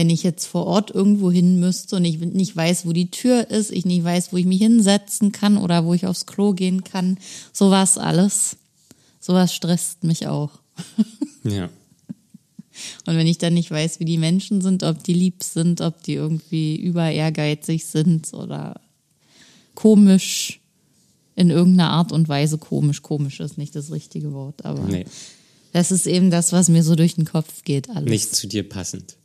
wenn 0.00 0.08
ich 0.08 0.22
jetzt 0.22 0.46
vor 0.46 0.64
Ort 0.64 0.90
irgendwo 0.90 1.30
hin 1.30 1.60
müsste 1.60 1.96
und 1.96 2.06
ich 2.06 2.18
nicht 2.20 2.56
weiß, 2.56 2.86
wo 2.86 2.94
die 2.94 3.10
Tür 3.10 3.50
ist, 3.50 3.70
ich 3.70 3.84
nicht 3.84 4.02
weiß, 4.02 4.32
wo 4.32 4.38
ich 4.38 4.46
mich 4.46 4.62
hinsetzen 4.62 5.30
kann 5.30 5.58
oder 5.58 5.84
wo 5.84 5.92
ich 5.92 6.06
aufs 6.06 6.24
Klo 6.24 6.54
gehen 6.54 6.84
kann, 6.84 7.18
sowas 7.52 7.98
alles. 7.98 8.56
Sowas 9.20 9.54
stresst 9.54 10.02
mich 10.04 10.26
auch. 10.26 10.52
Ja. 11.42 11.70
Und 13.06 13.16
wenn 13.16 13.26
ich 13.26 13.38
dann 13.38 13.54
nicht 13.54 13.70
weiß, 13.70 13.98
wie 13.98 14.04
die 14.04 14.18
Menschen 14.18 14.60
sind, 14.60 14.82
ob 14.82 15.02
die 15.02 15.14
lieb 15.14 15.42
sind, 15.42 15.80
ob 15.80 16.02
die 16.02 16.14
irgendwie 16.14 16.76
über 16.76 17.10
ehrgeizig 17.10 17.86
sind 17.86 18.34
oder 18.34 18.78
komisch 19.74 20.60
in 21.34 21.48
irgendeiner 21.48 21.90
Art 21.90 22.12
und 22.12 22.28
Weise 22.28 22.58
komisch. 22.58 23.00
Komisch 23.00 23.40
ist 23.40 23.56
nicht 23.56 23.74
das 23.74 23.90
richtige 23.90 24.34
Wort, 24.34 24.66
aber 24.66 24.82
Nee, 24.82 25.06
das 25.72 25.90
ist 25.92 26.06
eben 26.06 26.30
das, 26.30 26.52
was 26.52 26.68
mir 26.68 26.82
so 26.82 26.94
durch 26.94 27.14
den 27.14 27.24
Kopf 27.24 27.64
geht. 27.64 27.88
Alles. 27.88 28.10
nicht 28.10 28.34
zu 28.34 28.46
dir 28.46 28.68
passend. 28.68 29.16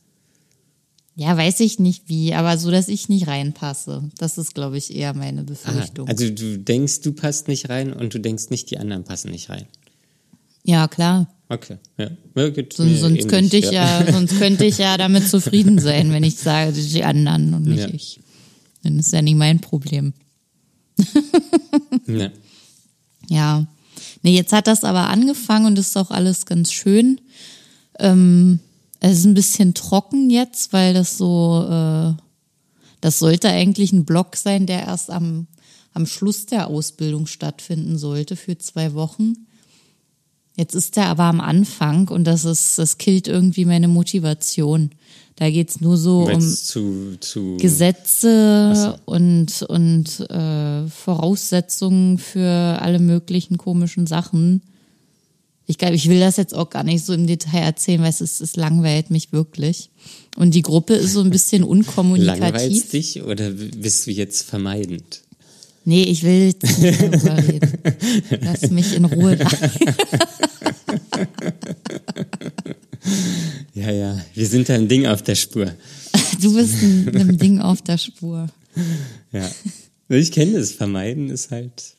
Ja, 1.17 1.37
weiß 1.37 1.61
ich 1.61 1.79
nicht 1.79 2.09
wie, 2.09 2.33
aber 2.33 2.57
so, 2.57 2.71
dass 2.71 2.89
ich 2.89 3.07
nicht 3.07 3.27
reinpasse. 3.27 4.09
Das 4.17 4.37
ist, 4.37 4.53
glaube 4.53 4.77
ich, 4.77 4.93
eher 4.93 5.13
meine 5.13 5.43
Befürchtung. 5.43 6.09
also 6.09 6.29
du 6.29 6.57
denkst, 6.59 7.01
du 7.01 7.13
passt 7.13 7.47
nicht 7.47 7.69
rein 7.69 7.93
und 7.93 8.13
du 8.13 8.19
denkst 8.19 8.49
nicht, 8.49 8.69
die 8.69 8.77
anderen 8.77 9.05
passen 9.05 9.31
nicht 9.31 9.49
rein. 9.49 9.65
ja, 10.63 10.87
klar. 10.87 11.27
Okay, 11.47 11.77
ja. 11.97 12.09
ja 12.35 12.53
Sonst, 12.73 12.79
mir 12.79 12.97
sonst 12.97 13.03
ähnlich, 13.03 13.27
könnte 13.27 13.57
ich 13.57 13.69
ja. 13.71 14.11
sonst 14.11 14.37
könnte 14.39 14.65
ich 14.65 14.79
ja 14.79 14.97
damit 14.97 15.29
zufrieden 15.29 15.77
sein, 15.79 16.11
wenn 16.11 16.23
ich 16.23 16.37
sage, 16.37 16.73
die 16.73 17.03
anderen 17.03 17.53
und 17.53 17.63
nicht 17.65 17.81
Ja. 17.81 17.93
ich. 17.93 18.19
Dann 18.83 18.99
ist 18.99 19.13
ja 19.13 19.21
nicht 19.21 19.37
mein 19.37 19.59
Problem. 19.61 20.13
Ja. 22.07 22.29
Ja. 23.27 23.65
Nee, 24.21 24.35
jetzt 24.35 24.53
hat 24.53 24.67
das 24.67 24.83
aber 24.83 25.09
angefangen 25.09 25.65
und 25.65 25.79
ist 25.79 25.97
auch 25.97 26.11
alles 26.11 26.45
ganz 26.45 26.71
schön. 26.71 27.19
Ähm, 27.97 28.59
es 29.11 29.19
ist 29.19 29.25
ein 29.25 29.35
bisschen 29.35 29.75
trocken 29.75 30.31
jetzt, 30.31 30.73
weil 30.73 30.95
das 30.95 31.17
so, 31.17 31.63
äh, 31.69 32.13
das 33.01 33.19
sollte 33.19 33.49
eigentlich 33.49 33.93
ein 33.93 34.03
Block 34.03 34.35
sein, 34.35 34.65
der 34.65 34.81
erst 34.81 35.11
am, 35.11 35.45
am 35.93 36.07
Schluss 36.07 36.47
der 36.47 36.67
Ausbildung 36.67 37.27
stattfinden 37.27 37.99
sollte 37.99 38.35
für 38.35 38.57
zwei 38.57 38.95
Wochen. 38.95 39.45
Jetzt 40.55 40.73
ist 40.73 40.95
der 40.95 41.05
aber 41.05 41.25
am 41.25 41.39
Anfang 41.39 42.07
und 42.07 42.23
das 42.23 42.45
ist, 42.45 42.79
das 42.79 42.97
killt 42.97 43.27
irgendwie 43.27 43.65
meine 43.65 43.87
Motivation. 43.87 44.89
Da 45.35 45.51
geht's 45.51 45.81
nur 45.81 45.97
so 45.97 46.23
um 46.23 46.39
es 46.39 46.65
zu, 46.65 47.17
zu 47.19 47.57
Gesetze 47.57 48.97
und, 49.05 49.61
und 49.63 50.19
äh, 50.31 50.87
Voraussetzungen 50.87 52.17
für 52.17 52.81
alle 52.81 52.99
möglichen 52.99 53.57
komischen 53.57 54.07
Sachen. 54.07 54.61
Ich 55.67 55.77
glaube, 55.77 55.95
ich 55.95 56.09
will 56.09 56.19
das 56.19 56.37
jetzt 56.37 56.53
auch 56.53 56.69
gar 56.69 56.83
nicht 56.83 57.03
so 57.03 57.13
im 57.13 57.25
Detail 57.25 57.61
erzählen, 57.61 58.01
weil 58.01 58.09
es, 58.09 58.21
ist, 58.21 58.39
es 58.41 58.55
langweilt 58.55 59.09
mich 59.09 59.31
wirklich. 59.31 59.89
Und 60.35 60.53
die 60.53 60.61
Gruppe 60.61 60.93
ist 60.95 61.13
so 61.13 61.21
ein 61.21 61.29
bisschen 61.29 61.63
unkommunikativ. 61.75 62.41
Langweilst 62.41 62.93
dich 62.93 63.23
oder 63.23 63.49
bist 63.51 64.05
du 64.05 64.11
jetzt 64.11 64.43
vermeidend? 64.43 65.21
Nee, 65.83 66.03
ich 66.03 66.23
will 66.23 66.47
jetzt 66.47 66.63
nicht 66.63 67.01
darüber 67.01 67.37
reden. 67.37 67.73
Lass 68.41 68.69
mich 68.71 68.95
in 68.95 69.05
Ruhe. 69.05 69.37
Ja, 73.73 73.91
ja, 73.91 74.25
wir 74.33 74.47
sind 74.47 74.69
da 74.69 74.73
ein 74.73 74.87
Ding 74.87 75.05
auf 75.05 75.21
der 75.21 75.35
Spur. 75.35 75.71
Du 76.41 76.55
bist 76.55 76.81
ein, 76.81 77.09
einem 77.15 77.37
Ding 77.37 77.59
auf 77.59 77.81
der 77.81 77.97
Spur. 77.97 78.47
Ja. 79.31 79.51
Ich 80.09 80.31
kenne 80.31 80.53
das. 80.53 80.71
Vermeiden 80.71 81.29
ist 81.29 81.51
halt 81.51 81.94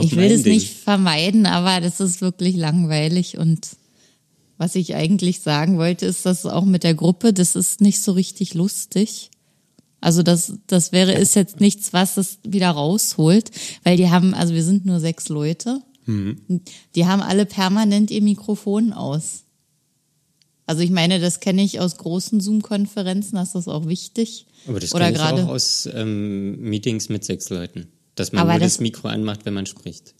Ich 0.00 0.14
will 0.16 0.42
Ding. 0.42 0.52
nicht 0.54 0.72
vermeiden, 0.78 1.46
aber 1.46 1.80
das 1.80 2.00
ist 2.00 2.20
wirklich 2.20 2.56
langweilig 2.56 3.38
und 3.38 3.68
was 4.56 4.74
ich 4.74 4.94
eigentlich 4.94 5.40
sagen 5.40 5.78
wollte, 5.78 6.04
ist, 6.06 6.26
dass 6.26 6.44
auch 6.46 6.64
mit 6.66 6.84
der 6.84 6.94
Gruppe, 6.94 7.32
das 7.32 7.56
ist 7.56 7.80
nicht 7.80 8.02
so 8.02 8.12
richtig 8.12 8.52
lustig. 8.54 9.30
Also 10.02 10.22
das, 10.22 10.52
das 10.66 10.92
wäre, 10.92 11.12
ist 11.12 11.34
jetzt 11.34 11.60
nichts, 11.60 11.92
was 11.94 12.18
es 12.18 12.38
wieder 12.46 12.70
rausholt, 12.70 13.50
weil 13.84 13.96
die 13.96 14.10
haben, 14.10 14.34
also 14.34 14.52
wir 14.54 14.62
sind 14.62 14.84
nur 14.84 15.00
sechs 15.00 15.28
Leute. 15.30 15.80
Mhm. 16.06 16.40
Die 16.94 17.06
haben 17.06 17.22
alle 17.22 17.46
permanent 17.46 18.10
ihr 18.10 18.22
Mikrofon 18.22 18.92
aus. 18.92 19.44
Also 20.66 20.82
ich 20.82 20.90
meine, 20.90 21.20
das 21.20 21.40
kenne 21.40 21.62
ich 21.62 21.80
aus 21.80 21.96
großen 21.96 22.40
Zoom-Konferenzen, 22.40 23.36
das 23.36 23.54
ist 23.54 23.66
auch 23.66 23.86
wichtig. 23.88 24.46
Aber 24.68 24.78
das 24.78 24.94
Oder 24.94 25.06
kenne 25.06 25.16
ich 25.16 25.22
gerade- 25.22 25.44
auch 25.44 25.48
aus 25.48 25.88
ähm, 25.92 26.60
Meetings 26.60 27.08
mit 27.08 27.24
sechs 27.24 27.48
Leuten. 27.50 27.88
Dass 28.20 28.32
man 28.32 28.42
Aber 28.42 28.52
nur 28.52 28.60
das, 28.60 28.74
das- 28.74 28.80
Mikro 28.80 29.08
anmacht, 29.08 29.44
wenn 29.44 29.54
man 29.54 29.66
spricht. 29.66 30.14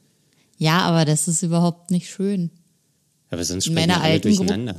Ja, 0.59 0.81
aber 0.81 1.05
das 1.05 1.29
ist 1.29 1.43
überhaupt 1.43 1.91
nicht 1.91 2.09
schön. 2.11 2.51
Aber 3.31 3.45
sonst 3.45 3.65
sprechen 3.67 3.75
meiner 3.89 4.03
alle 4.03 4.13
alten 4.15 4.29
Gru- 4.31 4.37
durcheinander. 4.39 4.77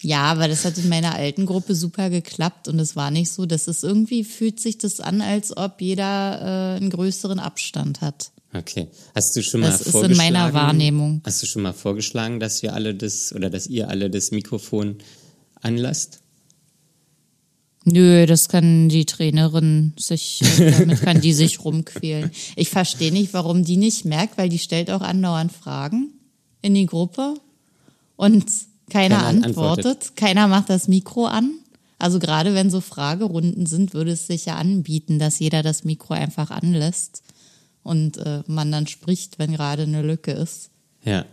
Ja, 0.00 0.22
aber 0.24 0.48
das 0.48 0.64
hat 0.64 0.76
in 0.78 0.88
meiner 0.88 1.14
alten 1.14 1.46
Gruppe 1.46 1.74
super 1.76 2.10
geklappt 2.10 2.66
und 2.66 2.78
es 2.80 2.96
war 2.96 3.10
nicht 3.12 3.30
so, 3.30 3.46
dass 3.46 3.68
es 3.68 3.84
irgendwie 3.84 4.24
fühlt 4.24 4.58
sich 4.58 4.78
das 4.78 4.98
an, 4.98 5.20
als 5.20 5.56
ob 5.56 5.80
jeder 5.80 6.74
äh, 6.74 6.76
einen 6.76 6.90
größeren 6.90 7.38
Abstand 7.38 8.00
hat. 8.00 8.32
Okay. 8.52 8.88
Hast 9.14 9.36
du 9.36 9.42
schon 9.44 9.60
Das 9.60 9.70
mal 9.70 9.76
ist 9.80 9.86
in 9.86 9.92
vorgeschlagen? 9.92 10.32
meiner 10.32 10.52
Wahrnehmung. 10.54 11.20
Hast 11.24 11.40
du 11.42 11.46
schon 11.46 11.62
mal 11.62 11.72
vorgeschlagen, 11.72 12.40
dass 12.40 12.62
wir 12.62 12.74
alle 12.74 12.94
das 12.96 13.32
oder 13.32 13.48
dass 13.48 13.68
ihr 13.68 13.88
alle 13.88 14.10
das 14.10 14.32
Mikrofon 14.32 14.96
anlasst? 15.60 16.21
Nö, 17.84 18.26
das 18.26 18.48
kann 18.48 18.88
die 18.88 19.06
Trainerin 19.06 19.92
sich, 19.98 20.40
äh, 20.58 20.70
damit 20.70 21.02
kann 21.02 21.20
die 21.20 21.32
sich 21.32 21.64
rumquälen. 21.64 22.30
Ich 22.54 22.70
verstehe 22.70 23.12
nicht, 23.12 23.32
warum 23.32 23.64
die 23.64 23.76
nicht 23.76 24.04
merkt, 24.04 24.38
weil 24.38 24.48
die 24.48 24.58
stellt 24.58 24.90
auch 24.90 25.00
andauernd 25.00 25.52
Fragen 25.52 26.12
in 26.60 26.74
die 26.74 26.86
Gruppe 26.86 27.34
und 28.16 28.46
keiner, 28.88 29.16
Keiner 29.16 29.26
antwortet. 29.26 29.86
antwortet. 29.86 30.16
keiner 30.16 30.48
macht 30.48 30.70
das 30.70 30.86
Mikro 30.86 31.26
an. 31.26 31.50
Also 31.98 32.18
gerade 32.18 32.54
wenn 32.54 32.70
so 32.70 32.80
Fragerunden 32.80 33.66
sind, 33.66 33.94
würde 33.94 34.12
es 34.12 34.26
sich 34.26 34.46
ja 34.46 34.56
anbieten, 34.56 35.18
dass 35.18 35.38
jeder 35.38 35.62
das 35.62 35.84
Mikro 35.84 36.14
einfach 36.14 36.50
anlässt 36.50 37.22
und 37.82 38.18
äh, 38.18 38.42
man 38.46 38.70
dann 38.70 38.86
spricht, 38.86 39.38
wenn 39.38 39.52
gerade 39.52 39.82
eine 39.84 40.02
Lücke 40.02 40.32
ist. 40.32 40.70
Ja, 41.04 41.24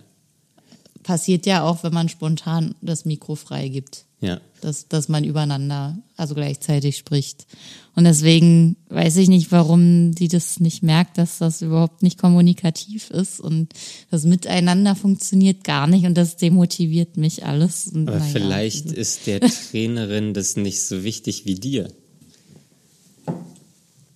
Passiert 1.03 1.45
ja 1.45 1.63
auch, 1.63 1.83
wenn 1.83 1.93
man 1.93 2.09
spontan 2.09 2.75
das 2.81 3.05
Mikro 3.05 3.35
freigibt 3.35 4.05
ja. 4.21 4.39
dass, 4.61 4.87
dass 4.87 5.09
man 5.09 5.23
übereinander, 5.23 5.97
also 6.17 6.35
gleichzeitig 6.35 6.97
spricht. 6.97 7.47
Und 7.95 8.03
deswegen 8.05 8.77
weiß 8.89 9.17
ich 9.17 9.27
nicht, 9.29 9.51
warum 9.51 10.13
die 10.13 10.27
das 10.27 10.59
nicht 10.59 10.83
merkt, 10.83 11.17
dass 11.17 11.39
das 11.39 11.61
überhaupt 11.61 12.03
nicht 12.03 12.17
kommunikativ 12.17 13.09
ist 13.09 13.39
und 13.39 13.73
das 14.09 14.23
Miteinander 14.25 14.95
funktioniert 14.95 15.63
gar 15.63 15.87
nicht 15.87 16.05
und 16.05 16.15
das 16.15 16.37
demotiviert 16.37 17.17
mich 17.17 17.45
alles. 17.45 17.87
Und 17.87 18.07
Aber 18.07 18.19
naja, 18.19 18.31
vielleicht 18.31 18.85
also- 18.85 18.95
ist 18.95 19.27
der 19.27 19.41
Trainerin 19.41 20.33
das 20.33 20.55
nicht 20.55 20.81
so 20.83 21.03
wichtig 21.03 21.45
wie 21.45 21.55
dir. 21.55 21.91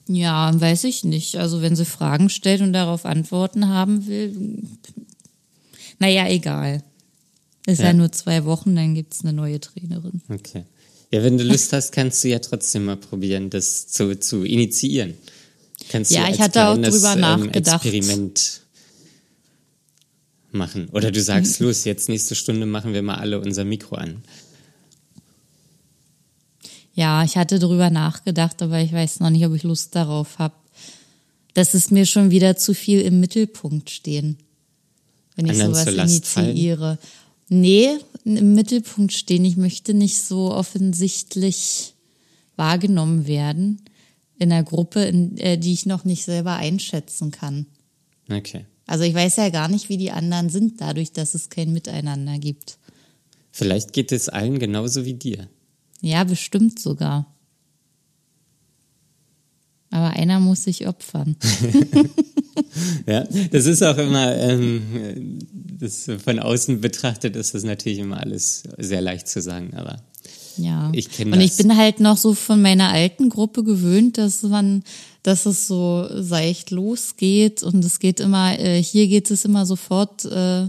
Ja, 0.07 0.51
weiß 0.59 0.83
ich 0.83 1.03
nicht. 1.03 1.37
Also 1.37 1.61
wenn 1.61 1.75
sie 1.75 1.85
Fragen 1.85 2.29
stellt 2.29 2.61
und 2.61 2.73
darauf 2.73 3.05
Antworten 3.05 3.69
haben 3.69 4.05
will, 4.07 4.63
naja, 5.99 6.27
egal. 6.27 6.83
Ist 7.65 7.79
ja, 7.79 7.87
Ja. 7.87 7.93
nur 7.93 8.11
zwei 8.11 8.43
Wochen, 8.45 8.75
dann 8.75 8.93
gibt's 8.95 9.21
eine 9.21 9.33
neue 9.33 9.59
Trainerin. 9.59 10.21
Okay. 10.29 10.63
Ja, 11.11 11.23
wenn 11.23 11.37
du 11.37 11.43
Lust 11.43 11.71
hast, 11.73 11.91
kannst 11.91 12.23
du 12.23 12.27
ja 12.29 12.39
trotzdem 12.39 12.85
mal 12.85 12.97
probieren, 12.97 13.49
das 13.49 13.87
zu, 13.87 14.19
zu 14.19 14.43
initiieren. 14.43 15.13
Kannst 15.89 16.11
Ja, 16.11 16.25
du 16.25 16.33
ich 16.33 16.41
hatte 16.41 16.67
auch 16.67 16.75
drüber 16.75 17.13
ähm, 17.13 17.19
nachgedacht. 17.21 17.85
Experiment 17.85 18.61
machen. 20.51 20.89
Oder 20.91 21.11
du 21.11 21.21
sagst, 21.21 21.59
los, 21.59 21.83
jetzt 21.85 22.09
nächste 22.09 22.35
Stunde 22.35 22.65
machen 22.65 22.93
wir 22.93 23.01
mal 23.01 23.15
alle 23.15 23.39
unser 23.39 23.63
Mikro 23.63 23.95
an. 23.95 24.23
Ja, 26.95 27.23
ich 27.23 27.37
hatte 27.37 27.59
drüber 27.59 27.89
nachgedacht, 27.89 28.61
aber 28.61 28.79
ich 28.79 28.93
weiß 28.93 29.19
noch 29.19 29.29
nicht, 29.31 29.45
ob 29.45 29.53
ich 29.55 29.63
Lust 29.63 29.95
darauf 29.95 30.37
habe. 30.37 30.53
Das 31.55 31.73
ist 31.73 31.91
mir 31.91 32.05
schon 32.05 32.29
wieder 32.31 32.55
zu 32.55 32.73
viel 32.73 33.01
im 33.01 33.19
Mittelpunkt 33.19 33.89
stehen, 33.89 34.37
wenn 35.35 35.45
ich 35.45 35.51
Anderen 35.53 35.73
sowas 35.73 35.95
Last 35.95 36.25
fallen? 36.27 36.55
Nee, 37.53 37.99
im 38.25 38.55
Mittelpunkt 38.55 39.13
stehen. 39.13 39.45
Ich 39.45 39.57
möchte 39.57 39.93
nicht 39.93 40.19
so 40.23 40.51
offensichtlich 40.51 41.93
wahrgenommen 42.55 43.27
werden 43.27 43.81
in 44.39 44.51
einer 44.51 44.63
Gruppe, 44.63 45.03
in, 45.03 45.37
äh, 45.37 45.59
die 45.59 45.73
ich 45.73 45.85
noch 45.85 46.03
nicht 46.03 46.25
selber 46.25 46.55
einschätzen 46.55 47.29
kann. 47.29 47.67
Okay. 48.27 48.65
Also 48.87 49.03
ich 49.03 49.13
weiß 49.13 49.35
ja 49.35 49.49
gar 49.49 49.67
nicht, 49.67 49.87
wie 49.89 49.97
die 49.97 50.09
anderen 50.09 50.49
sind, 50.49 50.81
dadurch, 50.81 51.11
dass 51.11 51.35
es 51.35 51.49
kein 51.49 51.71
Miteinander 51.73 52.39
gibt. 52.39 52.79
Vielleicht 53.51 53.93
geht 53.93 54.11
es 54.11 54.29
allen 54.29 54.57
genauso 54.57 55.05
wie 55.05 55.13
dir. 55.13 55.47
Ja, 56.01 56.23
bestimmt 56.23 56.79
sogar. 56.79 57.31
Aber 59.91 60.09
einer 60.09 60.39
muss 60.39 60.63
sich 60.63 60.87
opfern. 60.87 61.37
Ja, 63.07 63.23
das 63.51 63.65
ist 63.65 63.81
auch 63.83 63.97
immer, 63.97 64.35
ähm, 64.35 65.39
das 65.79 66.09
von 66.23 66.39
außen 66.39 66.81
betrachtet 66.81 67.35
ist 67.35 67.53
das 67.53 67.63
natürlich 67.63 67.99
immer 67.99 68.19
alles 68.19 68.63
sehr 68.77 69.01
leicht 69.01 69.27
zu 69.27 69.41
sagen, 69.41 69.73
aber 69.75 70.01
Ja. 70.57 70.89
Ich 70.93 71.09
kenn 71.09 71.33
Und 71.33 71.41
ich 71.41 71.51
das. 71.51 71.57
bin 71.57 71.75
halt 71.77 71.99
noch 71.99 72.17
so 72.17 72.33
von 72.33 72.61
meiner 72.61 72.89
alten 72.89 73.29
Gruppe 73.29 73.63
gewöhnt, 73.63 74.17
dass 74.17 74.43
man, 74.43 74.83
dass 75.23 75.45
es 75.45 75.67
so 75.67 76.07
seicht 76.21 76.71
losgeht 76.71 77.63
und 77.63 77.83
es 77.83 77.99
geht 77.99 78.19
immer, 78.19 78.57
äh, 78.59 78.81
hier 78.81 79.07
geht 79.07 79.31
es 79.31 79.45
immer 79.45 79.65
sofort, 79.65 80.25
äh, 80.25 80.67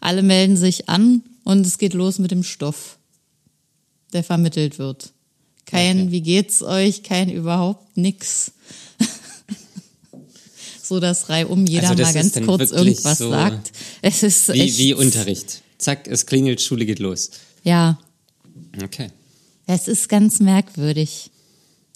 alle 0.00 0.22
melden 0.22 0.56
sich 0.56 0.88
an 0.88 1.22
und 1.44 1.66
es 1.66 1.78
geht 1.78 1.94
los 1.94 2.18
mit 2.18 2.30
dem 2.30 2.42
Stoff, 2.42 2.98
der 4.12 4.24
vermittelt 4.24 4.78
wird. 4.78 5.12
Kein, 5.66 6.02
Okay. 6.02 6.10
wie 6.12 6.20
geht's 6.22 6.62
euch? 6.62 7.02
Kein 7.02 7.28
überhaupt 7.30 7.96
nix. 7.96 8.52
So 10.88 11.00
dass 11.00 11.28
reihum 11.28 11.66
jeder 11.66 11.90
Also 11.90 12.02
mal 12.02 12.12
ganz 12.12 12.34
kurz 12.34 12.70
irgendwas 12.70 13.18
so 13.18 13.30
sagt. 13.30 13.72
Es 14.02 14.22
ist 14.22 14.52
wie, 14.52 14.60
echt, 14.60 14.78
wie 14.78 14.94
Unterricht. 14.94 15.62
Zack, 15.78 16.08
es 16.08 16.26
klingelt, 16.26 16.60
Schule 16.60 16.86
geht 16.86 16.98
los. 16.98 17.30
Ja, 17.62 17.98
Okay. 18.82 19.08
Es 19.66 19.88
ist 19.88 20.08
ganz 20.08 20.40
merkwürdig. 20.40 21.30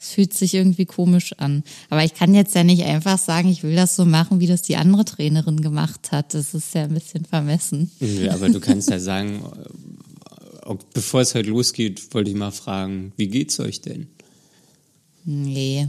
Es 0.00 0.12
fühlt 0.12 0.33
sich 0.33 0.55
irgendwie 0.55 0.87
komisch 0.87 1.35
an. 1.35 1.62
Aber 1.90 2.05
ich 2.05 2.14
kann 2.14 2.35
jetzt 2.35 2.55
ja 2.55 2.64
nicht 2.64 2.85
einfach 2.85 3.18
sagen, 3.18 3.48
ich 3.48 3.62
will 3.62 3.76
das 3.76 3.96
so 3.96 4.07
machen, 4.07 4.40
wie 4.40 4.46
das 4.46 4.62
die 4.62 4.76
andere 4.76 5.05
Trainerin 5.05 5.61
gemacht 5.61 6.11
hat. 6.11 6.33
Das 6.35 6.55
ist 6.55 6.74
ja 6.74 6.85
ein 6.85 6.94
bisschen 6.94 7.26
vermessen. 7.26 7.90
Ja, 8.00 8.33
aber 8.33 8.48
du 8.48 8.61
kannst 8.61 8.88
ja 8.88 8.98
sagen, 8.98 9.44
bevor 10.94 11.20
es 11.20 11.35
heute 11.35 11.50
losgeht, 11.50 12.14
wollte 12.14 12.31
ich 12.31 12.37
mal 12.37 12.50
fragen, 12.50 13.12
wie 13.16 13.29
geht's 13.29 13.61
euch 13.61 13.83
denn? 13.83 14.09
Nee. 15.24 15.88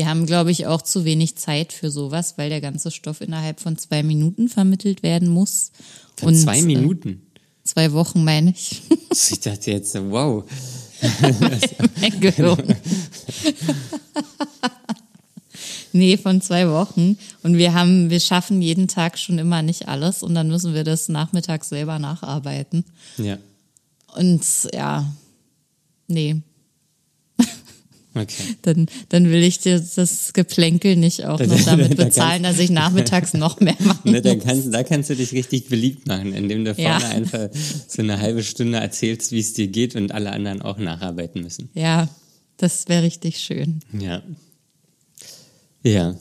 Wir 0.00 0.08
haben, 0.08 0.24
glaube 0.24 0.50
ich, 0.50 0.66
auch 0.66 0.80
zu 0.80 1.04
wenig 1.04 1.36
Zeit 1.36 1.74
für 1.74 1.90
sowas, 1.90 2.38
weil 2.38 2.48
der 2.48 2.62
ganze 2.62 2.90
Stoff 2.90 3.20
innerhalb 3.20 3.60
von 3.60 3.76
zwei 3.76 4.02
Minuten 4.02 4.48
vermittelt 4.48 5.02
werden 5.02 5.28
muss. 5.28 5.72
Von 6.16 6.34
zwei 6.34 6.62
Minuten. 6.62 7.10
Äh, 7.10 7.18
zwei 7.64 7.92
Wochen, 7.92 8.24
meine 8.24 8.52
ich. 8.52 8.80
Ich 9.30 9.40
dachte 9.40 9.72
jetzt, 9.72 9.94
wow. 10.08 10.42
Nee, 15.92 16.16
von 16.16 16.40
zwei 16.40 16.70
Wochen. 16.70 17.18
Und 17.42 17.58
wir 17.58 17.74
haben, 17.74 18.08
wir 18.08 18.20
schaffen 18.20 18.62
jeden 18.62 18.88
Tag 18.88 19.18
schon 19.18 19.38
immer 19.38 19.60
nicht 19.60 19.86
alles 19.86 20.22
und 20.22 20.34
dann 20.34 20.48
müssen 20.48 20.72
wir 20.72 20.84
das 20.84 21.10
nachmittags 21.10 21.68
selber 21.68 21.98
nacharbeiten. 21.98 22.86
Ja, 23.18 23.36
Und 24.16 24.42
ja, 24.72 25.12
nee, 26.06 26.40
okay. 28.14 28.56
dann, 28.62 28.86
dann 29.08 29.30
will 29.30 29.42
ich 29.42 29.58
dir 29.58 29.78
das 29.80 30.32
Geplänkel 30.32 30.96
nicht 30.96 31.24
auch 31.24 31.38
noch 31.40 31.60
damit 31.64 31.98
Da 31.98 32.04
bezahlen, 32.04 32.42
dass 32.42 32.58
ich 32.58 32.70
nachmittags 32.70 33.34
noch 33.34 33.60
mehr 33.60 33.76
machen 33.80 34.10
Ne, 34.12 34.20
kannst, 34.38 34.72
da 34.72 34.82
kannst 34.82 35.10
du 35.10 35.16
dich 35.16 35.32
richtig 35.32 35.68
beliebt 35.68 36.06
machen, 36.06 36.32
indem 36.32 36.64
du 36.64 36.72
Ja. 36.72 36.98
vorne 37.00 37.14
einfach 37.14 37.48
so 37.88 38.02
eine 38.02 38.18
halbe 38.20 38.42
Stunde 38.42 38.78
erzählst, 38.78 39.32
wie 39.32 39.40
es 39.40 39.52
dir 39.54 39.68
geht 39.68 39.96
und 39.96 40.12
alle 40.12 40.30
anderen 40.32 40.62
auch 40.62 40.78
nacharbeiten 40.78 41.42
müssen. 41.42 41.70
Ja, 41.74 42.08
das 42.56 42.88
wäre 42.88 43.02
richtig 43.02 43.38
schön. 43.38 43.80
Ja. 43.98 44.22
Ja. 45.82 46.16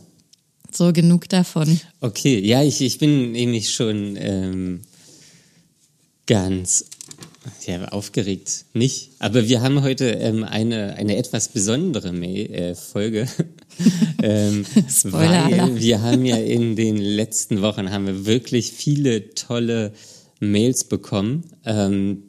So 0.71 0.93
genug 0.93 1.27
davon. 1.29 1.79
Okay, 1.99 2.39
ja, 2.39 2.63
ich, 2.63 2.81
ich 2.81 2.97
bin 2.99 3.31
nämlich 3.31 3.71
schon 3.71 4.15
ähm, 4.17 4.81
Ganz 6.29 6.85
ja, 7.65 7.85
aufgeregt 7.89 8.65
nicht. 8.73 9.11
Aber 9.19 9.47
wir 9.47 9.61
haben 9.61 9.81
heute 9.81 10.05
ähm, 10.09 10.43
eine, 10.43 10.95
eine 10.95 11.15
etwas 11.17 11.49
besondere 11.49 12.11
Mail, 12.11 12.51
äh, 12.51 12.75
Folge. 12.75 13.27
ähm, 14.21 14.65
weil 15.03 15.79
wir 15.79 16.01
haben 16.01 16.25
ja 16.25 16.37
in 16.37 16.75
den 16.75 16.97
letzten 16.97 17.61
Wochen 17.61 17.91
haben 17.91 18.07
wir 18.07 18.25
wirklich 18.25 18.71
viele 18.71 19.33
tolle 19.35 19.93
Mails 20.39 20.83
bekommen. 20.83 21.45
Ähm, 21.65 22.23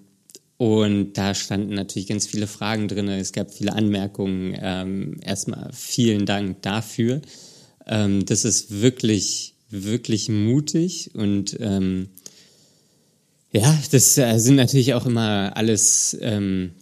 und 0.57 1.15
da 1.15 1.35
standen 1.35 1.75
natürlich 1.75 2.09
ganz 2.09 2.27
viele 2.27 2.47
Fragen 2.47 2.87
drin. 2.87 3.09
Es 3.09 3.33
gab 3.33 3.53
viele 3.53 3.73
Anmerkungen. 3.73 4.57
Ähm, 4.61 5.17
erstmal 5.23 5.71
vielen 5.73 6.27
Dank 6.27 6.61
dafür. 6.63 7.23
Ähm, 7.87 8.27
das 8.27 8.45
ist 8.45 8.83
wirklich, 8.83 9.55
wirklich 9.71 10.29
mutig 10.29 11.15
und 11.15 11.57
ähm, 11.61 12.11
ja, 13.53 13.79
das 13.91 14.17
äh, 14.19 14.39
sind 14.39 14.57
natürlich 14.57 14.95
auch 14.95 15.07
immer 15.07 15.57
alles, 15.57 16.17
ähm, 16.21 16.73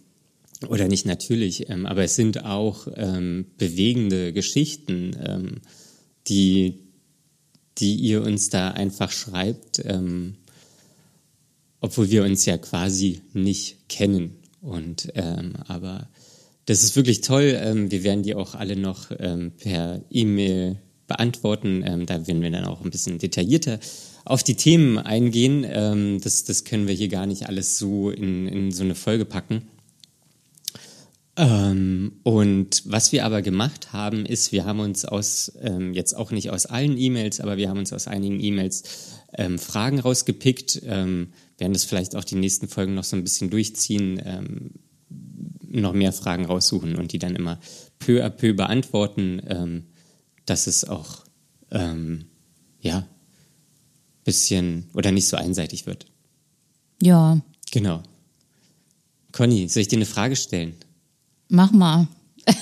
oder 0.67 0.87
nicht 0.87 1.05
natürlich, 1.05 1.69
ähm, 1.69 1.85
aber 1.85 2.03
es 2.03 2.15
sind 2.15 2.43
auch 2.45 2.87
ähm, 2.95 3.45
bewegende 3.57 4.33
Geschichten, 4.33 5.15
ähm, 5.25 5.61
die, 6.27 6.79
die 7.77 7.95
ihr 7.95 8.21
uns 8.21 8.49
da 8.49 8.71
einfach 8.71 9.11
schreibt, 9.11 9.81
ähm, 9.85 10.35
obwohl 11.81 12.09
wir 12.09 12.23
uns 12.23 12.45
ja 12.45 12.57
quasi 12.57 13.21
nicht 13.33 13.87
kennen. 13.87 14.35
Und 14.61 15.09
ähm, 15.15 15.53
aber 15.67 16.09
das 16.65 16.83
ist 16.83 16.95
wirklich 16.95 17.21
toll. 17.21 17.57
Ähm, 17.57 17.89
wir 17.89 18.03
werden 18.03 18.23
die 18.23 18.35
auch 18.35 18.53
alle 18.53 18.75
noch 18.75 19.11
ähm, 19.17 19.53
per 19.57 20.01
E-Mail 20.11 20.77
beantworten. 21.07 21.83
Ähm, 21.85 22.05
da 22.05 22.27
werden 22.27 22.41
wir 22.41 22.51
dann 22.51 22.65
auch 22.65 22.81
ein 22.81 22.91
bisschen 22.91 23.17
detaillierter 23.17 23.79
auf 24.29 24.43
die 24.43 24.55
Themen 24.55 24.99
eingehen. 24.99 25.65
Ähm, 25.67 26.21
das, 26.21 26.43
das 26.43 26.63
können 26.63 26.87
wir 26.87 26.93
hier 26.93 27.07
gar 27.07 27.25
nicht 27.25 27.47
alles 27.47 27.79
so 27.79 28.11
in, 28.11 28.47
in 28.47 28.71
so 28.71 28.83
eine 28.83 28.93
Folge 28.93 29.25
packen. 29.25 29.63
Ähm, 31.35 32.19
und 32.21 32.83
was 32.85 33.11
wir 33.11 33.25
aber 33.25 33.41
gemacht 33.41 33.91
haben, 33.91 34.27
ist, 34.27 34.51
wir 34.51 34.65
haben 34.65 34.81
uns 34.81 35.03
aus, 35.03 35.53
ähm, 35.61 35.95
jetzt 35.95 36.13
auch 36.15 36.29
nicht 36.29 36.51
aus 36.51 36.67
allen 36.67 36.95
E-Mails, 36.95 37.39
aber 37.39 37.57
wir 37.57 37.69
haben 37.69 37.79
uns 37.79 37.91
aus 37.91 38.07
einigen 38.07 38.39
E-Mails 38.39 38.83
ähm, 39.33 39.57
Fragen 39.57 39.99
rausgepickt, 39.99 40.83
ähm, 40.85 41.29
werden 41.57 41.73
das 41.73 41.85
vielleicht 41.85 42.15
auch 42.15 42.23
die 42.23 42.35
nächsten 42.35 42.67
Folgen 42.67 42.93
noch 42.93 43.05
so 43.05 43.15
ein 43.15 43.23
bisschen 43.23 43.49
durchziehen, 43.49 44.21
ähm, 44.23 44.71
noch 45.67 45.93
mehr 45.93 46.13
Fragen 46.13 46.45
raussuchen 46.45 46.97
und 46.97 47.13
die 47.13 47.19
dann 47.19 47.35
immer 47.35 47.59
peu 47.97 48.23
à 48.23 48.29
peu 48.29 48.53
beantworten, 48.53 49.41
ähm, 49.47 49.83
dass 50.45 50.67
es 50.67 50.85
auch, 50.85 51.23
ja, 52.81 53.07
bisschen 54.29 54.85
oder 54.93 55.11
nicht 55.11 55.27
so 55.27 55.37
einseitig 55.37 55.87
wird. 55.87 56.05
Ja. 57.01 57.41
Genau. 57.71 58.03
Conny, 59.31 59.67
soll 59.67 59.81
ich 59.81 59.87
dir 59.87 59.97
eine 59.97 60.05
Frage 60.05 60.35
stellen? 60.35 60.75
Mach 61.47 61.71
mal. 61.71 62.07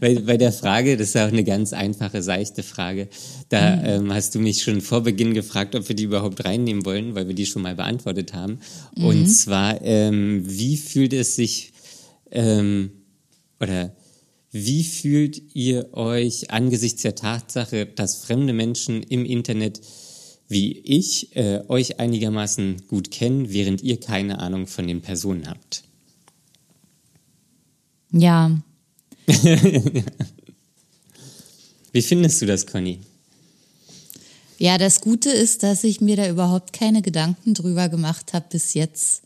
bei, 0.00 0.14
bei 0.16 0.36
der 0.36 0.52
Frage, 0.52 0.96
das 0.96 1.10
ist 1.10 1.16
auch 1.16 1.28
eine 1.28 1.44
ganz 1.44 1.72
einfache, 1.72 2.22
seichte 2.22 2.64
Frage, 2.64 3.08
da 3.48 3.76
mhm. 3.76 3.84
ähm, 3.84 4.12
hast 4.12 4.34
du 4.34 4.40
mich 4.40 4.62
schon 4.62 4.80
vor 4.80 5.02
Beginn 5.02 5.34
gefragt, 5.34 5.74
ob 5.74 5.88
wir 5.88 5.96
die 5.96 6.04
überhaupt 6.04 6.44
reinnehmen 6.44 6.84
wollen, 6.84 7.14
weil 7.14 7.28
wir 7.28 7.34
die 7.34 7.46
schon 7.46 7.62
mal 7.62 7.76
beantwortet 7.76 8.32
haben. 8.34 8.58
Mhm. 8.96 9.04
Und 9.04 9.26
zwar, 9.28 9.80
ähm, 9.82 10.42
wie 10.46 10.76
fühlt 10.76 11.12
es 11.12 11.36
sich, 11.36 11.72
ähm, 12.30 12.90
oder 13.60 13.92
wie 14.52 14.84
fühlt 14.84 15.54
ihr 15.54 15.94
euch 15.94 16.50
angesichts 16.50 17.02
der 17.02 17.14
Tatsache, 17.14 17.86
dass 17.86 18.16
fremde 18.16 18.52
Menschen 18.52 19.02
im 19.02 19.24
Internet 19.24 19.80
wie 20.48 20.78
ich 20.78 21.34
äh, 21.34 21.62
euch 21.68 21.98
einigermaßen 21.98 22.82
gut 22.86 23.10
kennen, 23.10 23.50
während 23.50 23.82
ihr 23.82 23.98
keine 23.98 24.38
Ahnung 24.38 24.66
von 24.66 24.86
den 24.86 25.00
Personen 25.00 25.48
habt? 25.48 25.82
Ja. 28.10 28.60
wie 31.92 32.02
findest 32.02 32.42
du 32.42 32.46
das, 32.46 32.66
Conny? 32.66 32.98
Ja, 34.58 34.76
das 34.76 35.00
Gute 35.00 35.30
ist, 35.30 35.62
dass 35.62 35.82
ich 35.84 36.02
mir 36.02 36.16
da 36.16 36.28
überhaupt 36.28 36.74
keine 36.74 37.00
Gedanken 37.00 37.54
drüber 37.54 37.88
gemacht 37.88 38.34
habe 38.34 38.44
bis 38.50 38.74
jetzt 38.74 39.22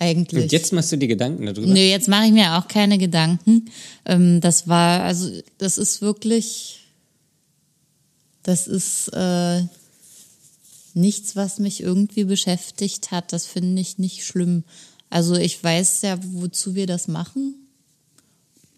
eigentlich. 0.00 0.44
Und 0.44 0.52
jetzt 0.52 0.72
machst 0.72 0.90
du 0.90 0.96
dir 0.96 1.06
Gedanken 1.06 1.46
darüber? 1.46 1.66
Nö, 1.66 1.78
jetzt 1.78 2.08
mache 2.08 2.26
ich 2.26 2.32
mir 2.32 2.58
auch 2.58 2.66
keine 2.66 2.98
Gedanken. 2.98 3.70
Ähm, 4.06 4.40
das 4.40 4.66
war, 4.66 5.02
also 5.02 5.30
das 5.58 5.78
ist 5.78 6.00
wirklich, 6.00 6.80
das 8.42 8.66
ist 8.66 9.08
äh, 9.12 9.62
nichts, 10.94 11.36
was 11.36 11.58
mich 11.58 11.82
irgendwie 11.82 12.24
beschäftigt 12.24 13.10
hat. 13.10 13.32
Das 13.32 13.46
finde 13.46 13.80
ich 13.80 13.98
nicht 13.98 14.24
schlimm. 14.24 14.64
Also 15.10 15.36
ich 15.36 15.62
weiß 15.62 16.02
ja, 16.02 16.18
wozu 16.32 16.74
wir 16.74 16.86
das 16.86 17.06
machen. 17.06 17.54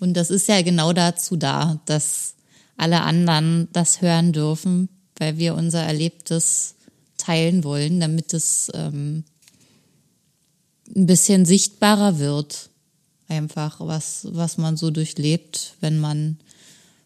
Und 0.00 0.14
das 0.14 0.30
ist 0.30 0.48
ja 0.48 0.60
genau 0.62 0.92
dazu 0.92 1.36
da, 1.36 1.80
dass 1.84 2.34
alle 2.76 3.02
anderen 3.02 3.68
das 3.72 4.02
hören 4.02 4.32
dürfen, 4.32 4.88
weil 5.18 5.38
wir 5.38 5.54
unser 5.54 5.82
Erlebtes 5.82 6.74
teilen 7.16 7.62
wollen, 7.62 8.00
damit 8.00 8.34
es 8.34 8.72
ähm, 8.74 9.22
ein 10.94 11.06
bisschen 11.06 11.44
sichtbarer 11.44 12.18
wird. 12.18 12.70
Einfach, 13.28 13.80
was, 13.80 14.28
was 14.30 14.58
man 14.58 14.76
so 14.76 14.90
durchlebt, 14.90 15.74
wenn 15.80 15.98
man 15.98 16.38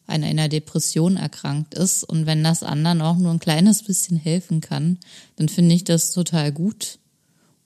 an 0.06 0.24
einer 0.24 0.48
Depression 0.48 1.16
erkrankt 1.16 1.74
ist. 1.74 2.04
Und 2.04 2.26
wenn 2.26 2.42
das 2.42 2.62
anderen 2.62 3.00
auch 3.00 3.16
nur 3.16 3.32
ein 3.32 3.40
kleines 3.40 3.82
bisschen 3.82 4.16
helfen 4.16 4.60
kann, 4.60 4.98
dann 5.36 5.48
finde 5.48 5.74
ich 5.74 5.84
das 5.84 6.12
total 6.12 6.52
gut. 6.52 6.98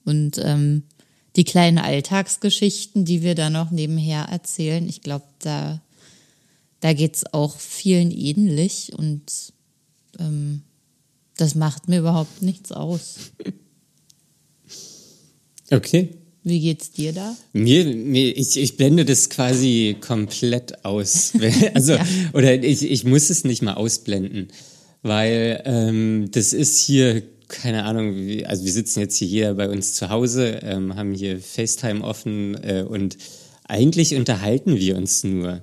Und 0.05 0.39
ähm, 0.43 0.83
die 1.35 1.43
kleinen 1.43 1.77
Alltagsgeschichten, 1.77 3.05
die 3.05 3.21
wir 3.21 3.35
da 3.35 3.49
noch 3.49 3.71
nebenher 3.71 4.23
erzählen, 4.23 4.87
ich 4.87 5.01
glaube, 5.01 5.25
da, 5.39 5.81
da 6.81 6.93
geht's 6.93 7.33
auch 7.33 7.57
vielen 7.57 8.11
ähnlich 8.11 8.93
und 8.93 9.53
ähm, 10.19 10.63
das 11.37 11.55
macht 11.55 11.87
mir 11.87 11.99
überhaupt 11.99 12.41
nichts 12.41 12.71
aus. 12.71 13.31
Okay. 15.71 16.09
Wie 16.43 16.59
geht's 16.59 16.91
dir 16.91 17.13
da? 17.13 17.35
Mir, 17.53 17.85
mir 17.85 18.35
ich, 18.35 18.57
ich 18.57 18.75
blende 18.75 19.05
das 19.05 19.29
quasi 19.29 19.95
komplett 20.01 20.83
aus. 20.83 21.33
also, 21.73 21.93
ja. 21.93 22.05
oder 22.33 22.63
ich, 22.63 22.89
ich 22.89 23.03
muss 23.03 23.29
es 23.29 23.43
nicht 23.43 23.61
mal 23.61 23.75
ausblenden, 23.75 24.47
weil 25.03 25.61
ähm, 25.65 26.29
das 26.31 26.53
ist 26.53 26.79
hier, 26.79 27.21
keine 27.47 27.83
Ahnung, 27.83 28.15
also 28.45 28.65
wir 28.65 28.71
sitzen 28.71 29.01
jetzt 29.01 29.17
hier 29.17 29.27
jeder 29.27 29.53
bei 29.53 29.69
uns 29.69 29.93
zu 29.93 30.09
Hause, 30.09 30.61
ähm, 30.63 30.95
haben 30.95 31.13
hier 31.13 31.39
FaceTime 31.39 32.03
offen 32.03 32.55
äh, 32.63 32.85
und 32.87 33.17
eigentlich 33.67 34.15
unterhalten 34.15 34.77
wir 34.77 34.97
uns 34.97 35.23
nur. 35.23 35.61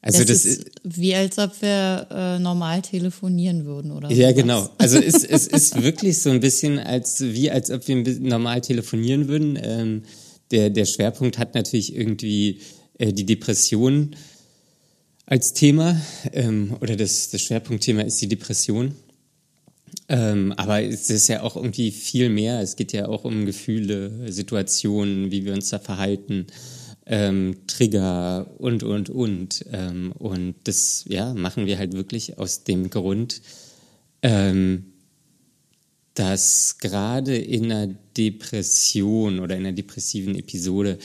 Also 0.00 0.20
das, 0.20 0.28
das 0.28 0.44
ist 0.44 0.70
wie 0.84 1.14
als 1.14 1.38
ob 1.38 1.60
wir 1.60 2.06
äh, 2.10 2.38
normal 2.38 2.82
telefonieren 2.82 3.64
würden, 3.64 3.90
oder? 3.90 4.10
Ja, 4.10 4.30
sowas. 4.30 4.42
genau. 4.42 4.70
Also 4.78 4.98
es, 4.98 5.24
es 5.24 5.46
ist 5.48 5.82
wirklich 5.82 6.18
so 6.20 6.30
ein 6.30 6.40
bisschen 6.40 6.78
als 6.78 7.20
wie 7.20 7.50
als 7.50 7.70
ob 7.70 7.86
wir 7.88 7.96
normal 8.20 8.60
telefonieren 8.60 9.28
würden. 9.28 9.58
Ähm, 9.60 10.02
der, 10.50 10.70
der 10.70 10.86
Schwerpunkt 10.86 11.38
hat 11.38 11.54
natürlich 11.54 11.94
irgendwie 11.94 12.60
äh, 12.98 13.12
die 13.12 13.26
Depression 13.26 14.14
als 15.26 15.52
Thema 15.52 16.00
ähm, 16.32 16.76
oder 16.80 16.96
das, 16.96 17.30
das 17.30 17.42
Schwerpunktthema 17.42 18.02
ist 18.02 18.20
die 18.20 18.28
Depression. 18.28 18.94
Ähm, 20.08 20.52
aber 20.56 20.82
es 20.82 21.10
ist 21.10 21.28
ja 21.28 21.42
auch 21.42 21.56
irgendwie 21.56 21.90
viel 21.90 22.30
mehr. 22.30 22.60
Es 22.60 22.76
geht 22.76 22.92
ja 22.92 23.08
auch 23.08 23.24
um 23.24 23.44
Gefühle, 23.44 24.32
Situationen, 24.32 25.30
wie 25.30 25.44
wir 25.44 25.52
uns 25.52 25.68
da 25.68 25.78
verhalten 25.78 26.46
ähm, 27.08 27.56
Trigger 27.66 28.46
und, 28.58 28.82
und, 28.82 29.10
und. 29.10 29.64
Ähm, 29.72 30.12
und 30.12 30.54
das 30.64 31.04
ja, 31.08 31.34
machen 31.34 31.66
wir 31.66 31.78
halt 31.78 31.94
wirklich 31.94 32.38
aus 32.38 32.64
dem 32.64 32.90
Grund, 32.90 33.40
ähm, 34.22 34.92
dass 36.14 36.78
gerade 36.78 37.36
in 37.36 37.72
einer 37.72 37.94
Depression 38.16 39.40
oder 39.40 39.56
in 39.56 39.66
einer 39.66 39.72
depressiven 39.72 40.34
Episode, 40.36 40.98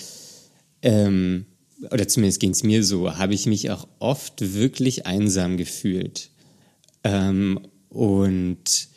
ähm, 0.82 1.46
oder 1.92 2.08
zumindest 2.08 2.40
ging 2.40 2.52
es 2.52 2.64
mir 2.64 2.84
so, 2.84 3.18
habe 3.18 3.34
ich 3.34 3.46
mich 3.46 3.70
auch 3.70 3.88
oft 4.00 4.54
wirklich 4.54 5.06
einsam 5.06 5.58
gefühlt. 5.58 6.32
Ähm, 7.04 7.60
und 7.90 8.88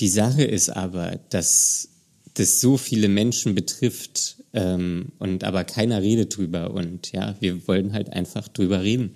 die 0.00 0.08
Sache 0.08 0.42
ist 0.44 0.70
aber, 0.70 1.20
dass 1.30 1.88
das 2.34 2.60
so 2.60 2.76
viele 2.76 3.08
Menschen 3.08 3.54
betrifft 3.54 4.39
ähm, 4.52 5.12
und 5.18 5.44
aber 5.44 5.64
keiner 5.64 6.02
redet 6.02 6.36
drüber 6.36 6.72
und 6.72 7.12
ja, 7.12 7.36
wir 7.40 7.66
wollen 7.68 7.92
halt 7.92 8.12
einfach 8.12 8.48
drüber 8.48 8.82
reden. 8.82 9.14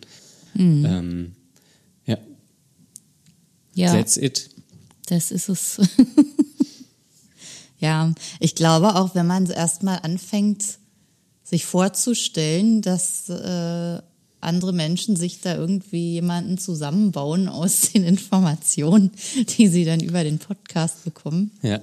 Mhm. 0.54 0.84
Ähm, 0.86 1.32
ja. 2.06 2.18
Ja. 3.74 3.92
That's 3.92 4.16
it. 4.16 4.50
Das 5.06 5.30
ist 5.30 5.48
es. 5.48 5.80
ja, 7.80 8.12
ich 8.38 8.54
glaube 8.54 8.94
auch, 8.94 9.14
wenn 9.14 9.26
man 9.26 9.46
erstmal 9.50 9.98
anfängt, 10.02 10.78
sich 11.42 11.66
vorzustellen, 11.66 12.80
dass 12.80 13.28
äh, 13.28 14.00
andere 14.40 14.72
Menschen 14.72 15.16
sich 15.16 15.40
da 15.40 15.56
irgendwie 15.56 16.12
jemanden 16.12 16.58
zusammenbauen 16.58 17.48
aus 17.48 17.92
den 17.92 18.04
Informationen, 18.04 19.10
die 19.58 19.66
sie 19.66 19.84
dann 19.84 20.00
über 20.00 20.22
den 20.22 20.38
Podcast 20.38 21.04
bekommen. 21.04 21.50
Ja 21.62 21.80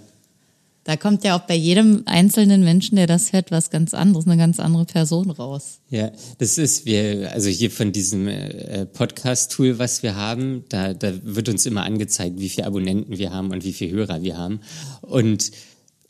Da 0.83 0.97
kommt 0.97 1.23
ja 1.23 1.37
auch 1.37 1.41
bei 1.41 1.55
jedem 1.55 2.03
einzelnen 2.05 2.63
Menschen, 2.63 2.95
der 2.95 3.05
das 3.05 3.33
hört, 3.33 3.51
was 3.51 3.69
ganz 3.69 3.93
anderes, 3.93 4.25
eine 4.25 4.37
ganz 4.37 4.59
andere 4.59 4.85
Person 4.85 5.29
raus. 5.29 5.79
Ja, 5.89 6.11
das 6.39 6.57
ist 6.57 6.87
wir, 6.87 7.31
also 7.31 7.49
hier 7.49 7.69
von 7.69 7.91
diesem 7.91 8.27
äh, 8.27 8.87
Podcast-Tool, 8.87 9.77
was 9.77 10.01
wir 10.01 10.15
haben, 10.15 10.65
da, 10.69 10.95
da 10.95 11.13
wird 11.23 11.49
uns 11.49 11.67
immer 11.67 11.83
angezeigt, 11.83 12.39
wie 12.39 12.49
viele 12.49 12.65
Abonnenten 12.65 13.19
wir 13.19 13.31
haben 13.31 13.51
und 13.51 13.63
wie 13.63 13.73
viele 13.73 13.91
Hörer 13.91 14.23
wir 14.23 14.37
haben. 14.37 14.61
Und 15.01 15.51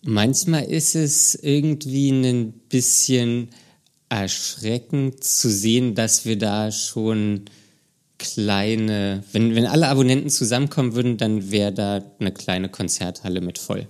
manchmal 0.04 0.64
ist 0.64 0.96
es 0.96 1.36
irgendwie 1.36 2.10
ein 2.12 2.54
bisschen 2.70 3.50
erschreckend 4.08 5.22
zu 5.22 5.50
sehen, 5.50 5.96
dass 5.96 6.24
wir 6.26 6.38
da 6.38 6.72
schon 6.72 7.46
kleine, 8.20 9.24
wenn, 9.34 9.54
wenn 9.56 9.66
alle 9.66 9.88
Abonnenten 9.88 10.30
zusammenkommen 10.30 10.96
würden, 10.96 11.18
dann 11.18 11.52
wäre 11.52 11.74
da 11.74 12.04
eine 12.20 12.32
kleine 12.32 12.70
Konzerthalle 12.70 13.42
mit 13.42 13.58
voll. 13.58 13.88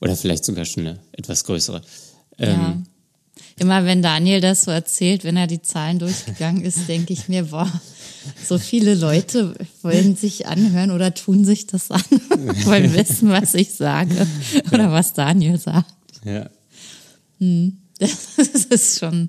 Oder 0.00 0.16
vielleicht 0.16 0.44
sogar 0.44 0.64
schon 0.64 0.86
eine 0.86 0.98
etwas 1.12 1.44
größere. 1.44 1.82
Ja. 2.38 2.46
Ähm, 2.46 2.86
Immer 3.56 3.84
wenn 3.84 4.02
Daniel 4.02 4.40
das 4.40 4.62
so 4.62 4.72
erzählt, 4.72 5.22
wenn 5.22 5.36
er 5.36 5.46
die 5.46 5.62
Zahlen 5.62 6.00
durchgegangen 6.00 6.64
ist, 6.64 6.88
denke 6.88 7.12
ich 7.12 7.28
mir, 7.28 7.44
boah, 7.44 7.70
so 8.44 8.58
viele 8.58 8.94
Leute 8.94 9.54
wollen 9.82 10.16
sich 10.16 10.46
anhören 10.46 10.90
oder 10.90 11.14
tun 11.14 11.44
sich 11.44 11.66
das 11.66 11.90
an, 11.90 12.02
wollen 12.64 12.92
wissen, 12.94 13.30
was 13.30 13.54
ich 13.54 13.72
sage 13.74 14.26
oder 14.72 14.90
was 14.90 15.12
Daniel 15.12 15.58
sagt. 15.58 15.94
ja. 16.24 16.50
Das 17.98 18.64
ist 18.70 18.98
schon, 18.98 19.28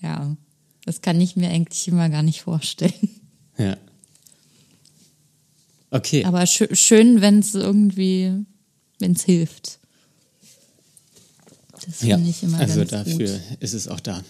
ja, 0.00 0.36
das 0.84 1.00
kann 1.00 1.20
ich 1.20 1.34
mir 1.34 1.48
eigentlich 1.50 1.88
immer 1.88 2.08
gar 2.10 2.22
nicht 2.22 2.42
vorstellen. 2.42 3.10
Ja. 3.58 3.76
Okay. 5.90 6.24
Aber 6.24 6.46
schö 6.46 6.68
schön, 6.74 7.20
wenn 7.22 7.40
es 7.40 7.54
irgendwie, 7.54 8.44
wenn 8.98 9.12
es 9.12 9.24
hilft. 9.24 9.78
Das 11.86 12.02
ja. 12.02 12.16
finde 12.16 12.30
ich 12.30 12.42
immer 12.42 12.58
also 12.58 12.80
ganz 12.80 12.90
dafür 12.90 13.28
gut. 13.28 13.40
ist 13.60 13.74
es 13.74 13.88
auch 13.88 14.00
da. 14.00 14.22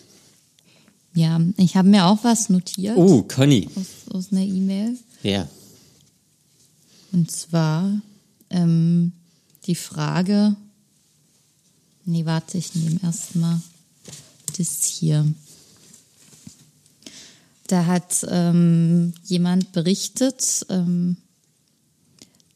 Ja, 1.15 1.41
ich 1.57 1.77
habe 1.77 1.89
mir 1.89 2.05
auch 2.05 2.25
was 2.25 2.51
notiert 2.51 2.97
Oh, 2.97 3.23
Conny. 3.23 3.69
aus, 3.75 4.15
aus 4.15 4.33
einer 4.33 4.43
E-Mail. 4.43 4.97
Ja. 5.23 5.49
Und 7.13 7.31
zwar 7.31 8.03
ähm, 8.51 9.13
die 9.67 9.75
Frage, 9.75 10.55
nee, 12.05 12.27
warte, 12.27 12.59
ich 12.59 12.75
nehme 12.75 13.01
erstmal 13.03 13.61
das 14.59 14.85
hier. 14.85 15.27
Da 17.69 17.87
hat 17.87 18.25
ähm, 18.29 19.15
jemand 19.25 19.73
berichtet, 19.73 20.67
ähm, 20.69 21.17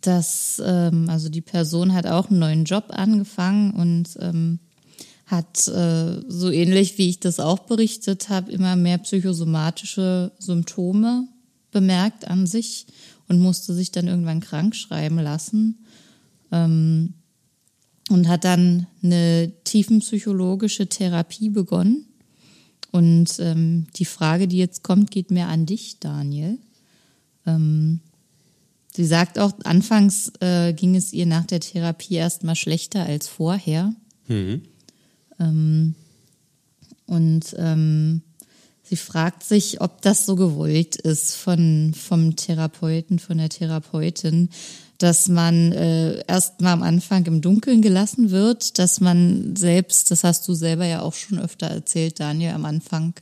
dass, 0.00 0.62
ähm, 0.64 1.08
also 1.08 1.28
die 1.28 1.40
Person 1.40 1.92
hat 1.92 2.06
auch 2.06 2.30
einen 2.30 2.38
neuen 2.38 2.64
Job 2.64 2.86
angefangen 2.90 3.72
und 3.72 4.18
ähm, 4.20 4.58
hat 5.26 5.68
äh, 5.68 6.20
so 6.28 6.50
ähnlich 6.50 6.98
wie 6.98 7.08
ich 7.08 7.20
das 7.20 7.38
auch 7.38 7.60
berichtet 7.60 8.28
habe, 8.28 8.50
immer 8.50 8.76
mehr 8.76 8.98
psychosomatische 8.98 10.32
Symptome 10.38 11.28
bemerkt 11.70 12.26
an 12.26 12.46
sich 12.46 12.86
und 13.28 13.38
musste 13.38 13.72
sich 13.74 13.92
dann 13.92 14.08
irgendwann 14.08 14.40
krank 14.40 14.74
schreiben 14.74 15.18
lassen 15.18 15.84
ähm, 16.50 17.14
und 18.08 18.28
hat 18.28 18.44
dann 18.44 18.88
eine 19.02 19.52
tiefenpsychologische 19.62 20.88
Therapie 20.88 21.48
begonnen. 21.48 22.06
Und 22.90 23.38
ähm, 23.38 23.86
die 23.94 24.04
Frage, 24.04 24.48
die 24.48 24.58
jetzt 24.58 24.82
kommt, 24.82 25.12
geht 25.12 25.30
mehr 25.30 25.46
an 25.46 25.64
dich, 25.64 26.00
Daniel. 26.00 26.58
Ähm, 27.46 28.00
sie 28.94 29.06
sagt 29.06 29.38
auch, 29.38 29.52
anfangs 29.64 30.32
äh, 30.40 30.72
ging 30.72 30.96
es 30.96 31.12
ihr 31.12 31.26
nach 31.26 31.44
der 31.44 31.60
Therapie 31.60 32.14
erstmal 32.14 32.56
schlechter 32.56 33.04
als 33.04 33.28
vorher. 33.28 33.94
Mhm. 34.28 34.62
Ähm, 35.38 35.94
und 37.06 37.54
ähm, 37.58 38.22
sie 38.82 38.96
fragt 38.96 39.42
sich, 39.42 39.80
ob 39.80 40.02
das 40.02 40.26
so 40.26 40.36
gewollt 40.36 40.96
ist 40.96 41.34
von, 41.34 41.94
vom 41.94 42.36
Therapeuten, 42.36 43.18
von 43.18 43.38
der 43.38 43.48
Therapeutin, 43.48 44.50
dass 44.98 45.28
man 45.28 45.72
äh, 45.72 46.22
erst 46.26 46.60
mal 46.60 46.74
am 46.74 46.82
Anfang 46.82 47.24
im 47.26 47.40
Dunkeln 47.40 47.80
gelassen 47.80 48.30
wird, 48.30 48.78
dass 48.78 49.00
man 49.00 49.56
selbst, 49.56 50.10
das 50.10 50.24
hast 50.24 50.46
du 50.46 50.54
selber 50.54 50.84
ja 50.84 51.00
auch 51.00 51.14
schon 51.14 51.38
öfter 51.38 51.68
erzählt, 51.68 52.20
Daniel, 52.20 52.52
am 52.52 52.66
Anfang, 52.66 53.14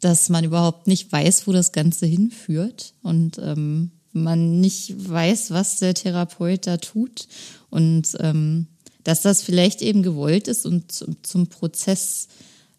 dass 0.00 0.28
man 0.28 0.44
überhaupt 0.44 0.86
nicht 0.86 1.10
weiß, 1.12 1.46
wo 1.46 1.52
das 1.52 1.72
Ganze 1.72 2.04
hinführt 2.04 2.94
und 3.02 3.38
ähm, 3.38 3.92
man 4.14 4.60
nicht 4.60 5.10
weiß, 5.10 5.50
was 5.50 5.78
der 5.78 5.94
Therapeut 5.94 6.66
da 6.66 6.76
tut 6.76 7.28
und 7.70 8.16
ähm, 8.20 8.66
dass 9.02 9.22
das 9.22 9.42
vielleicht 9.42 9.82
eben 9.82 10.02
gewollt 10.02 10.48
ist 10.48 10.64
und 10.64 10.90
zum, 10.90 11.16
zum 11.22 11.46
Prozess 11.48 12.28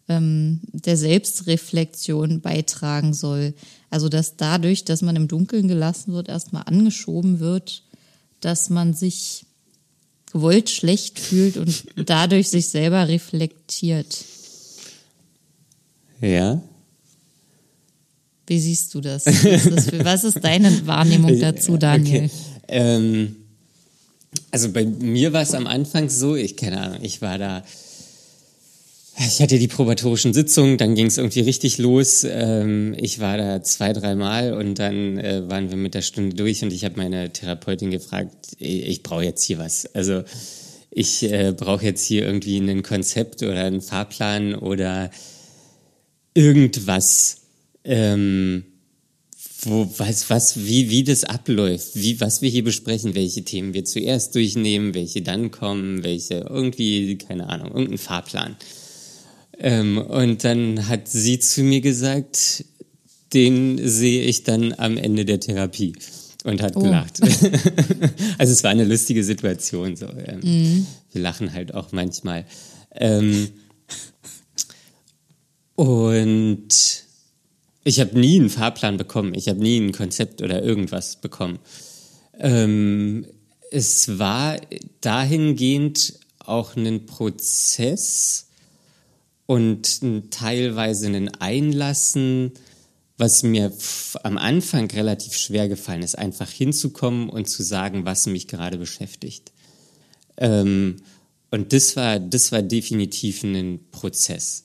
ähm, 0.08 0.60
der 0.72 0.96
Selbstreflexion 0.96 2.40
beitragen 2.40 3.14
soll. 3.14 3.54
Also 3.90 4.08
dass 4.08 4.36
dadurch, 4.36 4.84
dass 4.84 5.02
man 5.02 5.16
im 5.16 5.28
Dunkeln 5.28 5.68
gelassen 5.68 6.12
wird, 6.12 6.28
erstmal 6.28 6.64
angeschoben 6.66 7.38
wird, 7.38 7.82
dass 8.40 8.70
man 8.70 8.94
sich 8.94 9.46
gewollt 10.32 10.70
schlecht 10.70 11.18
fühlt 11.18 11.56
und 11.56 11.84
dadurch 12.08 12.48
sich 12.48 12.68
selber 12.68 13.08
reflektiert. 13.08 14.24
Ja. 16.20 16.60
Wie 18.46 18.60
siehst 18.60 18.94
du 18.94 19.00
das? 19.00 19.26
Was 19.26 19.66
ist, 19.66 19.90
für, 19.90 20.04
was 20.04 20.24
ist 20.24 20.44
deine 20.44 20.86
Wahrnehmung 20.86 21.38
dazu, 21.40 21.76
Daniel? 21.76 22.24
Okay. 22.24 22.30
Ähm, 22.68 23.36
also 24.50 24.70
bei 24.70 24.84
mir 24.84 25.32
war 25.32 25.42
es 25.42 25.54
am 25.54 25.66
Anfang 25.66 26.08
so, 26.08 26.36
ich 26.36 26.56
keine 26.56 26.80
Ahnung, 26.80 26.98
ich 27.02 27.22
war 27.22 27.38
da, 27.38 27.62
ich 29.18 29.40
hatte 29.40 29.58
die 29.58 29.68
probatorischen 29.68 30.34
Sitzungen, 30.34 30.78
dann 30.78 30.94
ging 30.94 31.06
es 31.06 31.18
irgendwie 31.18 31.40
richtig 31.40 31.78
los. 31.78 32.24
Ähm, 32.28 32.94
ich 32.98 33.18
war 33.18 33.38
da 33.38 33.62
zwei, 33.62 33.92
dreimal 33.92 34.52
und 34.52 34.78
dann 34.78 35.18
äh, 35.18 35.48
waren 35.48 35.70
wir 35.70 35.76
mit 35.76 35.94
der 35.94 36.02
Stunde 36.02 36.36
durch 36.36 36.62
und 36.62 36.72
ich 36.72 36.84
habe 36.84 36.96
meine 36.98 37.32
Therapeutin 37.32 37.90
gefragt, 37.90 38.34
ich, 38.58 38.86
ich 38.86 39.02
brauche 39.02 39.24
jetzt 39.24 39.42
hier 39.42 39.58
was. 39.58 39.86
Also 39.94 40.22
ich 40.90 41.22
äh, 41.24 41.52
brauche 41.56 41.84
jetzt 41.84 42.04
hier 42.04 42.24
irgendwie 42.24 42.58
ein 42.58 42.82
Konzept 42.82 43.42
oder 43.42 43.64
einen 43.64 43.80
Fahrplan 43.80 44.54
oder 44.54 45.10
irgendwas. 46.34 47.45
Ähm, 47.86 48.64
wo, 49.62 49.88
was, 49.96 50.28
was, 50.28 50.66
wie, 50.66 50.90
wie 50.90 51.02
das 51.04 51.24
abläuft, 51.24 51.90
wie, 51.94 52.20
was 52.20 52.42
wir 52.42 52.50
hier 52.50 52.62
besprechen, 52.64 53.14
welche 53.14 53.42
Themen 53.44 53.74
wir 53.74 53.84
zuerst 53.84 54.34
durchnehmen, 54.34 54.94
welche 54.94 55.22
dann 55.22 55.50
kommen, 55.50 56.04
welche 56.04 56.46
irgendwie, 56.48 57.16
keine 57.16 57.48
Ahnung, 57.48 57.68
irgendein 57.72 57.98
Fahrplan. 57.98 58.56
Ähm, 59.58 59.98
und 59.98 60.44
dann 60.44 60.88
hat 60.88 61.08
sie 61.08 61.38
zu 61.38 61.62
mir 61.62 61.80
gesagt, 61.80 62.64
den 63.32 63.78
sehe 63.82 64.22
ich 64.24 64.44
dann 64.44 64.74
am 64.74 64.96
Ende 64.98 65.24
der 65.24 65.40
Therapie 65.40 65.94
und 66.44 66.60
hat 66.62 66.76
Oh. 66.76 66.80
gelacht. 66.82 67.20
also 68.38 68.52
es 68.52 68.62
war 68.62 68.70
eine 68.70 68.84
lustige 68.84 69.24
Situation. 69.24 69.96
So. 69.96 70.06
Ähm, 70.06 70.86
Wir 71.12 71.22
lachen 71.22 71.52
halt 71.52 71.74
auch 71.74 71.92
manchmal. 71.92 72.44
Ähm, 72.94 73.48
und 75.74 76.68
ich 77.86 78.00
habe 78.00 78.18
nie 78.18 78.40
einen 78.40 78.50
Fahrplan 78.50 78.96
bekommen. 78.96 79.34
Ich 79.34 79.48
habe 79.48 79.60
nie 79.60 79.78
ein 79.78 79.92
Konzept 79.92 80.42
oder 80.42 80.60
irgendwas 80.60 81.20
bekommen. 81.20 81.60
Ähm, 82.36 83.26
es 83.70 84.18
war 84.18 84.56
dahingehend 85.00 86.18
auch 86.40 86.74
ein 86.74 87.06
Prozess 87.06 88.48
und 89.46 90.00
teilweise 90.32 91.06
ein 91.06 91.32
Einlassen, 91.36 92.54
was 93.18 93.44
mir 93.44 93.72
am 94.24 94.36
Anfang 94.36 94.90
relativ 94.90 95.36
schwer 95.36 95.68
gefallen 95.68 96.02
ist, 96.02 96.18
einfach 96.18 96.50
hinzukommen 96.50 97.28
und 97.28 97.48
zu 97.48 97.62
sagen, 97.62 98.04
was 98.04 98.26
mich 98.26 98.48
gerade 98.48 98.78
beschäftigt. 98.78 99.52
Ähm, 100.38 100.96
und 101.52 101.72
das 101.72 101.94
war, 101.94 102.18
das 102.18 102.50
war 102.50 102.62
definitiv 102.62 103.44
ein 103.44 103.78
Prozess. 103.92 104.64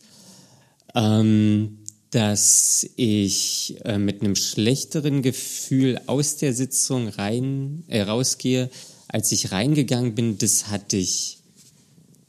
Ähm, 0.96 1.81
dass 2.12 2.86
ich 2.98 3.78
äh, 3.86 3.98
mit 3.98 4.22
einem 4.22 4.36
schlechteren 4.36 5.22
Gefühl 5.22 6.00
aus 6.08 6.36
der 6.36 6.54
Sitzung 6.54 7.08
rein, 7.08 7.84
äh, 7.88 8.02
rausgehe, 8.02 8.70
als 9.08 9.32
ich 9.32 9.52
reingegangen 9.52 10.14
bin, 10.14 10.38
das 10.38 10.68
hatte 10.68 10.98
ich 10.98 11.40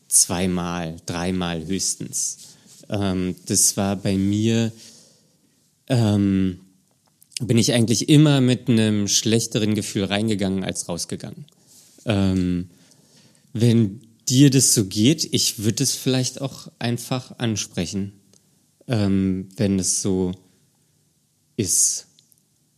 zweimal, 0.08 0.96
dreimal 1.06 1.66
höchstens. 1.66 2.38
Ähm, 2.88 3.34
das 3.46 3.76
war 3.76 3.96
bei 3.96 4.16
mir, 4.16 4.70
ähm, 5.88 6.60
bin 7.40 7.58
ich 7.58 7.72
eigentlich 7.72 8.08
immer 8.08 8.40
mit 8.40 8.68
einem 8.68 9.08
schlechteren 9.08 9.74
Gefühl 9.74 10.04
reingegangen 10.04 10.62
als 10.62 10.88
rausgegangen. 10.88 11.46
Ähm, 12.04 12.68
wenn 13.52 14.00
dir 14.28 14.50
das 14.50 14.74
so 14.74 14.84
geht, 14.84 15.28
ich 15.32 15.64
würde 15.64 15.82
es 15.82 15.96
vielleicht 15.96 16.40
auch 16.40 16.70
einfach 16.78 17.38
ansprechen, 17.38 18.12
ähm, 18.88 19.48
wenn 19.56 19.78
es 19.78 20.02
so 20.02 20.32
ist. 21.56 22.06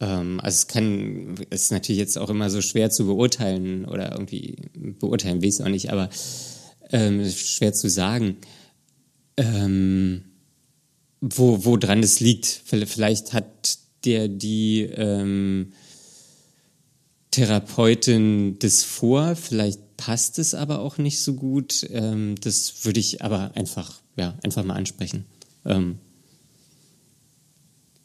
Ähm, 0.01 0.41
also 0.41 0.57
es 0.57 0.67
kann, 0.69 1.35
es 1.51 1.65
ist 1.65 1.73
natürlich 1.73 1.99
jetzt 1.99 2.19
auch 2.19 2.31
immer 2.31 2.51
so 2.51 2.61
schwer 2.61 2.91
zu 2.91 3.07
beurteilen 3.07 3.85
oder 3.85 4.13
irgendwie 4.13 4.57
beurteilen 4.75 5.41
will 5.41 5.49
ich 5.49 5.57
es 5.57 5.61
auch 5.61 5.69
nicht, 5.69 5.91
aber 5.91 6.11
ähm, 6.91 7.29
schwer 7.29 7.73
zu 7.73 7.89
sagen, 7.89 8.37
ähm, 9.37 10.25
wo, 11.21 11.65
wo 11.65 11.77
dran 11.77 12.03
es 12.03 12.21
liegt. 12.21 12.47
Vielleicht 12.47 13.33
hat 13.33 13.79
der 14.05 14.29
die 14.29 14.83
ähm, 14.83 15.73
Therapeutin 17.31 18.59
das 18.59 18.85
vor, 18.85 19.35
vielleicht 19.35 19.97
passt 19.97 20.39
es 20.39 20.55
aber 20.55 20.81
auch 20.81 20.99
nicht 20.99 21.21
so 21.21 21.35
gut. 21.35 21.87
Ähm, 21.91 22.35
das 22.41 22.85
würde 22.85 23.01
ich 23.01 23.23
aber 23.23 23.53
einfach, 23.55 24.01
ja, 24.17 24.39
einfach 24.45 24.65
mal 24.65 24.75
ansprechen. 24.75 25.25
Ähm, 25.65 25.99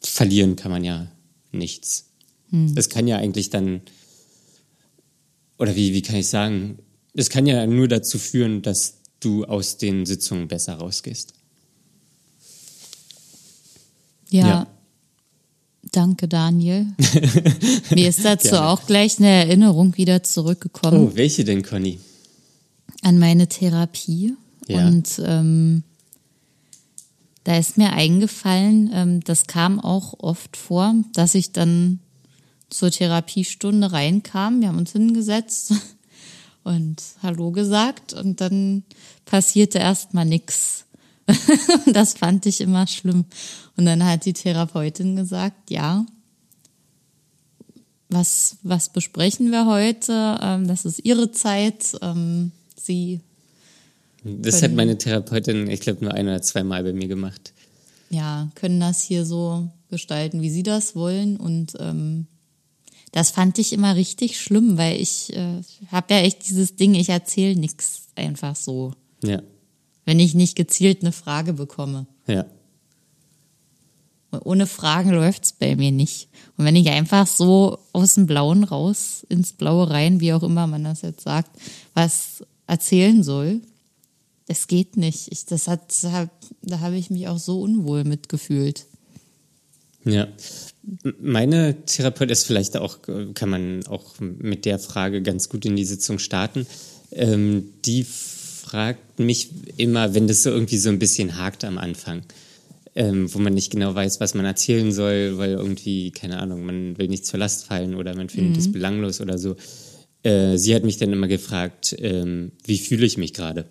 verlieren 0.02 0.56
kann 0.56 0.72
man 0.72 0.84
ja 0.84 1.08
nichts. 1.52 2.10
Hm. 2.50 2.74
Es 2.76 2.90
kann 2.90 3.08
ja 3.08 3.18
eigentlich 3.18 3.50
dann, 3.50 3.82
oder 5.58 5.76
wie, 5.76 5.94
wie 5.94 6.02
kann 6.02 6.16
ich 6.16 6.28
sagen, 6.28 6.80
es 7.14 7.30
kann 7.30 7.46
ja 7.46 7.66
nur 7.68 7.88
dazu 7.88 8.18
führen, 8.18 8.62
dass 8.62 9.00
du 9.20 9.46
aus 9.46 9.78
den 9.78 10.06
Sitzungen 10.06 10.48
besser 10.48 10.76
rausgehst. 10.76 11.34
Ja. 14.30 14.48
ja. 14.48 14.68
Danke, 15.92 16.28
Daniel. 16.28 16.88
Mir 17.90 18.10
ist 18.10 18.24
dazu 18.24 18.56
auch 18.62 18.86
gleich 18.86 19.18
eine 19.18 19.30
Erinnerung 19.30 19.98
wieder 19.98 20.22
zurückgekommen. 20.24 21.08
Oh, 21.08 21.16
welche 21.16 21.44
denn, 21.44 21.64
Conny? 21.64 22.00
An 23.02 23.18
meine 23.18 23.48
Therapie. 23.48 24.34
Ja. 24.68 24.88
Und 24.88 25.20
ähm, 25.26 25.84
da 27.50 27.58
ist 27.58 27.78
mir 27.80 27.94
eingefallen, 27.94 28.92
ähm, 28.94 29.24
das 29.24 29.48
kam 29.48 29.80
auch 29.80 30.14
oft 30.20 30.56
vor, 30.56 30.94
dass 31.14 31.34
ich 31.34 31.52
dann 31.52 32.00
zur 32.70 32.92
Therapiestunde 32.92 33.92
reinkam. 33.92 34.62
Wir 34.62 34.68
haben 34.68 34.78
uns 34.78 34.92
hingesetzt 34.92 35.74
und 36.64 37.02
Hallo 37.24 37.50
gesagt 37.50 38.14
und 38.14 38.40
dann 38.40 38.84
passierte 39.26 39.80
erstmal 39.80 40.26
nichts. 40.26 40.86
das 41.92 42.14
fand 42.14 42.46
ich 42.46 42.62
immer 42.62 42.86
schlimm. 42.86 43.26
Und 43.76 43.86
dann 43.86 44.06
hat 44.06 44.26
die 44.26 44.34
Therapeutin 44.34 45.16
gesagt, 45.16 45.72
ja, 45.72 46.06
was, 48.10 48.58
was 48.62 48.90
besprechen 48.90 49.50
wir 49.50 49.66
heute? 49.66 50.38
Ähm, 50.40 50.68
das 50.68 50.86
ist 50.86 51.04
ihre 51.04 51.32
Zeit. 51.32 51.98
Ähm, 52.04 52.52
sie. 52.76 53.22
Das 54.24 54.62
hat 54.62 54.74
meine 54.74 54.98
Therapeutin, 54.98 55.70
ich 55.70 55.80
glaube, 55.80 56.04
nur 56.04 56.14
ein 56.14 56.28
oder 56.28 56.42
zweimal 56.42 56.84
bei 56.84 56.94
mir 56.94 57.08
gemacht. 57.08 57.54
Ja, 58.10 58.50
können 58.56 58.80
das 58.80 59.02
hier 59.02 59.26
so 59.26 59.70
gestalten, 59.90 60.42
wie 60.42 60.50
sie 60.50 60.64
das 60.64 60.96
wollen. 60.96 61.38
Und 61.38 61.74
ähm, 61.80 62.28
das 63.12 63.32
fand 63.32 63.60
ich 63.60 63.72
immer 63.72 63.96
richtig 63.96 64.40
schlimm, 64.40 64.78
weil 64.78 65.00
ich 65.00 65.34
äh, 65.36 65.62
habe 65.92 66.14
ja 66.14 66.20
echt 66.22 66.48
dieses 66.48 66.76
Ding, 66.76 66.96
ich 66.96 67.10
erzähle 67.10 67.56
nichts 67.56 68.08
einfach 68.16 68.56
so. 68.56 68.94
Ja 69.24 69.42
wenn 70.10 70.20
ich 70.20 70.34
nicht 70.34 70.56
gezielt 70.56 71.04
eine 71.04 71.12
Frage 71.12 71.54
bekomme. 71.54 72.08
Ja. 72.26 72.48
Und 74.32 74.44
ohne 74.44 74.66
Fragen 74.66 75.12
läuft 75.12 75.44
es 75.44 75.54
bei 75.54 75.76
mir 75.76 75.92
nicht. 75.92 76.30
Und 76.58 76.66
wenn 76.66 76.76
ich 76.76 76.90
einfach 76.90 77.28
so 77.28 77.78
aus 77.94 78.16
dem 78.16 78.26
Blauen 78.26 78.64
raus, 78.64 79.24
ins 79.30 79.54
Blaue 79.54 79.88
rein, 79.88 80.20
wie 80.20 80.34
auch 80.34 80.42
immer 80.42 80.66
man 80.66 80.84
das 80.84 81.04
jetzt 81.04 81.22
sagt, 81.22 81.52
was 81.94 82.44
erzählen 82.66 83.22
soll, 83.22 83.62
das 84.50 84.68
geht 84.68 84.98
nicht. 84.98 85.32
Ich, 85.32 85.46
das 85.46 85.68
hat, 85.68 85.82
da 86.64 86.80
habe 86.80 86.98
ich 86.98 87.12
mich 87.12 87.28
auch 87.28 87.38
so 87.38 87.62
unwohl 87.62 88.04
mitgefühlt. 88.04 88.88
Ja. 90.04 90.28
Meine 91.22 91.86
Therapeutin 91.86 92.32
ist 92.32 92.48
vielleicht 92.48 92.76
auch, 92.76 92.98
kann 93.36 93.50
man 93.50 93.86
auch 93.86 94.20
mit 94.20 94.66
der 94.66 94.80
Frage 94.80 95.22
ganz 95.22 95.50
gut 95.50 95.66
in 95.66 95.76
die 95.76 95.86
Sitzung 95.86 96.18
starten. 96.18 96.66
Ähm, 97.12 97.70
die 97.86 98.04
fragt 98.04 99.20
mich 99.20 99.50
immer, 99.78 100.16
wenn 100.16 100.28
das 100.28 100.42
so 100.42 100.50
irgendwie 100.50 100.78
so 100.78 100.90
ein 100.90 100.98
bisschen 100.98 101.38
hakt 101.38 101.64
am 101.64 101.78
Anfang, 101.78 102.24
ähm, 102.96 103.32
wo 103.32 103.38
man 103.38 103.54
nicht 103.54 103.72
genau 103.72 103.94
weiß, 103.94 104.20
was 104.20 104.34
man 104.34 104.46
erzählen 104.46 104.92
soll, 104.92 105.38
weil 105.38 105.52
irgendwie, 105.52 106.10
keine 106.10 106.40
Ahnung, 106.40 106.66
man 106.66 106.98
will 106.98 107.08
nicht 107.08 107.28
zur 107.28 107.40
Last 107.40 107.66
fallen 107.66 107.94
oder 107.94 108.16
man 108.16 108.30
findet 108.30 108.58
es 108.58 108.68
mhm. 108.68 108.72
belanglos 108.72 109.22
oder 109.22 109.38
so. 109.38 109.58
Äh, 110.24 110.58
sie 110.58 110.74
hat 110.74 110.84
mich 110.84 110.98
dann 110.98 111.14
immer 111.14 111.28
gefragt, 111.28 111.96
ähm, 112.00 112.52
wie 112.66 112.80
fühle 112.80 113.06
ich 113.06 113.20
mich 113.20 113.36
gerade? 113.36 113.66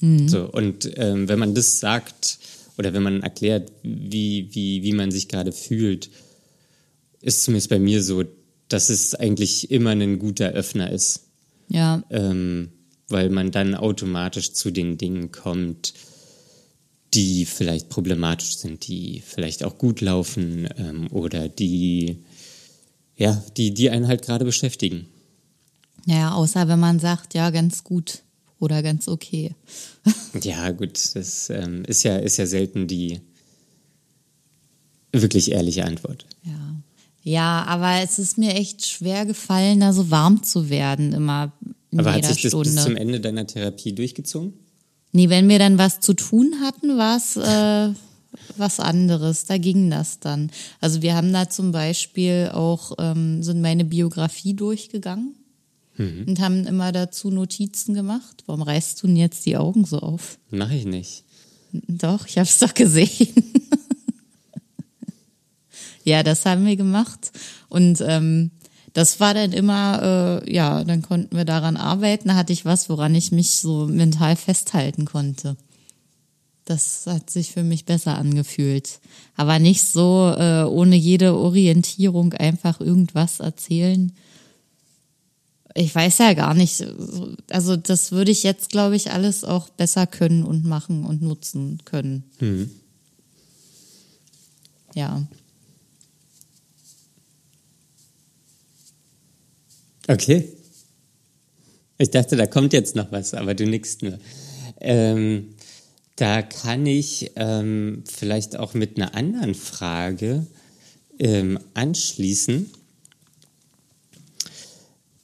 Mhm. 0.00 0.28
So, 0.28 0.50
und 0.50 0.90
ähm, 0.96 1.28
wenn 1.28 1.38
man 1.38 1.54
das 1.54 1.80
sagt 1.80 2.38
oder 2.76 2.92
wenn 2.92 3.02
man 3.02 3.22
erklärt, 3.22 3.70
wie, 3.82 4.48
wie, 4.52 4.82
wie 4.82 4.92
man 4.92 5.10
sich 5.10 5.28
gerade 5.28 5.52
fühlt, 5.52 6.10
ist 7.20 7.44
zumindest 7.44 7.70
bei 7.70 7.78
mir 7.78 8.02
so, 8.02 8.24
dass 8.68 8.90
es 8.90 9.14
eigentlich 9.14 9.70
immer 9.70 9.90
ein 9.90 10.18
guter 10.18 10.50
Öffner 10.50 10.90
ist. 10.90 11.28
Ja. 11.68 12.02
Ähm, 12.10 12.72
weil 13.08 13.30
man 13.30 13.50
dann 13.50 13.74
automatisch 13.74 14.52
zu 14.52 14.70
den 14.70 14.98
Dingen 14.98 15.30
kommt, 15.30 15.94
die 17.12 17.44
vielleicht 17.44 17.88
problematisch 17.88 18.56
sind, 18.56 18.88
die 18.88 19.22
vielleicht 19.24 19.62
auch 19.62 19.78
gut 19.78 20.00
laufen 20.00 20.68
ähm, 20.76 21.06
oder 21.12 21.48
die, 21.48 22.24
ja, 23.16 23.42
die, 23.56 23.72
die 23.72 23.90
einen 23.90 24.08
halt 24.08 24.22
gerade 24.22 24.44
beschäftigen. 24.44 25.06
Naja, 26.06 26.32
außer 26.32 26.66
wenn 26.68 26.80
man 26.80 26.98
sagt, 26.98 27.34
ja, 27.34 27.50
ganz 27.50 27.84
gut 27.84 28.23
oder 28.58 28.82
ganz 28.82 29.08
okay. 29.08 29.54
ja, 30.42 30.70
gut, 30.70 30.98
das 31.14 31.50
ähm, 31.50 31.84
ist 31.86 32.02
ja, 32.02 32.16
ist 32.16 32.36
ja 32.36 32.46
selten 32.46 32.86
die 32.86 33.20
wirklich 35.12 35.52
ehrliche 35.52 35.84
Antwort. 35.84 36.26
Ja. 36.42 36.52
Ja, 37.26 37.64
aber 37.64 38.02
es 38.02 38.18
ist 38.18 38.36
mir 38.36 38.54
echt 38.54 38.84
schwer 38.84 39.24
gefallen, 39.24 39.80
da 39.80 39.94
so 39.94 40.10
warm 40.10 40.42
zu 40.42 40.68
werden, 40.68 41.14
immer 41.14 41.54
aber 41.96 42.12
hat 42.12 42.24
sich 42.26 42.42
das 42.42 42.50
Stunde. 42.50 42.70
bis 42.70 42.82
zum 42.82 42.96
Ende 42.96 43.20
deiner 43.20 43.46
Therapie 43.46 43.94
durchgezogen? 43.94 44.52
Nee, 45.12 45.28
wenn 45.30 45.48
wir 45.48 45.58
dann 45.58 45.78
was 45.78 46.00
zu 46.00 46.14
tun 46.14 46.56
hatten, 46.60 46.98
war 46.98 47.16
es 47.16 47.36
äh, 47.36 47.94
was 48.56 48.80
anderes. 48.80 49.46
Da 49.46 49.58
ging 49.58 49.90
das 49.90 50.18
dann. 50.18 50.50
Also 50.80 51.02
wir 51.02 51.14
haben 51.14 51.32
da 51.32 51.48
zum 51.48 51.72
Beispiel 51.72 52.50
auch, 52.52 52.92
ähm, 52.98 53.42
sind 53.42 53.62
meine 53.62 53.84
Biografie 53.84 54.54
durchgegangen 54.54 55.36
mhm. 55.96 56.24
und 56.26 56.40
haben 56.40 56.66
immer 56.66 56.92
dazu 56.92 57.30
Notizen 57.30 57.94
gemacht. 57.94 58.42
Warum 58.46 58.62
reißt 58.62 59.02
du 59.02 59.06
denn 59.06 59.16
jetzt 59.16 59.46
die 59.46 59.56
Augen 59.56 59.84
so 59.84 60.00
auf? 60.00 60.38
Mach 60.50 60.70
ich 60.70 60.84
nicht. 60.84 61.24
Doch, 61.72 62.26
ich 62.26 62.38
habe 62.38 62.48
es 62.48 62.58
doch 62.58 62.74
gesehen. 62.74 63.34
ja, 66.04 66.22
das 66.22 66.46
haben 66.46 66.66
wir 66.66 66.76
gemacht. 66.76 67.32
Und 67.68 68.02
ähm, 68.06 68.52
das 68.92 69.18
war 69.18 69.34
dann 69.34 69.52
immer, 69.52 70.42
äh, 70.44 70.54
ja, 70.54 70.84
dann 70.84 71.02
konnten 71.02 71.36
wir 71.36 71.44
daran 71.44 71.76
arbeiten. 71.76 72.28
Da 72.28 72.36
hatte 72.36 72.52
ich 72.52 72.64
was, 72.64 72.88
woran 72.88 73.14
ich 73.14 73.32
mich 73.32 73.50
so 73.50 73.86
mental 73.86 74.36
festhalten 74.36 75.04
konnte. 75.04 75.56
Das 76.64 77.06
hat 77.06 77.28
sich 77.28 77.50
für 77.50 77.64
mich 77.64 77.84
besser 77.84 78.16
angefühlt. 78.16 79.00
Aber 79.34 79.58
nicht 79.58 79.84
so 79.84 80.32
äh, 80.38 80.62
ohne 80.62 80.94
jede 80.94 81.36
Orientierung 81.36 82.34
einfach 82.34 82.80
irgendwas 82.80 83.40
erzählen. 83.40 84.12
Ich 85.74 85.92
weiß 85.92 86.18
ja 86.18 86.34
gar 86.34 86.54
nicht. 86.54 86.86
Also 87.50 87.76
das 87.76 88.12
würde 88.12 88.30
ich 88.30 88.44
jetzt, 88.44 88.70
glaube 88.70 88.94
ich, 88.94 89.10
alles 89.10 89.42
auch 89.42 89.68
besser 89.70 90.06
können 90.06 90.44
und 90.44 90.64
machen 90.64 91.04
und 91.04 91.20
nutzen 91.20 91.80
können. 91.84 92.22
Mhm. 92.38 92.70
Ja. 94.94 95.26
Okay. 100.06 100.52
Ich 101.98 102.10
dachte, 102.10 102.36
da 102.36 102.46
kommt 102.46 102.72
jetzt 102.72 102.94
noch 102.94 103.10
was, 103.10 103.34
aber 103.34 103.54
du 103.54 103.66
nickst 103.66 104.02
nur. 104.02 104.18
Ähm, 104.80 105.54
da 106.16 106.42
kann 106.42 106.86
ich 106.86 107.32
ähm, 107.34 108.04
vielleicht 108.06 108.56
auch 108.56 108.74
mit 108.74 108.96
einer 108.96 109.14
anderen 109.14 109.54
Frage 109.54 110.46
ähm, 111.18 111.58
anschließen. 111.74 112.70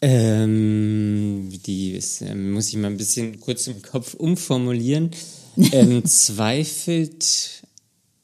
Ähm, 0.03 1.51
die 1.67 1.93
ist, 1.93 2.23
äh, 2.23 2.35
muss 2.35 2.69
ich 2.69 2.77
mal 2.77 2.89
ein 2.89 2.97
bisschen 2.97 3.39
kurz 3.41 3.67
im 3.67 3.83
Kopf 3.83 4.15
umformulieren. 4.15 5.11
Ähm, 5.73 6.05
zweifelt 6.07 7.65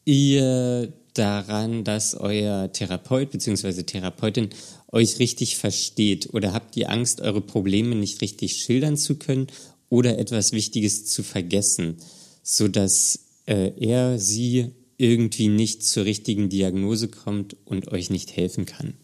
ihr 0.04 0.92
daran, 1.12 1.82
dass 1.84 2.14
euer 2.14 2.72
Therapeut 2.72 3.30
bzw. 3.30 3.82
Therapeutin 3.82 4.50
euch 4.92 5.18
richtig 5.18 5.56
versteht 5.56 6.32
oder 6.32 6.52
habt 6.52 6.76
ihr 6.76 6.88
Angst, 6.88 7.20
eure 7.20 7.40
Probleme 7.40 7.96
nicht 7.96 8.20
richtig 8.22 8.56
schildern 8.56 8.96
zu 8.96 9.16
können 9.16 9.48
oder 9.88 10.18
etwas 10.18 10.52
Wichtiges 10.52 11.06
zu 11.06 11.22
vergessen, 11.22 11.96
sodass 12.42 13.18
äh, 13.46 13.72
er 13.78 14.18
sie 14.18 14.70
irgendwie 14.98 15.48
nicht 15.48 15.84
zur 15.84 16.04
richtigen 16.04 16.48
Diagnose 16.48 17.08
kommt 17.08 17.56
und 17.64 17.88
euch 17.92 18.08
nicht 18.08 18.36
helfen 18.36 18.66
kann? 18.66 18.94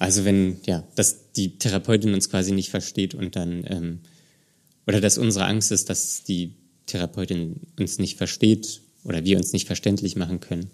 Also 0.00 0.24
wenn, 0.24 0.56
ja, 0.64 0.82
dass 0.94 1.30
die 1.32 1.58
Therapeutin 1.58 2.14
uns 2.14 2.30
quasi 2.30 2.52
nicht 2.52 2.70
versteht 2.70 3.14
und 3.14 3.36
dann, 3.36 3.64
ähm, 3.66 3.98
oder 4.86 4.98
dass 4.98 5.18
unsere 5.18 5.44
Angst 5.44 5.70
ist, 5.72 5.90
dass 5.90 6.24
die 6.24 6.54
Therapeutin 6.86 7.60
uns 7.78 7.98
nicht 7.98 8.16
versteht 8.16 8.80
oder 9.04 9.26
wir 9.26 9.36
uns 9.36 9.52
nicht 9.52 9.66
verständlich 9.66 10.16
machen 10.16 10.40
können 10.40 10.70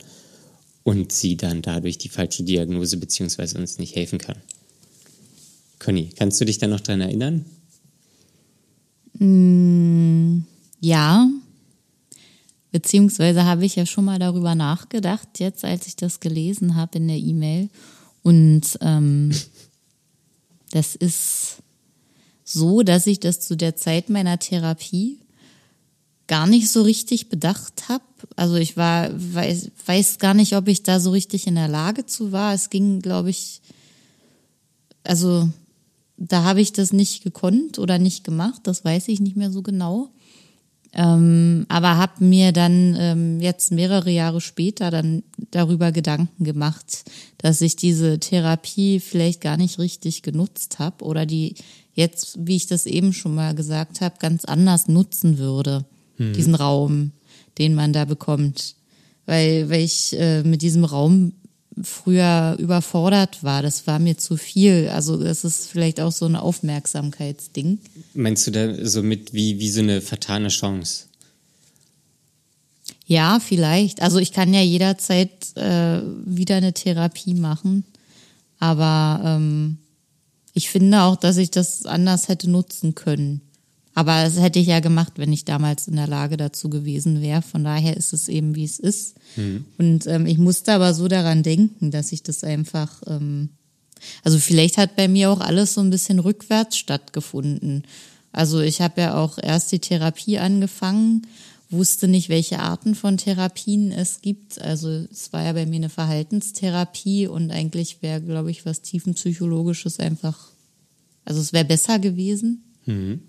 und 0.84 1.10
sie 1.10 1.36
dann 1.36 1.60
dadurch 1.60 1.98
die 1.98 2.08
falsche 2.08 2.44
Diagnose 2.44 2.98
beziehungsweise 2.98 3.58
uns 3.58 3.78
nicht 3.78 3.96
helfen 3.96 4.20
kann. 4.20 4.36
Conny, 5.80 6.10
kannst 6.16 6.40
du 6.40 6.44
dich 6.44 6.58
da 6.58 6.68
noch 6.68 6.80
dran 6.80 7.00
erinnern? 7.00 7.44
Ja, 10.80 11.28
beziehungsweise 12.70 13.44
habe 13.44 13.64
ich 13.64 13.74
ja 13.74 13.86
schon 13.86 14.04
mal 14.04 14.20
darüber 14.20 14.54
nachgedacht, 14.54 15.40
jetzt 15.40 15.64
als 15.64 15.88
ich 15.88 15.96
das 15.96 16.20
gelesen 16.20 16.76
habe 16.76 16.98
in 16.98 17.08
der 17.08 17.18
E-Mail. 17.18 17.70
Und 18.26 18.76
ähm, 18.80 19.30
das 20.72 20.96
ist 20.96 21.58
so, 22.42 22.82
dass 22.82 23.06
ich 23.06 23.20
das 23.20 23.38
zu 23.38 23.56
der 23.56 23.76
Zeit 23.76 24.10
meiner 24.10 24.40
Therapie 24.40 25.20
gar 26.26 26.48
nicht 26.48 26.68
so 26.68 26.82
richtig 26.82 27.28
bedacht 27.28 27.88
habe. 27.88 28.02
Also 28.34 28.56
ich 28.56 28.76
war, 28.76 29.10
weiß, 29.14 29.70
weiß 29.86 30.18
gar 30.18 30.34
nicht, 30.34 30.56
ob 30.56 30.66
ich 30.66 30.82
da 30.82 30.98
so 30.98 31.12
richtig 31.12 31.46
in 31.46 31.54
der 31.54 31.68
Lage 31.68 32.04
zu 32.04 32.32
war. 32.32 32.52
Es 32.52 32.68
ging, 32.68 33.00
glaube 33.00 33.30
ich, 33.30 33.60
also 35.04 35.48
da 36.16 36.42
habe 36.42 36.60
ich 36.60 36.72
das 36.72 36.92
nicht 36.92 37.22
gekonnt 37.22 37.78
oder 37.78 38.00
nicht 38.00 38.24
gemacht, 38.24 38.62
das 38.64 38.84
weiß 38.84 39.06
ich 39.06 39.20
nicht 39.20 39.36
mehr 39.36 39.52
so 39.52 39.62
genau. 39.62 40.10
Ähm, 40.98 41.66
aber 41.68 41.98
habe 41.98 42.24
mir 42.24 42.52
dann 42.52 42.96
ähm, 42.98 43.40
jetzt 43.40 43.70
mehrere 43.70 44.10
Jahre 44.10 44.40
später 44.40 44.90
dann 44.90 45.22
darüber 45.50 45.92
Gedanken 45.92 46.44
gemacht, 46.44 47.04
dass 47.36 47.60
ich 47.60 47.76
diese 47.76 48.18
Therapie 48.18 48.98
vielleicht 49.00 49.42
gar 49.42 49.58
nicht 49.58 49.78
richtig 49.78 50.22
genutzt 50.22 50.78
habe 50.78 51.04
oder 51.04 51.26
die 51.26 51.54
jetzt, 51.92 52.38
wie 52.46 52.56
ich 52.56 52.66
das 52.66 52.86
eben 52.86 53.12
schon 53.12 53.34
mal 53.34 53.54
gesagt 53.54 54.00
habe, 54.00 54.14
ganz 54.18 54.46
anders 54.46 54.88
nutzen 54.88 55.36
würde, 55.36 55.84
mhm. 56.16 56.32
diesen 56.32 56.54
Raum, 56.54 57.12
den 57.58 57.74
man 57.74 57.92
da 57.92 58.06
bekommt. 58.06 58.76
Weil, 59.26 59.68
weil 59.68 59.82
ich 59.82 60.18
äh, 60.18 60.44
mit 60.44 60.62
diesem 60.62 60.84
Raum 60.84 61.32
früher 61.82 62.56
überfordert 62.58 63.42
war. 63.42 63.62
Das 63.62 63.86
war 63.86 63.98
mir 63.98 64.16
zu 64.16 64.36
viel. 64.36 64.88
Also 64.88 65.16
das 65.16 65.44
ist 65.44 65.68
vielleicht 65.68 66.00
auch 66.00 66.12
so 66.12 66.26
ein 66.26 66.36
Aufmerksamkeitsding. 66.36 67.78
Meinst 68.14 68.46
du 68.46 68.50
da 68.50 68.84
so 68.84 69.02
mit 69.02 69.34
wie, 69.34 69.58
wie 69.58 69.70
so 69.70 69.80
eine 69.80 70.00
vertane 70.00 70.48
Chance? 70.48 71.04
Ja, 73.06 73.38
vielleicht. 73.40 74.02
Also 74.02 74.18
ich 74.18 74.32
kann 74.32 74.52
ja 74.52 74.62
jederzeit 74.62 75.56
äh, 75.56 76.00
wieder 76.24 76.56
eine 76.56 76.72
Therapie 76.72 77.34
machen. 77.34 77.84
Aber 78.58 79.20
ähm, 79.24 79.78
ich 80.54 80.70
finde 80.70 81.02
auch, 81.02 81.16
dass 81.16 81.36
ich 81.36 81.50
das 81.50 81.84
anders 81.84 82.28
hätte 82.28 82.50
nutzen 82.50 82.94
können. 82.94 83.42
Aber 83.96 84.22
das 84.24 84.38
hätte 84.38 84.58
ich 84.58 84.66
ja 84.66 84.80
gemacht, 84.80 85.14
wenn 85.16 85.32
ich 85.32 85.46
damals 85.46 85.88
in 85.88 85.96
der 85.96 86.06
Lage 86.06 86.36
dazu 86.36 86.68
gewesen 86.68 87.22
wäre. 87.22 87.40
Von 87.40 87.64
daher 87.64 87.96
ist 87.96 88.12
es 88.12 88.28
eben, 88.28 88.54
wie 88.54 88.64
es 88.64 88.78
ist. 88.78 89.16
Mhm. 89.36 89.64
Und 89.78 90.06
ähm, 90.06 90.26
ich 90.26 90.36
musste 90.36 90.74
aber 90.74 90.92
so 90.92 91.08
daran 91.08 91.42
denken, 91.42 91.90
dass 91.90 92.12
ich 92.12 92.22
das 92.22 92.44
einfach, 92.44 93.02
ähm, 93.06 93.48
also 94.22 94.38
vielleicht 94.38 94.76
hat 94.76 94.96
bei 94.96 95.08
mir 95.08 95.30
auch 95.30 95.40
alles 95.40 95.72
so 95.72 95.80
ein 95.80 95.88
bisschen 95.88 96.18
rückwärts 96.18 96.76
stattgefunden. 96.76 97.84
Also 98.32 98.60
ich 98.60 98.82
habe 98.82 99.00
ja 99.00 99.16
auch 99.16 99.38
erst 99.42 99.72
die 99.72 99.78
Therapie 99.78 100.38
angefangen, 100.38 101.26
wusste 101.70 102.06
nicht, 102.06 102.28
welche 102.28 102.58
Arten 102.58 102.94
von 102.94 103.16
Therapien 103.16 103.92
es 103.92 104.20
gibt. 104.20 104.60
Also 104.60 104.90
es 105.10 105.32
war 105.32 105.42
ja 105.42 105.54
bei 105.54 105.64
mir 105.64 105.76
eine 105.76 105.88
Verhaltenstherapie 105.88 107.28
und 107.28 107.50
eigentlich 107.50 108.02
wäre, 108.02 108.20
glaube 108.20 108.50
ich, 108.50 108.66
was 108.66 108.82
tiefenpsychologisches 108.82 110.00
einfach, 110.00 110.50
also 111.24 111.40
es 111.40 111.54
wäre 111.54 111.64
besser 111.64 111.98
gewesen. 111.98 112.62
Mhm 112.84 113.20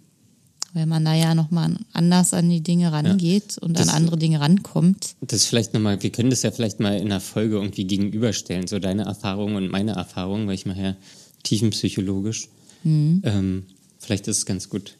weil 0.73 0.85
man 0.85 1.05
da 1.05 1.13
ja 1.13 1.35
nochmal 1.35 1.77
anders 1.93 2.33
an 2.33 2.49
die 2.49 2.61
Dinge 2.61 2.91
rangeht 2.91 3.55
ja, 3.55 3.63
und 3.63 3.79
an 3.79 3.89
andere 3.89 4.17
Dinge 4.17 4.39
rankommt. 4.39 5.15
Das 5.21 5.45
vielleicht 5.45 5.73
nochmal, 5.73 6.01
wir 6.03 6.11
können 6.11 6.29
das 6.29 6.43
ja 6.43 6.51
vielleicht 6.51 6.79
mal 6.79 6.97
in 6.97 7.07
einer 7.07 7.21
Folge 7.21 7.55
irgendwie 7.55 7.85
gegenüberstellen, 7.85 8.67
so 8.67 8.79
deine 8.79 9.03
Erfahrungen 9.03 9.55
und 9.55 9.71
meine 9.71 9.93
Erfahrungen, 9.93 10.47
weil 10.47 10.55
ich 10.55 10.65
mache 10.65 10.81
ja 10.81 10.95
tiefenpsychologisch. 11.43 12.49
Mhm. 12.83 13.21
Ähm, 13.23 13.63
vielleicht 13.99 14.27
ist 14.27 14.39
es 14.39 14.45
ganz 14.45 14.69
gut. 14.69 14.95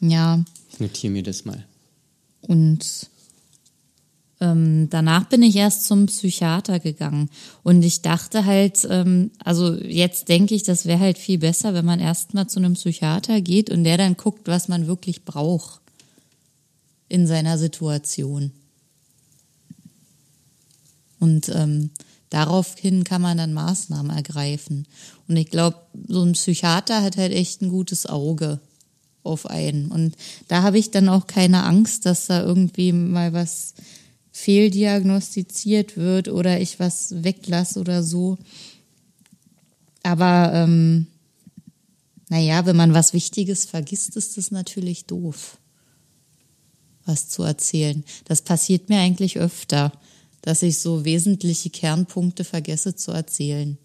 Ja. 0.00 0.44
Ich 0.72 0.80
notiere 0.80 1.12
mir 1.12 1.22
das 1.22 1.44
mal. 1.44 1.64
Und 2.42 3.08
ähm, 4.40 4.88
danach 4.90 5.24
bin 5.24 5.42
ich 5.42 5.56
erst 5.56 5.86
zum 5.86 6.06
Psychiater 6.06 6.78
gegangen 6.78 7.30
und 7.62 7.82
ich 7.82 8.02
dachte 8.02 8.44
halt, 8.44 8.86
ähm, 8.90 9.30
also 9.42 9.74
jetzt 9.74 10.28
denke 10.28 10.54
ich, 10.54 10.62
das 10.62 10.84
wäre 10.84 11.00
halt 11.00 11.16
viel 11.16 11.38
besser, 11.38 11.72
wenn 11.72 11.86
man 11.86 12.00
erstmal 12.00 12.46
zu 12.46 12.58
einem 12.58 12.74
Psychiater 12.74 13.40
geht 13.40 13.70
und 13.70 13.84
der 13.84 13.96
dann 13.96 14.16
guckt, 14.16 14.46
was 14.46 14.68
man 14.68 14.86
wirklich 14.86 15.24
braucht 15.24 15.80
in 17.08 17.26
seiner 17.26 17.56
Situation. 17.56 18.52
Und 21.18 21.48
ähm, 21.48 21.90
daraufhin 22.28 23.04
kann 23.04 23.22
man 23.22 23.38
dann 23.38 23.54
Maßnahmen 23.54 24.14
ergreifen. 24.14 24.86
Und 25.28 25.36
ich 25.36 25.50
glaube, 25.50 25.78
so 26.08 26.22
ein 26.22 26.32
Psychiater 26.32 27.02
hat 27.02 27.16
halt 27.16 27.32
echt 27.32 27.62
ein 27.62 27.70
gutes 27.70 28.04
Auge 28.04 28.60
auf 29.22 29.48
einen. 29.48 29.90
Und 29.90 30.14
da 30.48 30.62
habe 30.62 30.78
ich 30.78 30.90
dann 30.90 31.08
auch 31.08 31.26
keine 31.26 31.64
Angst, 31.64 32.04
dass 32.04 32.26
da 32.26 32.42
irgendwie 32.42 32.92
mal 32.92 33.32
was 33.32 33.74
fehldiagnostiziert 34.36 35.96
wird 35.96 36.28
oder 36.28 36.60
ich 36.60 36.78
was 36.78 37.24
weglasse 37.24 37.80
oder 37.80 38.02
so. 38.02 38.36
Aber 40.02 40.52
ähm, 40.52 41.06
naja, 42.28 42.66
wenn 42.66 42.76
man 42.76 42.92
was 42.92 43.14
Wichtiges 43.14 43.64
vergisst, 43.64 44.14
ist 44.14 44.36
das 44.36 44.50
natürlich 44.50 45.06
doof, 45.06 45.56
was 47.06 47.30
zu 47.30 47.44
erzählen. 47.44 48.04
Das 48.26 48.42
passiert 48.42 48.90
mir 48.90 48.98
eigentlich 48.98 49.38
öfter, 49.38 49.90
dass 50.42 50.62
ich 50.62 50.78
so 50.80 51.06
wesentliche 51.06 51.70
Kernpunkte 51.70 52.44
vergesse 52.44 52.94
zu 52.94 53.12
erzählen. 53.12 53.78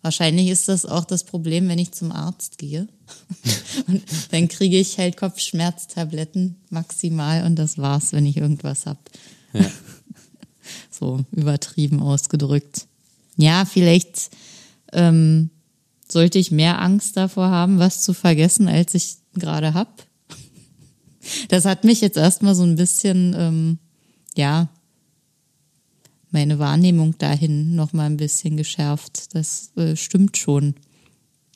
Wahrscheinlich 0.00 0.48
ist 0.48 0.68
das 0.68 0.86
auch 0.86 1.04
das 1.04 1.24
Problem, 1.24 1.68
wenn 1.68 1.78
ich 1.78 1.92
zum 1.92 2.10
Arzt 2.10 2.56
gehe. 2.56 2.88
und 3.86 4.02
dann 4.30 4.48
kriege 4.48 4.78
ich 4.78 4.96
halt 4.96 5.18
Kopfschmerztabletten 5.18 6.56
maximal 6.70 7.44
und 7.44 7.56
das 7.56 7.76
war's, 7.76 8.12
wenn 8.14 8.24
ich 8.24 8.38
irgendwas 8.38 8.86
habe. 8.86 9.00
Ja. 9.58 9.70
so 10.90 11.24
übertrieben 11.32 12.00
ausgedrückt. 12.00 12.86
Ja, 13.36 13.64
vielleicht 13.64 14.30
ähm, 14.92 15.50
sollte 16.10 16.38
ich 16.38 16.50
mehr 16.50 16.80
Angst 16.80 17.16
davor 17.16 17.50
haben, 17.50 17.78
was 17.78 18.02
zu 18.02 18.14
vergessen, 18.14 18.68
als 18.68 18.94
ich 18.94 19.16
gerade 19.34 19.74
hab. 19.74 20.06
Das 21.48 21.66
hat 21.66 21.84
mich 21.84 22.00
jetzt 22.00 22.16
erstmal 22.16 22.54
so 22.54 22.62
ein 22.62 22.76
bisschen, 22.76 23.34
ähm, 23.36 23.78
ja, 24.34 24.70
meine 26.30 26.58
Wahrnehmung 26.58 27.16
dahin 27.18 27.74
noch 27.74 27.92
mal 27.92 28.06
ein 28.06 28.16
bisschen 28.16 28.56
geschärft. 28.56 29.34
Das 29.34 29.72
äh, 29.76 29.94
stimmt 29.96 30.36
schon. 30.38 30.74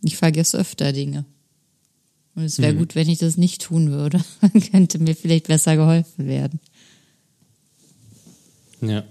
Ich 0.03 0.17
vergesse 0.17 0.59
öfter 0.59 0.93
Dinge. 0.93 1.25
Und 2.35 2.45
es 2.45 2.59
wäre 2.59 2.73
mhm. 2.75 2.79
gut, 2.79 2.95
wenn 2.95 3.09
ich 3.09 3.19
das 3.19 3.37
nicht 3.37 3.63
tun 3.63 3.91
würde. 3.91 4.23
Dann 4.41 4.61
könnte 4.61 4.99
mir 4.99 5.15
vielleicht 5.15 5.49
besser 5.49 5.77
geholfen 5.77 6.27
werden. 6.27 6.61
Ja. 8.83 9.05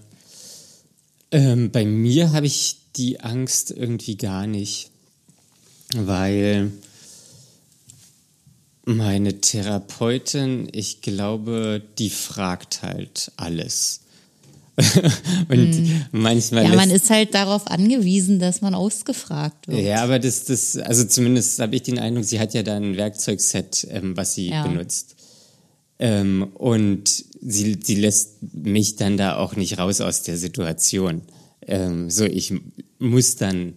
Ähm, 1.31 1.71
bei 1.71 1.85
mir 1.85 2.33
habe 2.33 2.45
ich 2.45 2.77
die 2.95 3.21
Angst 3.21 3.71
irgendwie 3.71 4.17
gar 4.17 4.47
nicht, 4.47 4.91
weil 5.95 6.71
meine 8.85 9.39
Therapeutin, 9.39 10.67
ich 10.71 11.01
glaube, 11.01 11.81
die 11.97 12.09
fragt 12.09 12.81
halt 12.83 13.31
alles. 13.37 14.01
und 15.49 15.73
hm. 15.73 16.05
manchmal. 16.11 16.63
Ja, 16.63 16.75
man 16.75 16.89
ist 16.89 17.09
halt 17.09 17.35
darauf 17.35 17.67
angewiesen, 17.67 18.39
dass 18.39 18.61
man 18.61 18.73
ausgefragt 18.73 19.67
wird. 19.67 19.81
Ja, 19.81 20.03
aber 20.03 20.17
das, 20.17 20.45
das, 20.45 20.77
also 20.77 21.03
zumindest 21.03 21.59
habe 21.59 21.75
ich 21.75 21.83
den 21.83 21.99
Eindruck, 21.99 22.23
sie 22.23 22.39
hat 22.39 22.53
ja 22.53 22.63
da 22.63 22.77
ein 22.77 22.97
Werkzeugset, 22.97 23.87
ähm, 23.89 24.17
was 24.17 24.35
sie 24.35 24.49
ja. 24.49 24.65
benutzt. 24.65 25.15
Ähm, 26.01 26.49
und 26.55 27.25
sie, 27.41 27.77
sie 27.81 27.95
lässt 27.95 28.37
mich 28.53 28.95
dann 28.95 29.17
da 29.17 29.37
auch 29.37 29.55
nicht 29.55 29.77
raus 29.77 30.01
aus 30.01 30.23
der 30.23 30.35
Situation. 30.35 31.21
Ähm, 31.61 32.09
so, 32.09 32.25
ich 32.25 32.53
muss 32.97 33.35
dann 33.35 33.75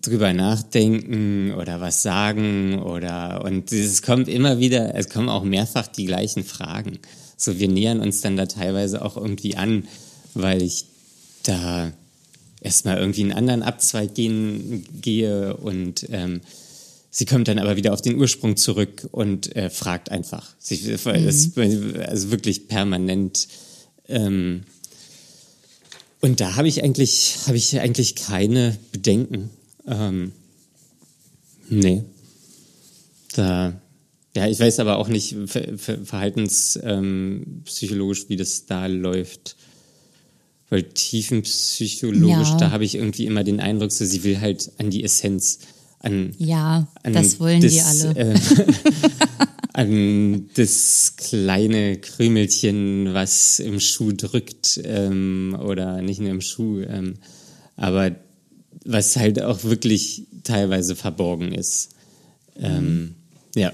drüber 0.00 0.32
nachdenken 0.32 1.52
oder 1.54 1.80
was 1.80 2.02
sagen 2.02 2.78
oder 2.78 3.44
und 3.44 3.72
es 3.72 4.00
kommt 4.02 4.28
immer 4.28 4.60
wieder, 4.60 4.94
es 4.94 5.08
kommen 5.08 5.28
auch 5.28 5.42
mehrfach 5.42 5.88
die 5.88 6.06
gleichen 6.06 6.44
Fragen. 6.44 7.00
So, 7.36 7.58
wir 7.58 7.68
nähern 7.68 7.98
uns 7.98 8.20
dann 8.20 8.36
da 8.36 8.46
teilweise 8.46 9.04
auch 9.04 9.16
irgendwie 9.16 9.56
an, 9.56 9.88
weil 10.34 10.62
ich 10.62 10.84
da 11.42 11.90
erstmal 12.60 12.98
irgendwie 12.98 13.22
einen 13.22 13.32
anderen 13.32 13.64
Abzweig 13.64 14.14
gehen, 14.14 14.86
gehe 15.00 15.56
und 15.56 16.06
ähm, 16.10 16.42
Sie 17.10 17.26
kommt 17.26 17.48
dann 17.48 17.58
aber 17.58 17.76
wieder 17.76 17.92
auf 17.92 18.02
den 18.02 18.16
Ursprung 18.16 18.56
zurück 18.56 19.08
und 19.10 19.56
äh, 19.56 19.68
fragt 19.68 20.12
einfach. 20.12 20.54
Sie, 20.58 20.76
mhm. 20.76 21.96
also 22.06 22.30
wirklich 22.30 22.68
permanent. 22.68 23.48
Ähm, 24.08 24.62
und 26.20 26.40
da 26.40 26.54
habe 26.56 26.68
ich 26.68 26.84
eigentlich, 26.84 27.38
habe 27.46 27.56
ich 27.56 27.80
eigentlich 27.80 28.14
keine 28.14 28.76
Bedenken. 28.92 29.48
Ähm, 29.86 30.32
nee. 31.68 32.04
Da, 33.34 33.80
ja, 34.36 34.46
ich 34.46 34.60
weiß 34.60 34.78
aber 34.78 34.98
auch 34.98 35.08
nicht 35.08 35.34
ver 35.46 35.78
ver 35.78 36.04
verhaltenspsychologisch, 36.04 38.20
ähm, 38.22 38.28
wie 38.28 38.36
das 38.36 38.66
da 38.66 38.86
läuft. 38.86 39.56
weil 40.68 40.84
tiefenpsychologisch, 40.84 42.50
Ja. 42.50 42.56
da 42.58 42.70
habe 42.70 42.84
ich 42.84 42.94
irgendwie 42.94 43.26
immer 43.26 43.42
den 43.42 43.58
Eindruck, 43.58 43.90
so 43.90 44.04
sie 44.04 44.22
will 44.22 44.40
halt 44.40 44.70
an 44.78 44.90
die 44.90 45.02
Essenz, 45.02 45.58
an, 46.00 46.32
Ja, 46.38 46.88
an 47.02 47.12
das 47.12 47.38
wollen 47.40 47.60
die 47.60 47.80
alle. 47.80 48.16
Äh, 48.16 48.34
an 49.74 50.48
das 50.54 51.14
kleine 51.16 51.98
Krümelchen, 51.98 53.12
was 53.12 53.60
im 53.60 53.80
Schuh 53.80 54.12
drückt, 54.12 54.80
ähm, 54.84 55.56
oder 55.62 56.02
nicht 56.02 56.20
nur 56.20 56.30
im 56.30 56.40
Schuh, 56.40 56.80
ähm, 56.80 57.16
aber 57.76 58.16
was 58.84 59.16
halt 59.16 59.42
auch 59.42 59.62
wirklich 59.64 60.26
teilweise 60.42 60.96
verborgen 60.96 61.52
ist. 61.52 61.90
Ähm, 62.56 63.14
ja. 63.54 63.72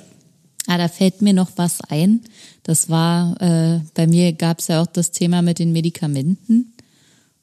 Ah, 0.66 0.79
da 0.79 0.89
fällt 0.89 1.22
mir 1.22 1.33
noch 1.33 1.53
was 1.57 1.81
ein. 1.81 2.22
Das 2.64 2.91
war, 2.91 3.41
äh, 3.41 3.81
bei 3.95 4.09
mir 4.09 4.33
gab 4.33 4.59
es 4.59 4.66
ja 4.66 4.83
auch 4.83 4.89
das 4.89 5.12
Thema 5.12 5.43
mit 5.43 5.61
den 5.61 5.70
Medikamenten. 5.70 6.72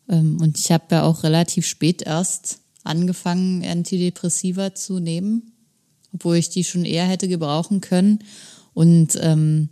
Ähm, 0.10 0.42
und 0.42 0.58
ich 0.58 0.72
habe 0.74 0.84
ja 0.92 1.04
auch 1.04 1.24
relativ 1.24 1.66
spät 1.66 2.02
erst 2.02 2.60
angefangen, 2.84 3.66
Antidepressiva 3.66 4.76
zu 4.76 5.00
nehmen, 5.00 5.54
obwohl 6.14 6.38
ich 6.38 6.50
die 6.50 6.64
schon 6.64 6.86
eher 6.86 7.06
hätte 7.06 7.28
gebrauchen 7.28 7.82
können. 7.82 8.20
Und 8.74 9.18
ähm, 9.22 9.70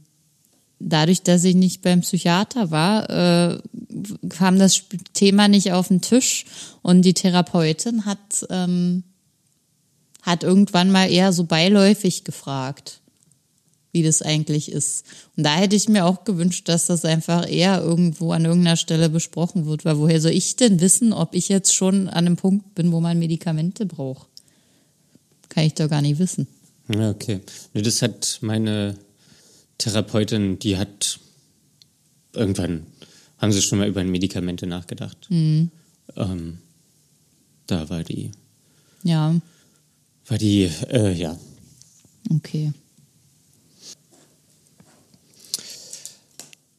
dadurch, 0.79 1.21
dass 1.23 1.43
ich 1.43 1.55
nicht 1.55 1.81
beim 1.81 2.01
Psychiater 2.01 2.71
war, 2.71 3.09
äh, 3.09 3.59
kam 4.29 4.57
das 4.57 4.83
Thema 5.13 5.47
nicht 5.47 5.73
auf 5.73 5.89
den 5.89 6.01
Tisch. 6.01 6.45
Und 6.81 7.03
die 7.03 7.13
Therapeutin 7.13 8.05
hat, 8.05 8.45
ähm, 8.49 9.03
hat 10.21 10.43
irgendwann 10.43 10.91
mal 10.91 11.09
eher 11.09 11.33
so 11.33 11.43
beiläufig 11.43 12.23
gefragt 12.23 13.00
wie 13.91 14.03
das 14.03 14.21
eigentlich 14.21 14.71
ist. 14.71 15.05
Und 15.35 15.43
da 15.43 15.55
hätte 15.55 15.75
ich 15.75 15.89
mir 15.89 16.05
auch 16.05 16.23
gewünscht, 16.23 16.69
dass 16.69 16.85
das 16.85 17.03
einfach 17.05 17.49
eher 17.49 17.81
irgendwo 17.81 18.31
an 18.31 18.45
irgendeiner 18.45 18.77
Stelle 18.77 19.09
besprochen 19.09 19.65
wird, 19.65 19.83
weil 19.85 19.97
woher 19.97 20.21
soll 20.21 20.31
ich 20.31 20.55
denn 20.55 20.79
wissen, 20.79 21.13
ob 21.13 21.35
ich 21.35 21.49
jetzt 21.49 21.73
schon 21.75 22.07
an 22.07 22.25
einem 22.25 22.37
Punkt 22.37 22.73
bin, 22.75 22.91
wo 22.91 23.01
man 23.01 23.19
Medikamente 23.19 23.85
braucht? 23.85 24.27
Kann 25.49 25.65
ich 25.65 25.73
doch 25.73 25.89
gar 25.89 26.01
nicht 26.01 26.19
wissen. 26.19 26.47
Ja, 26.93 27.09
okay. 27.09 27.41
Nee, 27.73 27.81
das 27.81 28.01
hat 28.01 28.39
meine 28.41 28.97
Therapeutin, 29.77 30.59
die 30.59 30.77
hat 30.77 31.19
irgendwann, 32.33 32.85
haben 33.37 33.51
sie 33.51 33.61
schon 33.61 33.79
mal 33.79 33.87
über 33.87 34.03
Medikamente 34.03 34.67
nachgedacht. 34.67 35.27
Ähm, 35.29 36.59
da 37.67 37.89
war 37.89 38.03
die, 38.03 38.31
Ja, 39.03 39.35
war 40.27 40.37
die, 40.37 40.69
äh, 40.89 41.13
ja. 41.13 41.37
okay. 42.29 42.71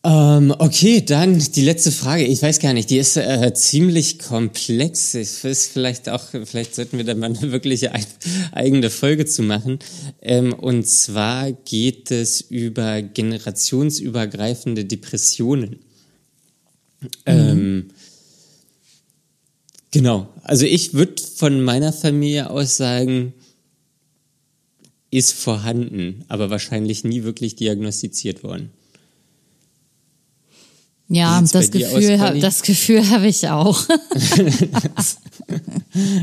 Ähm, 0.04 0.52
okay, 0.58 1.00
dann 1.00 1.38
die 1.38 1.62
letzte 1.62 1.92
Frage. 1.92 2.24
Ich 2.24 2.42
weiß 2.42 2.58
gar 2.58 2.72
nicht, 2.72 2.90
die 2.90 2.98
ist 2.98 3.16
äh, 3.16 3.54
ziemlich 3.54 4.18
komplex. 4.18 5.14
Es 5.14 5.44
ist 5.44 5.72
vielleicht 5.72 6.08
auch, 6.08 6.24
vielleicht 6.44 6.74
sollten 6.74 6.98
wir 6.98 7.04
da 7.04 7.14
mal 7.14 7.26
eine 7.26 7.52
wirkliche 7.52 7.92
ein, 7.92 8.04
eigene 8.50 8.90
Folge 8.90 9.26
zu 9.26 9.42
machen. 9.42 9.78
Ähm, 10.20 10.54
und 10.54 10.88
zwar 10.88 11.52
geht 11.52 12.10
es 12.10 12.40
über 12.40 13.00
generationsübergreifende 13.00 14.84
Depressionen. 14.84 15.78
Ähm, 17.24 17.90
genau. 19.92 20.28
Also 20.42 20.66
ich 20.66 20.94
würde 20.94 21.22
von 21.36 21.62
meiner 21.62 21.92
Familie 21.92 22.50
aus 22.50 22.76
sagen, 22.76 23.34
ist 25.12 25.32
vorhanden, 25.32 26.24
aber 26.26 26.50
wahrscheinlich 26.50 27.04
nie 27.04 27.22
wirklich 27.22 27.54
diagnostiziert 27.54 28.42
worden. 28.42 28.70
Ja, 31.14 31.40
das 31.40 31.54
aus, 31.54 31.70
Gefühl, 31.70 32.18
Conny? 32.18 32.40
das 32.40 32.62
Gefühl 32.62 33.08
habe 33.10 33.26
ich 33.26 33.48
auch. 33.48 33.80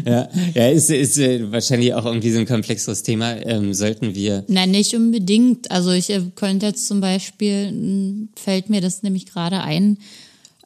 Ja, 0.05 0.27
ja 0.55 0.69
ist, 0.69 0.89
ist 0.89 1.17
äh, 1.19 1.51
wahrscheinlich 1.51 1.93
auch 1.93 2.05
irgendwie 2.05 2.31
so 2.31 2.39
ein 2.39 2.47
komplexeres 2.47 3.03
Thema. 3.03 3.35
Ähm, 3.45 3.73
sollten 3.73 4.15
wir. 4.15 4.43
Nein, 4.47 4.71
nicht 4.71 4.95
unbedingt. 4.95 5.69
Also 5.69 5.91
ich 5.91 6.09
äh, 6.09 6.21
könnte 6.35 6.67
jetzt 6.67 6.87
zum 6.87 7.01
Beispiel, 7.01 7.67
m, 7.67 8.29
fällt 8.35 8.69
mir 8.69 8.81
das 8.81 9.03
nämlich 9.03 9.27
gerade 9.27 9.61
ein, 9.61 9.97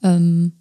ähm, 0.03 0.53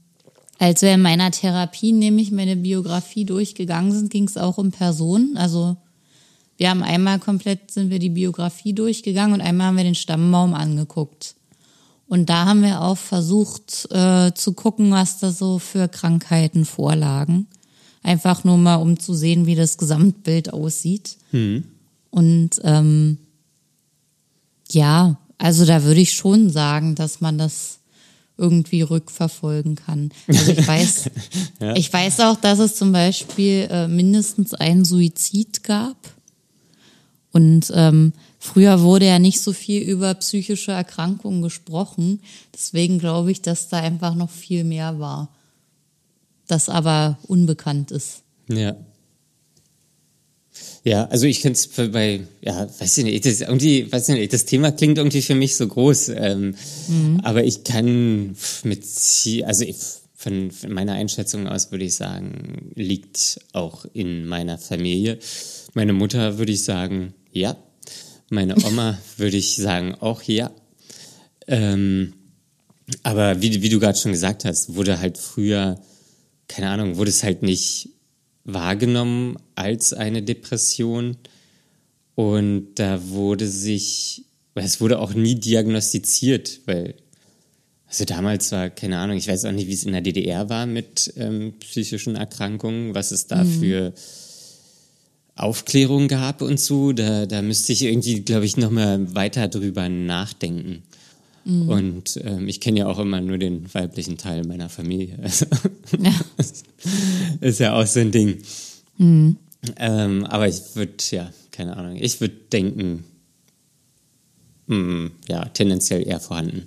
als 0.58 0.82
wir 0.82 0.94
in 0.94 1.02
meiner 1.02 1.30
Therapie 1.30 1.92
nämlich 1.92 2.30
meine 2.30 2.56
Biografie 2.56 3.24
durchgegangen 3.24 3.92
sind, 3.92 4.10
ging 4.10 4.28
es 4.28 4.36
auch 4.36 4.58
um 4.58 4.70
Personen. 4.70 5.36
Also 5.36 5.76
wir 6.56 6.70
haben 6.70 6.82
einmal 6.82 7.18
komplett, 7.18 7.70
sind 7.70 7.90
wir 7.90 7.98
die 7.98 8.10
Biografie 8.10 8.72
durchgegangen 8.72 9.34
und 9.34 9.40
einmal 9.40 9.68
haben 9.68 9.76
wir 9.76 9.84
den 9.84 9.94
Stammbaum 9.94 10.54
angeguckt. 10.54 11.34
Und 12.12 12.28
da 12.28 12.44
haben 12.44 12.60
wir 12.60 12.82
auch 12.82 12.98
versucht 12.98 13.90
äh, 13.90 14.34
zu 14.34 14.52
gucken, 14.52 14.90
was 14.90 15.18
da 15.18 15.32
so 15.32 15.58
für 15.58 15.88
Krankheiten 15.88 16.66
vorlagen. 16.66 17.46
Einfach 18.02 18.44
nur 18.44 18.58
mal, 18.58 18.74
um 18.74 19.00
zu 19.00 19.14
sehen, 19.14 19.46
wie 19.46 19.54
das 19.54 19.78
Gesamtbild 19.78 20.52
aussieht. 20.52 21.16
Und 22.10 22.50
ähm, 22.64 23.16
ja, 24.70 25.16
also 25.38 25.64
da 25.64 25.84
würde 25.84 26.02
ich 26.02 26.12
schon 26.12 26.50
sagen, 26.50 26.96
dass 26.96 27.22
man 27.22 27.38
das 27.38 27.78
irgendwie 28.36 28.82
rückverfolgen 28.82 29.76
kann. 29.76 30.10
Also 30.28 30.52
ich 30.52 30.68
weiß, 30.68 31.10
ich 31.76 31.90
weiß 31.90 32.20
auch, 32.20 32.36
dass 32.36 32.58
es 32.58 32.76
zum 32.76 32.92
Beispiel 32.92 33.68
äh, 33.70 33.88
mindestens 33.88 34.52
einen 34.52 34.84
Suizid 34.84 35.64
gab. 35.64 35.96
Und 37.32 37.72
ähm, 37.74 38.12
früher 38.42 38.82
wurde 38.82 39.06
ja 39.06 39.20
nicht 39.20 39.40
so 39.40 39.52
viel 39.52 39.82
über 39.82 40.12
psychische 40.14 40.72
Erkrankungen 40.72 41.42
gesprochen. 41.42 42.20
Deswegen 42.52 42.98
glaube 42.98 43.30
ich, 43.30 43.40
dass 43.40 43.68
da 43.68 43.78
einfach 43.78 44.16
noch 44.16 44.30
viel 44.30 44.64
mehr 44.64 44.98
war. 44.98 45.28
Das 46.48 46.68
aber 46.68 47.18
unbekannt 47.28 47.92
ist. 47.92 48.22
Ja. 48.48 48.74
Ja, 50.84 51.04
also 51.06 51.26
ich 51.26 51.40
kenne 51.40 51.52
es 51.52 51.68
bei, 51.68 52.26
ja, 52.40 52.68
weiß 52.80 52.98
ich 52.98 53.04
nicht, 53.04 53.24
das, 53.24 53.40
irgendwie, 53.40 53.90
weiß 53.90 54.08
ich 54.08 54.16
nicht, 54.16 54.32
das 54.32 54.44
Thema 54.44 54.72
klingt 54.72 54.98
irgendwie 54.98 55.22
für 55.22 55.36
mich 55.36 55.54
so 55.56 55.66
groß, 55.66 56.08
ähm, 56.08 56.56
aber 57.22 57.44
ich 57.44 57.62
kann 57.62 58.36
mit, 58.64 58.84
also 59.44 59.64
ich, 59.64 59.76
von, 60.14 60.50
von 60.50 60.72
meiner 60.72 60.94
Einschätzung 60.94 61.46
aus 61.46 61.70
würde 61.70 61.84
ich 61.84 61.94
sagen, 61.94 62.72
liegt 62.74 63.38
auch 63.52 63.86
in 63.92 64.26
meiner 64.26 64.58
Familie. 64.58 65.20
Meine 65.74 65.92
Mutter 65.92 66.38
würde 66.38 66.52
ich 66.52 66.64
sagen, 66.64 67.14
ja. 67.30 67.56
Meine 68.32 68.56
Oma 68.64 68.98
würde 69.18 69.36
ich 69.36 69.56
sagen, 69.56 69.94
auch 69.96 70.22
ja. 70.22 70.50
Ähm, 71.46 72.14
aber 73.02 73.42
wie, 73.42 73.60
wie 73.60 73.68
du 73.68 73.78
gerade 73.78 73.98
schon 73.98 74.12
gesagt 74.12 74.46
hast, 74.46 74.74
wurde 74.74 75.00
halt 75.00 75.18
früher, 75.18 75.78
keine 76.48 76.70
Ahnung, 76.70 76.96
wurde 76.96 77.10
es 77.10 77.22
halt 77.22 77.42
nicht 77.42 77.90
wahrgenommen 78.44 79.36
als 79.54 79.92
eine 79.92 80.22
Depression. 80.22 81.18
Und 82.14 82.76
da 82.76 83.06
wurde 83.10 83.46
sich, 83.46 84.24
es 84.54 84.80
wurde 84.80 84.98
auch 84.98 85.12
nie 85.12 85.34
diagnostiziert, 85.34 86.60
weil, 86.64 86.94
also 87.86 88.06
damals 88.06 88.50
war, 88.50 88.70
keine 88.70 88.96
Ahnung, 88.96 89.18
ich 89.18 89.28
weiß 89.28 89.44
auch 89.44 89.52
nicht, 89.52 89.68
wie 89.68 89.74
es 89.74 89.84
in 89.84 89.92
der 89.92 90.00
DDR 90.00 90.48
war 90.48 90.64
mit 90.64 91.12
ähm, 91.18 91.52
psychischen 91.60 92.16
Erkrankungen, 92.16 92.94
was 92.94 93.10
es 93.10 93.26
da 93.26 93.44
für 93.44 93.92
Aufklärung 95.34 96.08
gab 96.08 96.42
und 96.42 96.60
so. 96.60 96.92
Da, 96.92 97.26
da 97.26 97.42
müsste 97.42 97.72
ich 97.72 97.82
irgendwie, 97.82 98.20
glaube 98.20 98.44
ich, 98.44 98.56
nochmal 98.56 99.14
weiter 99.14 99.48
drüber 99.48 99.88
nachdenken. 99.88 100.82
Und 101.44 102.20
ähm, 102.22 102.46
ich 102.46 102.60
kenne 102.60 102.80
ja 102.80 102.86
auch 102.86 103.00
immer 103.00 103.20
nur 103.20 103.36
den 103.36 103.72
weiblichen 103.74 104.16
Teil 104.16 104.44
meiner 104.44 104.68
Familie. 104.68 105.18
Also, 105.22 105.46
Ja. 105.98 106.14
ist 107.40 107.58
ja 107.60 107.74
auch 107.74 107.86
so 107.86 108.00
ein 108.00 108.12
Ding. 108.12 108.42
Ähm, 109.76 110.24
aber 110.26 110.48
ich 110.48 110.60
würde, 110.74 110.94
ja, 111.10 111.30
keine 111.50 111.76
Ahnung, 111.76 111.96
ich 111.96 112.20
würde 112.20 112.34
denken, 112.52 113.04
mm, 114.66 115.06
ja, 115.28 115.44
tendenziell 115.46 116.06
eher 116.06 116.20
vorhanden. 116.20 116.66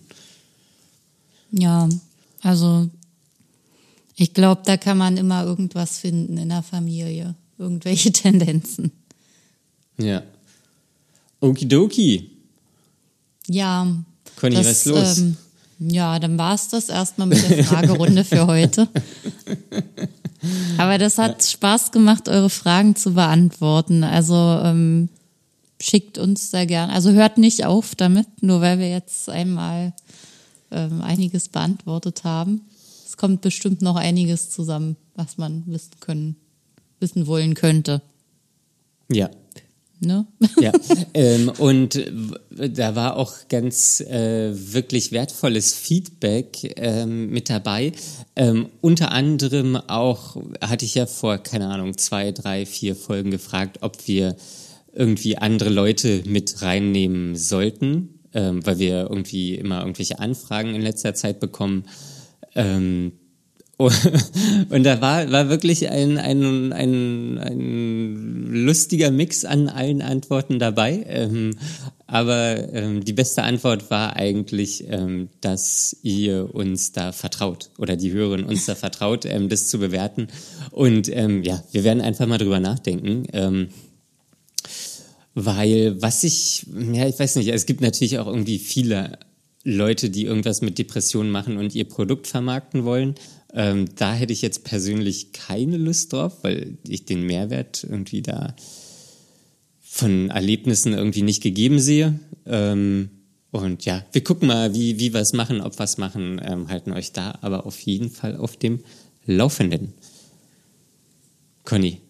Ja, 1.52 1.88
also 2.42 2.90
ich 4.16 4.34
glaube, 4.34 4.62
da 4.66 4.78
kann 4.78 4.98
man 4.98 5.18
immer 5.18 5.46
irgendwas 5.46 6.00
finden 6.00 6.38
in 6.38 6.50
der 6.50 6.64
Familie. 6.64 7.36
Irgendwelche 7.58 8.12
Tendenzen. 8.14 8.92
Ja. 9.98 10.24
Okidoki. 11.40 12.32
Ja. 13.48 13.88
Conny, 14.36 14.58
was 14.58 14.68
ist 14.68 14.86
los? 14.86 15.18
Ähm, 15.20 15.38
ja, 15.80 16.20
dann 16.20 16.38
war 16.38 16.56
es 16.56 16.70
das 16.70 16.90
erstmal 16.90 17.28
mit 17.28 17.50
der 17.50 17.64
Fragerunde 17.66 18.24
für 18.24 18.48
heute. 18.48 18.88
Aber 20.78 20.98
das 20.98 21.18
hat 21.18 21.44
Spaß 21.44 21.92
gemacht, 21.92 22.28
eure 22.30 22.50
Fragen 22.50 22.96
zu 22.96 23.14
beantworten. 23.14 24.04
Also 24.04 24.36
ähm, 24.36 25.10
schickt 25.82 26.18
uns 26.18 26.52
da 26.52 26.66
gern. 26.66 26.90
Also 26.90 27.12
hört 27.12 27.38
nicht 27.38 27.66
auf 27.66 27.96
damit, 27.96 28.28
nur 28.42 28.62
weil 28.62 28.80
wir 28.80 28.90
jetzt 28.90 29.30
einmal 29.30 29.94
ähm, 30.72 31.02
einiges 31.02 31.50
beantwortet 31.50 32.24
haben. 32.24 32.62
Es 33.06 33.18
kommt 33.18 33.42
bestimmt 33.42 33.82
noch 33.82 33.96
einiges 33.96 34.50
zusammen, 34.50 34.98
was 35.16 35.38
man 35.38 35.64
wissen 35.68 36.00
können, 36.00 36.36
wissen 37.00 37.28
wollen 37.28 37.54
könnte. 37.54 38.02
Ja. 39.12 39.30
Ne? 40.00 40.28
Ja, 40.60 40.72
ähm, 41.14 41.50
und 41.58 42.00
da 42.50 42.96
war 42.96 43.18
auch 43.18 43.34
ganz 43.50 44.02
äh, 44.02 44.52
wirklich 44.54 45.12
wertvolles 45.12 45.74
Feedback 45.74 46.74
ähm, 46.78 47.30
mit 47.30 47.50
dabei. 47.50 47.94
Ähm, 48.36 48.70
unter 48.82 49.12
anderem 49.12 49.76
auch 49.76 50.38
hatte 50.62 50.86
ich 50.86 50.96
ja 50.96 51.06
vor, 51.06 51.38
keine 51.38 51.68
Ahnung, 51.68 51.98
zwei, 51.98 52.32
drei, 52.32 52.66
vier 52.66 52.96
Folgen 52.96 53.32
gefragt, 53.32 53.80
ob 53.82 54.08
wir 54.08 54.36
irgendwie 54.94 55.38
andere 55.38 55.70
Leute 55.70 56.24
mit 56.26 56.62
reinnehmen 56.62 57.36
sollten, 57.36 58.20
ähm, 58.34 58.66
weil 58.66 58.80
wir 58.80 59.08
irgendwie 59.10 59.56
immer 59.56 59.80
irgendwelche 59.80 60.20
Anfragen 60.20 60.74
in 60.74 60.82
letzter 60.82 61.14
Zeit 61.16 61.40
bekommen. 61.40 61.86
Ähm, 62.56 63.14
und 63.78 64.84
da 64.84 65.02
war, 65.02 65.30
war 65.32 65.50
wirklich 65.50 65.90
ein, 65.90 66.18
ein, 66.18 66.72
ein, 66.72 67.38
ein 67.38 68.48
lustiger 68.48 69.12
Mix 69.12 69.44
an 69.44 69.68
allen 69.68 70.02
Antworten 70.02 70.60
dabei. 70.60 71.04
Ähm, 71.08 71.58
aber 72.08 72.74
ähm, 72.74 73.04
die 73.04 73.14
beste 73.14 73.44
Antwort 73.44 73.90
war 73.90 74.16
eigentlich, 74.16 74.86
ähm, 74.90 75.30
dass 75.42 75.98
ihr 76.04 76.54
uns 76.56 76.94
da 76.94 77.12
vertraut 77.12 77.72
oder 77.78 77.98
die 77.98 78.14
Hörerin 78.14 78.46
uns 78.46 78.66
da 78.66 78.76
vertraut, 78.76 79.26
ähm, 79.26 79.50
das 79.50 79.68
zu 79.68 79.80
bewerten. 79.80 80.28
Und 80.72 81.10
ähm, 81.10 81.44
ja, 81.44 81.62
wir 81.72 81.84
werden 81.84 82.02
einfach 82.02 82.28
mal 82.28 82.38
drüber 82.38 82.62
nachdenken. 82.62 83.24
Ähm, 83.34 83.68
weil 85.34 86.02
was 86.02 86.24
ich, 86.24 86.66
ja, 86.94 87.08
ich 87.08 87.20
weiß 87.20 87.36
nicht, 87.36 87.50
es 87.50 87.66
gibt 87.66 87.82
natürlich 87.82 88.20
auch 88.20 88.28
irgendwie 88.28 88.60
viele 88.60 89.20
Leute, 89.66 90.10
die 90.10 90.24
irgendwas 90.24 90.62
mit 90.62 90.78
Depressionen 90.78 91.32
machen 91.32 91.58
und 91.58 91.76
ihr 91.76 91.90
Produkt 91.90 92.28
vermarkten 92.28 92.86
wollen. 92.86 93.16
Ähm, 93.56 93.88
da 93.96 94.14
hätte 94.14 94.34
ich 94.34 94.42
jetzt 94.42 94.66
persönlich 94.66 95.32
keine 95.32 95.78
Lust 95.78 96.12
drauf, 96.12 96.44
weil 96.44 96.78
ich 96.86 97.06
den 97.06 97.24
Mehrwert 97.24 97.86
irgendwie 97.90 98.22
da 98.22 98.54
von 99.82 100.30
Erlebnissen 100.30 100.94
irgendwie 100.94 101.22
nicht 101.22 101.42
gegeben 101.42 101.80
sehe. 101.80 102.20
Ähm, 102.46 103.10
und 103.52 103.86
ja, 103.86 104.04
wir 104.12 104.22
gucken 104.26 104.50
mal, 104.50 104.74
wie, 104.74 105.00
wie 105.00 105.14
wir 105.14 105.22
es 105.22 105.32
machen, 105.32 105.62
ob 105.62 105.80
wir 105.80 105.86
es 105.86 105.98
machen, 105.98 106.42
ähm, 106.44 106.68
halten 106.68 106.92
euch 106.92 107.14
da 107.14 107.38
aber 107.40 107.66
auf 107.66 107.80
jeden 107.80 108.12
Fall 108.12 108.36
auf 108.36 108.58
dem 108.58 108.82
Laufenden. 109.26 109.94
Conny. 111.64 112.02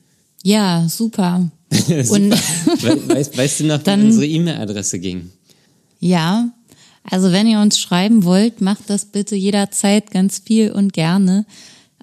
Ja, 0.43 0.87
super. 0.89 1.51
super. 1.71 2.15
Und 2.15 2.31
weißt, 3.09 3.37
weißt, 3.37 3.59
du 3.59 3.63
noch, 3.65 3.85
wie 3.85 3.91
unsere 3.91 4.25
E-Mail-Adresse 4.25 4.97
ging? 4.97 5.31
Ja, 5.99 6.54
also 7.09 7.31
wenn 7.31 7.47
ihr 7.47 7.59
uns 7.59 7.79
schreiben 7.79 8.23
wollt, 8.23 8.61
macht 8.61 8.89
das 8.89 9.05
bitte 9.05 9.35
jederzeit 9.35 10.11
ganz 10.11 10.37
viel 10.39 10.71
und 10.71 10.93
gerne 10.93 11.45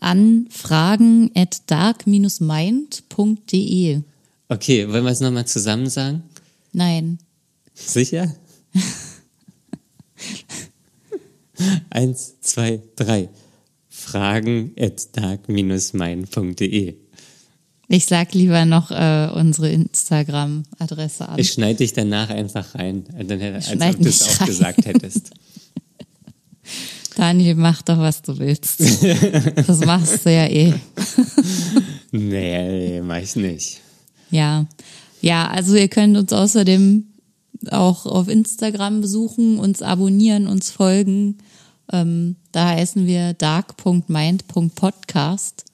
an 0.00 0.46
fragen 0.50 1.30
at 1.34 1.70
dark-mind.de. 1.70 4.00
Okay, 4.48 4.88
wollen 4.88 5.04
wir 5.04 5.10
es 5.10 5.20
nochmal 5.20 5.46
zusammen 5.46 5.88
sagen? 5.88 6.24
Nein. 6.72 7.18
Sicher? 7.74 8.34
Eins, 11.90 12.40
zwei, 12.40 12.80
drei. 12.96 13.28
Fragen 13.88 14.74
at 14.78 15.16
dark-mind.de. 15.16 17.01
Ich 17.92 18.06
sag 18.06 18.32
lieber 18.32 18.64
noch 18.64 18.90
äh, 18.90 19.28
unsere 19.34 19.68
Instagram-Adresse 19.68 21.28
an. 21.28 21.38
Ich 21.38 21.52
schneide 21.52 21.80
dich 21.80 21.92
danach 21.92 22.30
einfach 22.30 22.74
rein, 22.74 23.04
dann, 23.22 23.38
als 23.42 23.70
ob 23.70 23.78
du 23.98 24.08
es 24.08 24.22
auch 24.22 24.40
rein. 24.40 24.46
gesagt 24.46 24.86
hättest. 24.86 25.30
Daniel, 27.16 27.56
mach 27.56 27.82
doch, 27.82 27.98
was 27.98 28.22
du 28.22 28.38
willst. 28.38 28.80
Das 29.66 29.84
machst 29.84 30.24
du 30.24 30.32
ja 30.32 30.46
eh. 30.46 30.72
Nee, 32.12 33.02
mach 33.02 33.18
ich 33.18 33.36
nicht. 33.36 33.82
Ja. 34.30 34.64
Ja, 35.20 35.48
also 35.48 35.74
ihr 35.74 35.88
könnt 35.88 36.16
uns 36.16 36.32
außerdem 36.32 37.04
auch 37.70 38.06
auf 38.06 38.28
Instagram 38.28 39.02
besuchen, 39.02 39.58
uns 39.58 39.82
abonnieren, 39.82 40.46
uns 40.46 40.70
folgen. 40.70 41.36
Ähm, 41.92 42.36
da 42.52 42.70
heißen 42.70 43.06
wir 43.06 43.34
dark.mind.podcast. 43.34 45.66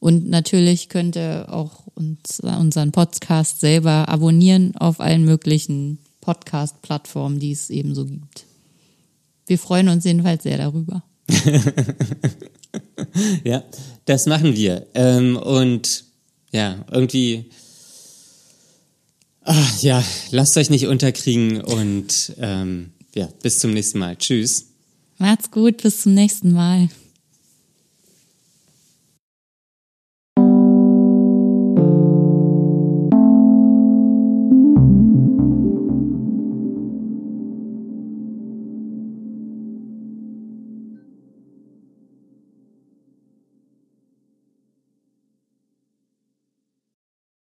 Und 0.00 0.28
natürlich 0.28 0.88
könnt 0.88 1.16
ihr 1.16 1.46
auch 1.50 1.86
uns, 1.94 2.40
unseren 2.40 2.92
Podcast 2.92 3.60
selber 3.60 4.08
abonnieren 4.08 4.76
auf 4.76 5.00
allen 5.00 5.24
möglichen 5.24 5.98
Podcast-Plattformen, 6.20 7.38
die 7.38 7.52
es 7.52 7.70
ebenso 7.70 8.04
gibt. 8.04 8.44
Wir 9.46 9.58
freuen 9.58 9.88
uns 9.88 10.04
jedenfalls 10.04 10.42
sehr 10.42 10.58
darüber. 10.58 11.02
ja, 13.44 13.62
das 14.04 14.26
machen 14.26 14.54
wir. 14.56 14.86
Ähm, 14.94 15.36
und 15.36 16.04
ja, 16.52 16.84
irgendwie, 16.90 17.46
ach, 19.42 19.82
ja, 19.82 20.04
lasst 20.30 20.56
euch 20.56 20.70
nicht 20.70 20.86
unterkriegen 20.86 21.60
und 21.60 22.34
ähm, 22.38 22.90
ja, 23.14 23.28
bis 23.42 23.60
zum 23.60 23.72
nächsten 23.72 23.98
Mal. 23.98 24.16
Tschüss. 24.16 24.66
Macht's 25.18 25.50
gut, 25.50 25.82
bis 25.82 26.02
zum 26.02 26.14
nächsten 26.14 26.52
Mal. 26.52 26.88